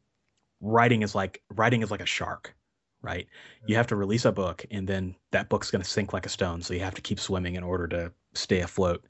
writing 0.61 1.01
is 1.01 1.15
like 1.15 1.41
writing 1.49 1.81
is 1.81 1.91
like 1.91 2.01
a 2.01 2.05
shark 2.05 2.55
right? 3.01 3.27
You 3.61 3.73
mm-hmm. 3.73 3.75
have 3.77 3.87
to 3.87 3.95
release 3.95 4.25
a 4.25 4.31
book 4.31 4.65
and 4.71 4.87
then 4.87 5.15
that 5.31 5.49
book's 5.49 5.71
going 5.71 5.81
to 5.81 5.89
sink 5.89 6.13
like 6.13 6.25
a 6.25 6.29
stone 6.29 6.61
so 6.61 6.73
you 6.73 6.81
have 6.81 6.95
to 6.95 7.01
keep 7.01 7.19
swimming 7.19 7.55
in 7.55 7.63
order 7.63 7.87
to 7.87 8.11
stay 8.33 8.61
afloat. 8.61 9.03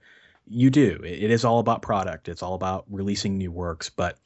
You 0.47 0.69
do. 0.69 0.99
It 1.03 1.29
is 1.29 1.45
all 1.45 1.59
about 1.59 1.81
product. 1.81 2.27
It's 2.27 2.43
all 2.43 2.55
about 2.55 2.85
releasing 2.89 3.37
new 3.37 3.51
works 3.51 3.89
but 3.89 4.17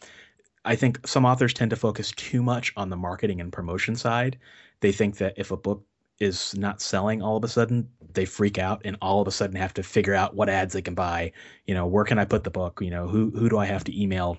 i 0.63 0.75
think 0.75 1.05
some 1.07 1.25
authors 1.25 1.53
tend 1.53 1.69
to 1.69 1.75
focus 1.75 2.11
too 2.13 2.41
much 2.41 2.73
on 2.75 2.89
the 2.89 2.97
marketing 2.97 3.41
and 3.41 3.51
promotion 3.51 3.95
side. 3.95 4.37
They 4.81 4.91
think 4.91 5.17
that 5.17 5.33
if 5.37 5.51
a 5.51 5.57
book 5.57 5.83
is 6.19 6.55
not 6.55 6.81
selling 6.81 7.21
all 7.21 7.35
of 7.35 7.43
a 7.43 7.47
sudden 7.47 7.89
they 8.13 8.25
freak 8.25 8.57
out 8.57 8.81
and 8.85 8.95
all 9.01 9.21
of 9.21 9.27
a 9.27 9.31
sudden 9.31 9.55
have 9.57 9.73
to 9.73 9.83
figure 9.83 10.13
out 10.13 10.33
what 10.33 10.49
ads 10.49 10.73
they 10.73 10.81
can 10.81 10.95
buy. 10.95 11.31
You 11.65 11.73
know 11.75 11.85
where 11.85 12.05
can 12.05 12.19
i 12.19 12.25
put 12.25 12.43
the 12.43 12.51
book? 12.51 12.79
You 12.81 12.91
know 12.91 13.07
who 13.07 13.31
who 13.31 13.49
do 13.49 13.57
i 13.57 13.65
have 13.65 13.83
to 13.85 14.01
email 14.01 14.37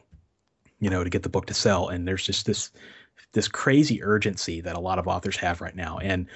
you 0.81 0.91
know, 0.91 1.05
to 1.05 1.11
get 1.11 1.23
the 1.23 1.29
book 1.29 1.47
to 1.47 1.55
sell. 1.55 1.89
And 1.89 2.07
there's 2.07 2.25
just 2.25 2.47
this 2.47 2.71
this 3.33 3.49
crazy 3.49 4.03
urgency 4.03 4.61
that 4.61 4.77
a 4.77 4.81
lot 4.81 4.99
of 4.99 5.09
authors 5.09 5.37
have 5.37 5.61
right 5.61 5.75
now. 5.75 5.99
And 5.99 6.27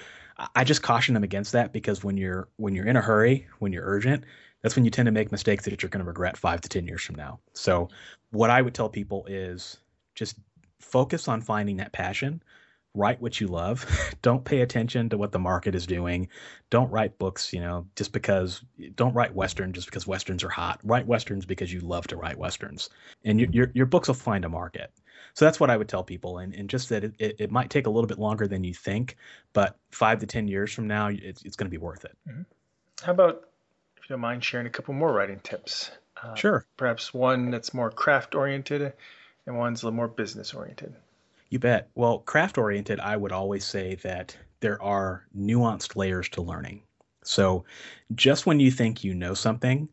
I 0.55 0.63
just 0.63 0.81
caution 0.81 1.13
them 1.13 1.23
against 1.23 1.51
that 1.51 1.73
because 1.73 2.03
when 2.03 2.17
you're 2.17 2.47
when 2.57 2.75
you're 2.75 2.87
in 2.87 2.95
a 2.95 3.01
hurry, 3.01 3.47
when 3.59 3.71
you're 3.71 3.85
urgent, 3.85 4.23
that's 4.61 4.75
when 4.75 4.85
you 4.85 4.91
tend 4.91 5.07
to 5.07 5.11
make 5.11 5.31
mistakes 5.31 5.65
that 5.65 5.81
you're 5.81 5.89
going 5.89 6.03
to 6.03 6.07
regret 6.07 6.37
five 6.37 6.61
to 6.61 6.69
ten 6.69 6.87
years 6.87 7.01
from 7.01 7.15
now. 7.15 7.39
So, 7.53 7.89
what 8.31 8.49
I 8.49 8.61
would 8.61 8.73
tell 8.73 8.89
people 8.89 9.25
is 9.27 9.77
just 10.15 10.37
focus 10.79 11.27
on 11.27 11.41
finding 11.41 11.77
that 11.77 11.91
passion 11.91 12.41
write 12.93 13.21
what 13.21 13.39
you 13.39 13.47
love. 13.47 13.85
don't 14.21 14.43
pay 14.43 14.61
attention 14.61 15.09
to 15.09 15.17
what 15.17 15.31
the 15.31 15.39
market 15.39 15.75
is 15.75 15.85
doing. 15.87 16.27
Don't 16.69 16.91
write 16.91 17.17
books, 17.17 17.53
you 17.53 17.59
know, 17.59 17.87
just 17.95 18.11
because. 18.11 18.63
Don't 18.95 19.13
write 19.13 19.33
western 19.33 19.73
just 19.73 19.87
because 19.87 20.07
westerns 20.07 20.43
are 20.43 20.49
hot. 20.49 20.79
Write 20.83 21.07
westerns 21.07 21.45
because 21.45 21.71
you 21.71 21.81
love 21.81 22.07
to 22.07 22.17
write 22.17 22.37
westerns, 22.37 22.89
and 23.23 23.39
your 23.39 23.49
your, 23.51 23.71
your 23.73 23.85
books 23.85 24.07
will 24.07 24.15
find 24.15 24.45
a 24.45 24.49
market. 24.49 24.91
So 25.33 25.45
that's 25.45 25.59
what 25.59 25.69
I 25.69 25.77
would 25.77 25.87
tell 25.87 26.03
people, 26.03 26.39
and, 26.39 26.53
and 26.53 26.69
just 26.69 26.89
that 26.89 27.03
it, 27.03 27.13
it, 27.19 27.35
it 27.39 27.51
might 27.51 27.69
take 27.69 27.87
a 27.87 27.89
little 27.89 28.07
bit 28.07 28.19
longer 28.19 28.47
than 28.47 28.63
you 28.63 28.73
think, 28.73 29.15
but 29.53 29.77
five 29.91 30.19
to 30.19 30.25
ten 30.25 30.47
years 30.47 30.73
from 30.73 30.87
now, 30.87 31.07
it's 31.07 31.41
it's 31.43 31.55
going 31.55 31.67
to 31.67 31.71
be 31.71 31.77
worth 31.77 32.05
it. 32.05 32.17
Mm-hmm. 32.27 32.41
How 33.03 33.13
about 33.13 33.47
if 33.97 34.09
you 34.09 34.13
don't 34.13 34.19
mind 34.19 34.43
sharing 34.43 34.67
a 34.67 34.69
couple 34.69 34.93
more 34.93 35.11
writing 35.11 35.39
tips? 35.41 35.91
Uh, 36.21 36.35
sure. 36.35 36.65
Perhaps 36.77 37.13
one 37.13 37.51
that's 37.51 37.73
more 37.73 37.89
craft 37.89 38.35
oriented, 38.35 38.93
and 39.45 39.57
one's 39.57 39.83
a 39.83 39.85
little 39.85 39.95
more 39.95 40.07
business 40.07 40.53
oriented. 40.53 40.93
You 41.51 41.59
bet. 41.59 41.89
Well, 41.95 42.19
craft 42.19 42.57
oriented, 42.57 43.01
I 43.01 43.17
would 43.17 43.33
always 43.33 43.65
say 43.65 43.95
that 43.95 44.35
there 44.61 44.81
are 44.81 45.27
nuanced 45.37 45.97
layers 45.97 46.29
to 46.29 46.41
learning. 46.41 46.81
So 47.23 47.65
just 48.15 48.45
when 48.45 48.61
you 48.61 48.71
think 48.71 49.03
you 49.03 49.13
know 49.13 49.33
something, 49.33 49.89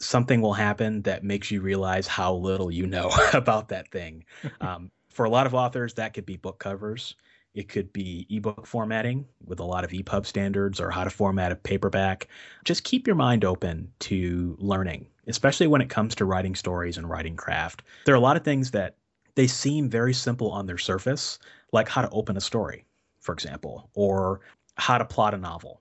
something 0.00 0.42
will 0.42 0.52
happen 0.52 1.02
that 1.02 1.22
makes 1.22 1.48
you 1.50 1.60
realize 1.60 2.08
how 2.08 2.34
little 2.34 2.72
you 2.72 2.86
know 2.86 3.10
about 3.32 3.68
that 3.68 3.90
thing. 3.90 4.24
Um, 4.60 4.90
for 5.08 5.24
a 5.24 5.30
lot 5.30 5.46
of 5.46 5.54
authors, 5.54 5.94
that 5.94 6.14
could 6.14 6.26
be 6.26 6.36
book 6.36 6.58
covers. 6.58 7.16
It 7.54 7.68
could 7.68 7.92
be 7.92 8.26
ebook 8.30 8.66
formatting 8.66 9.26
with 9.44 9.58
a 9.58 9.64
lot 9.64 9.84
of 9.84 9.90
EPUB 9.90 10.24
standards 10.24 10.80
or 10.80 10.90
how 10.90 11.02
to 11.02 11.10
format 11.10 11.50
a 11.50 11.56
paperback. 11.56 12.28
Just 12.64 12.84
keep 12.84 13.06
your 13.06 13.16
mind 13.16 13.44
open 13.44 13.92
to 14.00 14.56
learning, 14.60 15.06
especially 15.26 15.66
when 15.66 15.80
it 15.80 15.88
comes 15.88 16.14
to 16.16 16.24
writing 16.24 16.54
stories 16.54 16.96
and 16.96 17.10
writing 17.10 17.36
craft. 17.36 17.82
There 18.06 18.14
are 18.14 18.18
a 18.18 18.20
lot 18.20 18.36
of 18.36 18.44
things 18.44 18.70
that 18.70 18.96
they 19.34 19.46
seem 19.46 19.88
very 19.88 20.14
simple 20.14 20.50
on 20.50 20.66
their 20.66 20.78
surface, 20.78 21.38
like 21.72 21.88
how 21.88 22.02
to 22.02 22.10
open 22.10 22.36
a 22.36 22.40
story, 22.40 22.86
for 23.20 23.32
example, 23.32 23.90
or 23.94 24.40
how 24.74 24.98
to 24.98 25.04
plot 25.04 25.34
a 25.34 25.38
novel. 25.38 25.80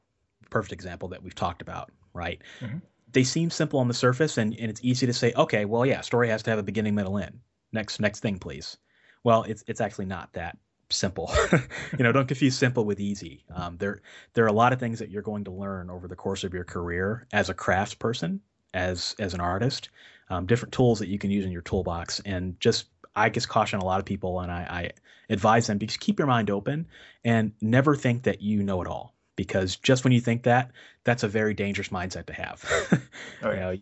Perfect 0.50 0.74
example 0.74 1.10
that 1.10 1.22
we've 1.22 1.36
talked 1.36 1.62
about, 1.62 1.92
right? 2.14 2.42
Mm-hmm. 2.60 2.80
They 3.12 3.24
seem 3.24 3.50
simple 3.50 3.80
on 3.80 3.88
the 3.88 3.94
surface, 3.94 4.38
and, 4.38 4.56
and 4.60 4.70
it's 4.70 4.82
easy 4.84 5.06
to 5.06 5.14
say, 5.14 5.34
okay, 5.36 5.66
well, 5.66 5.86
yeah, 5.86 6.02
story 6.02 6.30
has 6.30 6.44
to 6.44 6.50
have 6.50 6.60
a 6.60 6.64
beginning, 6.64 6.96
middle, 6.96 7.18
end. 7.18 7.40
Next, 7.72 8.00
next 8.00 8.20
thing, 8.20 8.38
please. 8.40 8.78
Well, 9.24 9.44
it's 9.44 9.64
it's 9.68 9.82
actually 9.82 10.06
not 10.06 10.32
that 10.34 10.58
simple. 10.90 11.32
you 11.98 12.04
know, 12.04 12.12
don't 12.12 12.28
confuse 12.28 12.56
simple 12.56 12.86
with 12.86 13.00
easy. 13.00 13.44
Um, 13.54 13.78
there 13.78 14.02
there 14.34 14.46
are 14.46 14.50
a 14.50 14.54
lot 14.54 14.74
of 14.74 14.80
things 14.80 15.00
that 15.00 15.10
you're 15.10 15.22
going 15.22 15.44
to 15.46 15.52
learn 15.52 15.90
over 15.90 16.08
the 16.08 16.16
course 16.16 16.44
of 16.44 16.54
your 16.54 16.64
career 16.64 17.28
as 17.34 17.50
a 17.50 17.54
craftsperson, 17.54 18.40
as 18.74 19.16
as 19.20 19.34
an 19.34 19.42
artist, 19.42 19.90
um, 20.30 20.46
different 20.46 20.74
tools 20.74 21.00
that 21.00 21.08
you 21.08 21.18
can 21.20 21.32
use 21.32 21.46
in 21.46 21.52
your 21.52 21.62
toolbox, 21.62 22.22
and 22.22 22.60
just 22.60 22.86
I 23.16 23.30
just 23.30 23.50
caution 23.50 23.80
a 23.80 23.86
lot 23.86 24.00
of 24.00 24.06
people 24.06 24.40
and 24.40 24.52
I, 24.52 24.62
I 24.62 24.92
advise 25.30 25.68
them 25.68 25.78
because 25.78 25.98
keep 25.98 26.20
your 26.20 26.28
mind 26.28 26.50
open 26.50 26.88
and 27.24 27.52
never 27.62 27.96
think 27.96 28.24
that 28.24 28.42
you 28.42 28.64
know 28.64 28.82
it 28.82 28.88
all 28.88 29.14
because 29.40 29.78
just 29.78 30.04
when 30.04 30.12
you 30.12 30.20
think 30.20 30.44
that, 30.44 30.72
that's 31.06 31.24
a 31.24 31.28
very 31.30 31.54
dangerous 31.54 31.88
mindset 31.88 32.26
to 32.26 32.34
have. 32.34 32.66
yeah. 33.42 33.54
you 33.54 33.60
know, 33.62 33.78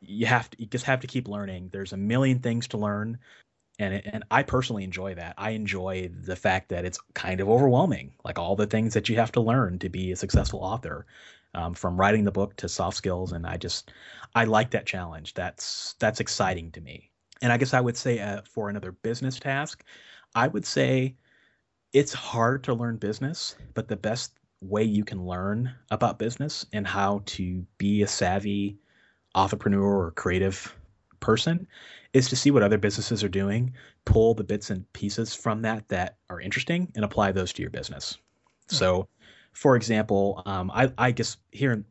you 0.00 0.24
have 0.24 0.48
to 0.48 0.58
you 0.58 0.66
just 0.66 0.86
have 0.86 1.00
to 1.00 1.06
keep 1.06 1.28
learning. 1.28 1.68
There's 1.70 1.92
a 1.92 1.98
million 1.98 2.38
things 2.38 2.66
to 2.68 2.78
learn, 2.78 3.18
and 3.78 3.92
it, 3.92 4.06
and 4.10 4.24
I 4.30 4.42
personally 4.42 4.84
enjoy 4.84 5.14
that. 5.16 5.34
I 5.36 5.50
enjoy 5.50 6.10
the 6.24 6.34
fact 6.34 6.70
that 6.70 6.86
it's 6.86 6.98
kind 7.12 7.42
of 7.42 7.50
overwhelming, 7.50 8.12
like 8.24 8.38
all 8.38 8.56
the 8.56 8.66
things 8.66 8.94
that 8.94 9.10
you 9.10 9.16
have 9.16 9.32
to 9.32 9.42
learn 9.42 9.78
to 9.80 9.90
be 9.90 10.12
a 10.12 10.16
successful 10.16 10.60
author, 10.60 11.04
um, 11.52 11.74
from 11.74 12.00
writing 12.00 12.24
the 12.24 12.32
book 12.32 12.56
to 12.56 12.68
soft 12.70 12.96
skills. 12.96 13.32
And 13.32 13.46
I 13.46 13.58
just 13.58 13.92
I 14.34 14.44
like 14.44 14.70
that 14.70 14.86
challenge. 14.86 15.34
That's 15.34 15.94
that's 15.98 16.20
exciting 16.20 16.70
to 16.70 16.80
me. 16.80 17.10
And 17.42 17.52
I 17.52 17.58
guess 17.58 17.74
I 17.74 17.80
would 17.80 17.96
say 17.96 18.20
uh, 18.20 18.40
for 18.48 18.70
another 18.70 18.92
business 18.92 19.38
task, 19.38 19.84
I 20.34 20.48
would 20.48 20.64
say 20.64 21.16
it's 21.92 22.14
hard 22.14 22.64
to 22.64 22.74
learn 22.74 22.96
business, 22.96 23.56
but 23.74 23.88
the 23.88 23.96
best 23.96 24.38
way 24.62 24.84
you 24.84 25.04
can 25.04 25.26
learn 25.26 25.74
about 25.90 26.18
business 26.18 26.64
and 26.72 26.86
how 26.86 27.22
to 27.26 27.66
be 27.78 28.02
a 28.02 28.06
savvy 28.06 28.78
entrepreneur 29.34 30.06
or 30.06 30.10
creative 30.12 30.74
person 31.20 31.66
is 32.12 32.28
to 32.28 32.36
see 32.36 32.50
what 32.50 32.62
other 32.62 32.78
businesses 32.78 33.24
are 33.24 33.28
doing, 33.28 33.72
pull 34.04 34.34
the 34.34 34.44
bits 34.44 34.70
and 34.70 34.90
pieces 34.92 35.34
from 35.34 35.62
that 35.62 35.88
that 35.88 36.16
are 36.30 36.40
interesting, 36.40 36.90
and 36.94 37.04
apply 37.04 37.32
those 37.32 37.52
to 37.52 37.62
your 37.62 37.70
business. 37.70 38.18
Mm-hmm. 38.68 38.76
So, 38.76 39.08
for 39.52 39.76
example, 39.76 40.42
um, 40.46 40.70
I, 40.70 40.92
I 40.98 41.10
guess 41.10 41.36
here 41.50 41.72
in 41.72 41.84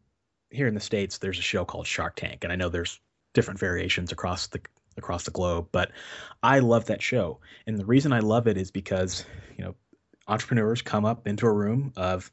here 0.49 0.67
in 0.67 0.73
the 0.73 0.81
states, 0.81 1.17
there's 1.17 1.39
a 1.39 1.43
show 1.43 1.63
called 1.63 1.87
Shark 1.87 2.17
Tank, 2.17 2.43
and 2.43 2.51
I 2.51 2.57
know 2.57 2.69
there's 2.69 2.99
different 3.33 3.59
variations 3.59 4.11
across 4.11 4.47
the 4.47 4.61
across 4.97 5.23
the 5.23 5.31
globe. 5.31 5.67
But 5.71 5.91
I 6.43 6.59
love 6.59 6.85
that 6.85 7.01
show. 7.01 7.39
And 7.67 7.77
the 7.77 7.85
reason 7.85 8.13
I 8.13 8.19
love 8.19 8.47
it 8.47 8.57
is 8.57 8.71
because, 8.71 9.25
you 9.57 9.63
know, 9.63 9.75
entrepreneurs 10.27 10.81
come 10.81 11.05
up 11.05 11.27
into 11.27 11.45
a 11.45 11.53
room 11.53 11.93
of, 11.95 12.31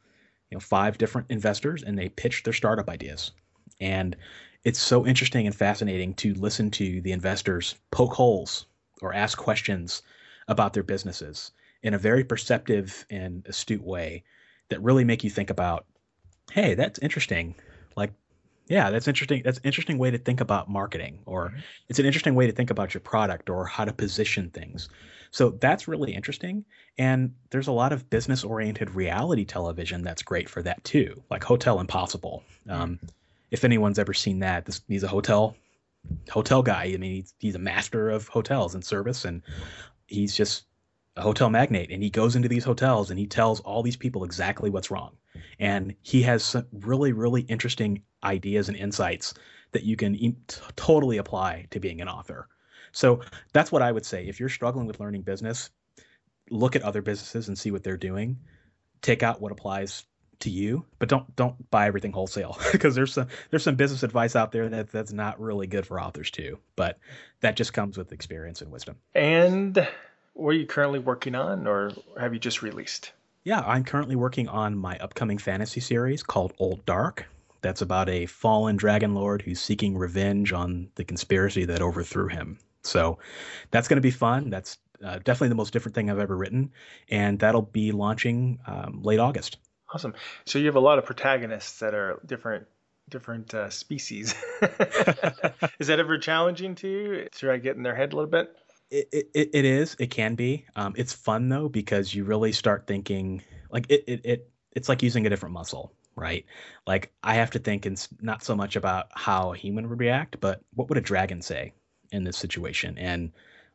you 0.51 0.57
know, 0.57 0.61
five 0.61 0.99
different 0.99 1.31
investors 1.31 1.83
and 1.83 1.99
they 1.99 2.09
pitch 2.09 2.43
their 2.43 2.53
startup 2.53 2.89
ideas. 2.89 3.33
And 3.81 4.17
it's 4.65 4.81
so 4.81 5.07
interesting 5.07 5.47
and 5.47 5.55
fascinating 5.55 6.15
to 6.15 6.35
listen 6.35 6.71
to 6.73 7.01
the 7.01 7.13
investors 7.13 7.77
poke 7.91 8.15
holes 8.15 8.67
or 9.03 9.15
ask 9.15 9.39
questions 9.39 10.03
about 10.49 10.73
their 10.73 10.83
businesses 10.83 11.53
in 11.83 11.95
a 11.95 11.99
very 11.99 12.25
perceptive 12.25 13.07
and 13.11 13.47
astute 13.47 13.83
way 13.83 14.25
that 14.69 14.83
really 14.83 15.05
make 15.05 15.23
you 15.23 15.31
think 15.31 15.51
about, 15.51 15.87
hey, 16.51 16.75
that's 16.75 16.99
interesting. 16.99 17.55
Yeah, 18.69 18.91
that's 18.91 19.09
interesting. 19.09 19.43
That's 19.45 19.59
an 19.59 19.65
interesting 19.65 19.99
way 19.99 20.11
to 20.11 20.19
think 20.19 20.41
about 20.41 20.69
marketing, 20.69 21.21
or 21.27 21.49
mm-hmm. 21.49 21.59
it's 21.89 21.99
an 21.99 22.07
interesting 22.07 22.35
way 22.35 22.47
to 22.47 22.53
think 22.53 22.71
about 22.71 22.95
your 22.95 23.01
product 23.01 23.49
or 23.51 23.65
how 23.65 23.85
to 23.85 23.93
position 23.93 24.51
things. 24.51 24.89
So 25.31 25.51
that's 25.51 25.89
really 25.89 26.15
interesting. 26.15 26.65
And 26.97 27.35
there's 27.51 27.69
a 27.69 27.73
lot 27.73 27.93
of 27.93 28.09
business 28.11 28.45
oriented 28.45 28.91
reality 28.95 29.45
television 29.45 30.03
that's 30.03 30.23
great 30.23 30.49
for 30.49 30.63
that 30.63 30.83
too, 30.85 31.23
like 31.31 31.45
Hotel 31.45 31.81
Impossible. 31.81 32.43
Mm-hmm. 32.67 32.83
Um, 32.83 33.01
if 33.51 33.65
anyone's 33.65 33.99
ever 33.99 34.15
seen 34.15 34.41
that, 34.41 34.67
this, 34.67 34.81
he's 34.89 35.03
a 35.03 35.09
hotel 35.09 35.57
hotel 36.31 36.63
guy. 36.63 36.85
I 36.85 36.97
mean, 36.97 37.15
he's, 37.15 37.35
he's 37.39 37.55
a 37.55 37.59
master 37.59 38.11
of 38.11 38.29
hotels 38.29 38.75
and 38.75 38.85
service, 38.85 39.25
and 39.25 39.43
he's 40.07 40.35
just 40.35 40.65
a 41.19 41.23
hotel 41.23 41.51
magnate. 41.51 41.91
And 41.91 42.03
he 42.03 42.11
goes 42.11 42.37
into 42.37 42.49
these 42.49 42.65
hotels 42.65 43.11
and 43.11 43.19
he 43.19 43.27
tells 43.27 43.61
all 43.61 43.83
these 43.83 43.97
people 43.97 44.25
exactly 44.25 44.71
what's 44.71 44.91
wrong. 44.91 45.17
And 45.59 45.95
he 46.03 46.23
has 46.23 46.45
some 46.45 46.67
really, 46.73 47.13
really 47.13 47.43
interesting 47.43 48.03
ideas 48.23 48.69
and 48.69 48.77
insights 48.77 49.35
that 49.73 49.85
you 49.85 49.97
can 49.97 50.37
totally 50.77 51.19
apply 51.19 51.67
to 51.71 51.81
being 51.81 52.01
an 52.01 52.09
author. 52.09 52.49
So 52.93 53.21
that's 53.53 53.71
what 53.71 53.83
I 53.83 53.93
would 53.93 54.07
say. 54.07 54.27
If 54.27 54.41
you're 54.41 54.49
struggling 54.49 54.87
with 54.87 55.01
learning 55.01 55.23
business, 55.23 55.71
look 56.51 56.77
at 56.77 56.83
other 56.83 57.03
businesses 57.03 57.49
and 57.49 57.59
see 57.59 57.71
what 57.71 57.85
they're 57.85 57.97
doing. 57.97 58.39
Take 59.03 59.23
out 59.23 59.41
what 59.41 59.53
applies 59.53 60.05
to 60.41 60.51
you, 60.51 60.85
but 60.99 61.09
don't 61.09 61.35
don't 61.37 61.71
buy 61.71 61.87
everything 61.87 62.13
wholesale 62.13 62.57
because 62.73 62.95
there's 62.95 63.13
some 63.13 63.27
there's 63.51 63.65
some 63.65 63.77
business 63.77 64.03
advice 64.03 64.37
out 64.37 64.53
there 64.53 64.69
that 64.69 64.91
that's 64.91 65.13
not 65.13 65.41
really 65.41 65.67
good 65.67 65.87
for 65.87 66.01
authors 66.01 66.31
too. 66.31 66.59
But 66.77 66.99
that 67.41 67.57
just 67.57 67.73
comes 67.73 67.99
with 67.99 68.13
experience 68.13 68.63
and 68.63 68.71
wisdom. 68.71 68.97
And 69.15 69.87
what 70.39 70.51
are 70.51 70.59
you 70.59 70.67
currently 70.67 70.99
working 70.99 71.35
on, 71.35 71.67
or 71.67 71.93
have 72.19 72.33
you 72.33 72.41
just 72.41 72.63
released? 72.63 73.13
Yeah, 73.45 73.61
I'm 73.61 73.85
currently 73.85 74.17
working 74.17 74.49
on 74.49 74.77
my 74.77 74.99
upcoming 74.99 75.39
fantasy 75.39 75.81
series 75.81 76.23
called 76.23 76.53
Old 76.59 76.85
Dark 76.87 77.27
that's 77.61 77.83
about 77.83 78.09
a 78.09 78.27
fallen 78.27 78.77
dragon 78.77 79.15
lord 79.15 79.43
who's 79.43 79.61
seeking 79.61 79.97
revenge 79.97 80.53
on 80.53 80.89
the 80.95 81.05
conspiracy 81.05 81.65
that 81.65 81.83
overthrew 81.83 82.29
him. 82.29 82.59
So 82.83 83.19
that's 83.71 83.89
going 83.89 83.97
to 83.97 84.03
be 84.03 84.11
fun. 84.11 84.51
That's 84.51 84.79
uh, 85.05 85.19
definitely 85.19 85.49
the 85.49 85.57
most 85.57 85.73
different 85.73 85.95
thing 85.95 86.11
I've 86.11 86.19
ever 86.19 86.37
written, 86.37 86.73
and 87.09 87.39
that'll 87.39 87.63
be 87.63 87.93
launching 87.93 88.59
um, 88.67 89.01
late 89.03 89.19
August. 89.19 89.59
Awesome. 89.93 90.15
So 90.45 90.59
you 90.59 90.67
have 90.67 90.77
a 90.77 90.81
lot 90.81 90.99
of 90.99 91.05
protagonists 91.05 91.81
that 91.81 91.95
are 91.95 92.21
different 92.25 92.67
different 93.09 93.55
uh, 93.55 93.71
species. 93.71 94.35
is 95.79 95.87
that 95.87 95.99
ever 95.99 96.19
challenging 96.19 96.75
to 96.77 96.89
you? 96.89 97.29
Should 97.35 97.51
I 97.51 97.57
get 97.57 97.77
in 97.77 97.83
their 97.83 97.95
head 97.95 98.13
a 98.13 98.17
little 98.17 98.31
bit? 98.31 98.55
It, 98.91 99.31
it, 99.35 99.51
it 99.53 99.65
is. 99.65 99.97
It 99.99 100.11
can 100.11 100.35
be. 100.35 100.65
Um, 100.75 100.95
it's 100.97 101.13
fun 101.13 101.49
though 101.49 101.69
because 101.69 102.15
you 102.15 102.25
really 102.25 102.53
start 102.53 102.87
thinking 102.87 103.43
like 103.71 103.91
it, 103.91 104.05
it, 104.07 104.21
it 104.25 104.51
it's 104.73 104.89
like 104.89 105.03
using 105.03 105.27
a 105.27 105.31
different 105.31 105.53
muscle 105.53 105.93
right? 106.19 106.45
Like 106.87 107.13
I 107.23 107.35
have 107.35 107.51
to 107.53 107.59
think 107.59 107.87
and 107.87 108.09
not 108.21 108.43
so 108.43 108.55
much 108.55 108.77
about 108.77 109.09
how 109.13 109.53
a 109.53 109.57
human 109.57 109.89
would 109.89 110.01
react, 110.01 110.41
but 110.41 110.61
what 110.75 110.89
would 110.89 110.99
a 110.99 111.03
dragon 111.03 111.41
say 111.41 111.73
in 112.11 112.25
this 112.25 112.37
situation, 112.37 112.99
and 112.99 113.33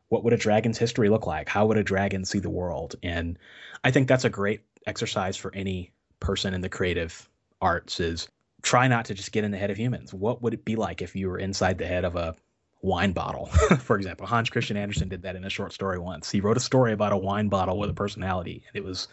what 0.08 0.24
would 0.24 0.32
a 0.32 0.36
dragon's 0.36 0.78
history 0.78 1.08
look 1.08 1.26
like? 1.26 1.48
How 1.48 1.66
would 1.66 1.78
a 1.78 1.82
dragon 1.82 2.24
see 2.24 2.38
the 2.38 2.50
world? 2.50 2.96
And 3.02 3.38
I 3.82 3.90
think 3.90 4.06
that's 4.06 4.24
a 4.24 4.30
great 4.30 4.60
exercise 4.86 5.36
for 5.36 5.52
any 5.54 5.92
person 6.20 6.54
in 6.54 6.60
the 6.60 6.68
creative 6.68 7.28
arts 7.60 8.00
is 8.00 8.28
try 8.62 8.86
not 8.88 9.06
to 9.06 9.14
just 9.14 9.32
get 9.32 9.44
in 9.44 9.50
the 9.50 9.58
head 9.58 9.70
of 9.70 9.78
humans. 9.78 10.12
What 10.12 10.42
would 10.42 10.54
it 10.54 10.64
be 10.64 10.76
like 10.76 11.00
if 11.00 11.16
you 11.16 11.28
were 11.28 11.38
inside 11.38 11.78
the 11.78 11.86
head 11.86 12.04
of 12.04 12.16
a 12.16 12.36
wine 12.84 13.12
bottle, 13.12 13.46
for 13.78 13.96
example? 13.96 14.26
Hans 14.26 14.50
Christian 14.50 14.76
Andersen 14.76 15.08
did 15.08 15.22
that 15.22 15.36
in 15.36 15.44
a 15.44 15.50
short 15.50 15.72
story 15.72 15.98
once. 15.98 16.30
He 16.30 16.40
wrote 16.40 16.56
a 16.56 16.60
story 16.60 16.92
about 16.92 17.12
a 17.12 17.16
wine 17.16 17.48
bottle 17.48 17.78
with 17.78 17.90
a 17.90 17.94
personality, 17.94 18.62
and 18.68 18.76
it 18.76 18.86
was 18.86 19.08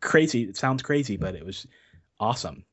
crazy. 0.00 0.44
It 0.44 0.56
sounds 0.56 0.82
crazy, 0.82 1.16
but 1.16 1.34
it 1.34 1.44
was 1.44 1.66
awesome. 2.20 2.64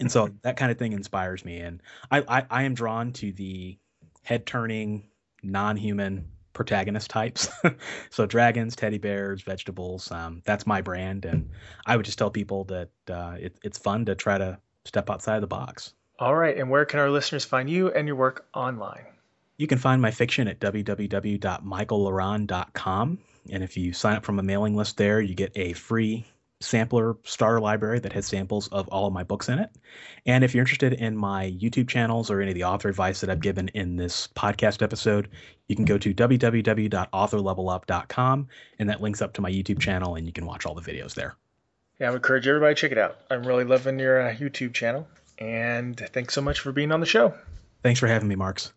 And 0.00 0.12
so 0.12 0.28
that 0.42 0.58
kind 0.58 0.70
of 0.70 0.78
thing 0.78 0.92
inspires 0.92 1.44
me. 1.44 1.60
And 1.60 1.82
I, 2.10 2.22
I, 2.28 2.46
I 2.50 2.62
am 2.64 2.74
drawn 2.74 3.12
to 3.14 3.32
the 3.32 3.78
head 4.22 4.44
turning, 4.44 5.08
non 5.42 5.76
human 5.76 6.28
protagonist 6.52 7.08
types. 7.08 7.48
so 8.10 8.26
dragons, 8.26 8.76
teddy 8.76 8.98
bears, 8.98 9.40
vegetables. 9.40 10.10
Um, 10.10 10.42
that's 10.44 10.66
my 10.66 10.82
brand. 10.82 11.24
And 11.24 11.48
I 11.86 11.96
would 11.96 12.04
just 12.04 12.18
tell 12.18 12.30
people 12.30 12.64
that 12.64 12.90
uh, 13.10 13.36
it, 13.40 13.56
it's 13.62 13.78
fun 13.78 14.04
to 14.04 14.14
try 14.14 14.36
to 14.36 14.58
step 14.84 15.08
outside 15.08 15.40
the 15.40 15.46
box. 15.46 15.94
All 16.18 16.34
right. 16.34 16.58
And 16.58 16.68
where 16.68 16.84
can 16.84 17.00
our 17.00 17.08
listeners 17.08 17.46
find 17.46 17.70
you 17.70 17.90
and 17.90 18.06
your 18.06 18.16
work 18.16 18.46
online? 18.52 19.06
You 19.62 19.68
can 19.68 19.78
find 19.78 20.02
my 20.02 20.10
fiction 20.10 20.48
at 20.48 20.58
www.michaellaronn.com. 20.58 23.18
And 23.50 23.62
if 23.62 23.76
you 23.76 23.92
sign 23.92 24.16
up 24.16 24.24
from 24.24 24.40
a 24.40 24.42
mailing 24.42 24.74
list 24.74 24.96
there, 24.96 25.20
you 25.20 25.36
get 25.36 25.52
a 25.54 25.72
free 25.74 26.26
sampler 26.58 27.16
starter 27.22 27.60
library 27.60 28.00
that 28.00 28.12
has 28.12 28.26
samples 28.26 28.66
of 28.68 28.88
all 28.88 29.06
of 29.06 29.12
my 29.12 29.22
books 29.22 29.48
in 29.48 29.60
it. 29.60 29.70
And 30.26 30.42
if 30.42 30.52
you're 30.52 30.62
interested 30.62 30.94
in 30.94 31.16
my 31.16 31.52
YouTube 31.52 31.86
channels 31.86 32.28
or 32.28 32.40
any 32.40 32.50
of 32.50 32.56
the 32.56 32.64
author 32.64 32.88
advice 32.88 33.20
that 33.20 33.30
I've 33.30 33.38
given 33.38 33.68
in 33.68 33.94
this 33.94 34.26
podcast 34.34 34.82
episode, 34.82 35.28
you 35.68 35.76
can 35.76 35.84
go 35.84 35.96
to 35.96 36.12
www.authorlevelup.com 36.12 38.48
and 38.80 38.90
that 38.90 39.00
links 39.00 39.22
up 39.22 39.32
to 39.34 39.42
my 39.42 39.52
YouTube 39.52 39.78
channel 39.78 40.16
and 40.16 40.26
you 40.26 40.32
can 40.32 40.44
watch 40.44 40.66
all 40.66 40.74
the 40.74 40.82
videos 40.82 41.14
there. 41.14 41.36
Yeah, 42.00 42.08
I 42.08 42.10
would 42.10 42.16
encourage 42.16 42.48
everybody 42.48 42.74
to 42.74 42.80
check 42.80 42.90
it 42.90 42.98
out. 42.98 43.18
I'm 43.30 43.44
really 43.44 43.62
loving 43.62 44.00
your 44.00 44.28
uh, 44.28 44.34
YouTube 44.34 44.74
channel. 44.74 45.06
And 45.38 45.96
thanks 46.12 46.34
so 46.34 46.40
much 46.40 46.58
for 46.58 46.72
being 46.72 46.90
on 46.90 46.98
the 46.98 47.06
show. 47.06 47.32
Thanks 47.84 48.00
for 48.00 48.08
having 48.08 48.26
me, 48.26 48.34
Marx. 48.34 48.72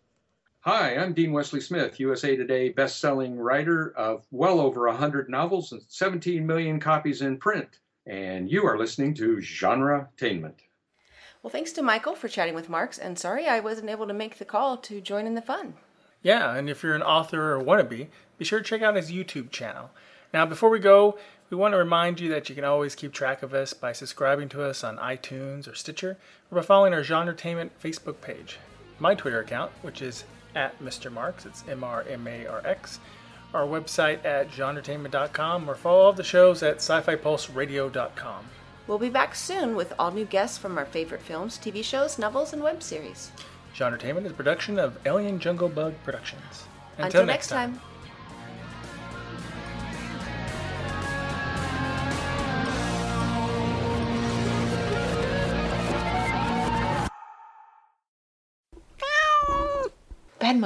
Hi, 0.68 0.96
I'm 0.96 1.12
Dean 1.12 1.30
Wesley 1.30 1.60
Smith, 1.60 2.00
USA 2.00 2.34
Today 2.34 2.70
best-selling 2.70 3.38
writer 3.38 3.92
of 3.96 4.26
well 4.32 4.58
over 4.58 4.88
100 4.88 5.30
novels 5.30 5.70
and 5.70 5.80
17 5.86 6.44
million 6.44 6.80
copies 6.80 7.22
in 7.22 7.36
print. 7.36 7.78
And 8.04 8.50
you 8.50 8.66
are 8.66 8.76
listening 8.76 9.14
to 9.14 9.36
Genretainment. 9.36 10.54
Well, 11.40 11.52
thanks 11.52 11.70
to 11.74 11.84
Michael 11.84 12.16
for 12.16 12.26
chatting 12.26 12.56
with 12.56 12.68
Marx, 12.68 12.98
and 12.98 13.16
sorry 13.16 13.46
I 13.46 13.60
wasn't 13.60 13.90
able 13.90 14.08
to 14.08 14.12
make 14.12 14.38
the 14.38 14.44
call 14.44 14.76
to 14.78 15.00
join 15.00 15.24
in 15.24 15.36
the 15.36 15.40
fun. 15.40 15.74
Yeah, 16.20 16.56
and 16.56 16.68
if 16.68 16.82
you're 16.82 16.96
an 16.96 17.02
author 17.02 17.54
or 17.54 17.62
wannabe, 17.62 18.08
be 18.36 18.44
sure 18.44 18.58
to 18.58 18.64
check 18.64 18.82
out 18.82 18.96
his 18.96 19.12
YouTube 19.12 19.52
channel. 19.52 19.90
Now, 20.34 20.46
before 20.46 20.70
we 20.70 20.80
go, 20.80 21.16
we 21.48 21.56
want 21.56 21.74
to 21.74 21.78
remind 21.78 22.18
you 22.18 22.28
that 22.30 22.48
you 22.48 22.56
can 22.56 22.64
always 22.64 22.96
keep 22.96 23.12
track 23.12 23.44
of 23.44 23.54
us 23.54 23.72
by 23.72 23.92
subscribing 23.92 24.48
to 24.48 24.64
us 24.64 24.82
on 24.82 24.96
iTunes 24.96 25.70
or 25.70 25.76
Stitcher, 25.76 26.18
or 26.50 26.56
by 26.56 26.66
following 26.66 26.92
our 26.92 27.04
Genretainment 27.04 27.70
Facebook 27.80 28.20
page. 28.20 28.58
My 28.98 29.14
Twitter 29.14 29.38
account, 29.38 29.70
which 29.82 30.02
is 30.02 30.24
at 30.56 30.80
Mr. 30.82 31.12
Marx. 31.12 31.46
It's 31.46 31.62
M 31.68 31.84
R 31.84 32.04
M 32.08 32.26
A 32.26 32.46
R 32.46 32.62
X. 32.64 32.98
Our 33.54 33.64
website 33.64 34.24
at 34.24 34.50
genretainment.com 34.50 35.70
or 35.70 35.76
follow 35.76 36.00
all 36.00 36.12
the 36.12 36.24
shows 36.24 36.62
at 36.62 36.76
sci 36.76 37.00
fi 37.02 37.14
pulse 37.14 37.48
radio.com. 37.48 38.46
We'll 38.86 38.98
be 38.98 39.08
back 39.10 39.34
soon 39.34 39.76
with 39.76 39.92
all 39.98 40.10
new 40.10 40.24
guests 40.24 40.58
from 40.58 40.78
our 40.78 40.84
favorite 40.84 41.22
films, 41.22 41.58
TV 41.58 41.82
shows, 41.84 42.18
novels, 42.18 42.52
and 42.52 42.62
web 42.62 42.82
series. 42.82 43.30
Genretainment 43.74 44.24
is 44.24 44.30
a 44.32 44.34
production 44.34 44.78
of 44.78 44.98
Alien 45.06 45.38
Jungle 45.38 45.68
Bug 45.68 45.94
Productions. 46.04 46.64
Until, 46.98 47.22
Until 47.22 47.26
next 47.26 47.48
time. 47.48 47.74
time. 47.74 47.82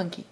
Monkey. 0.01 0.31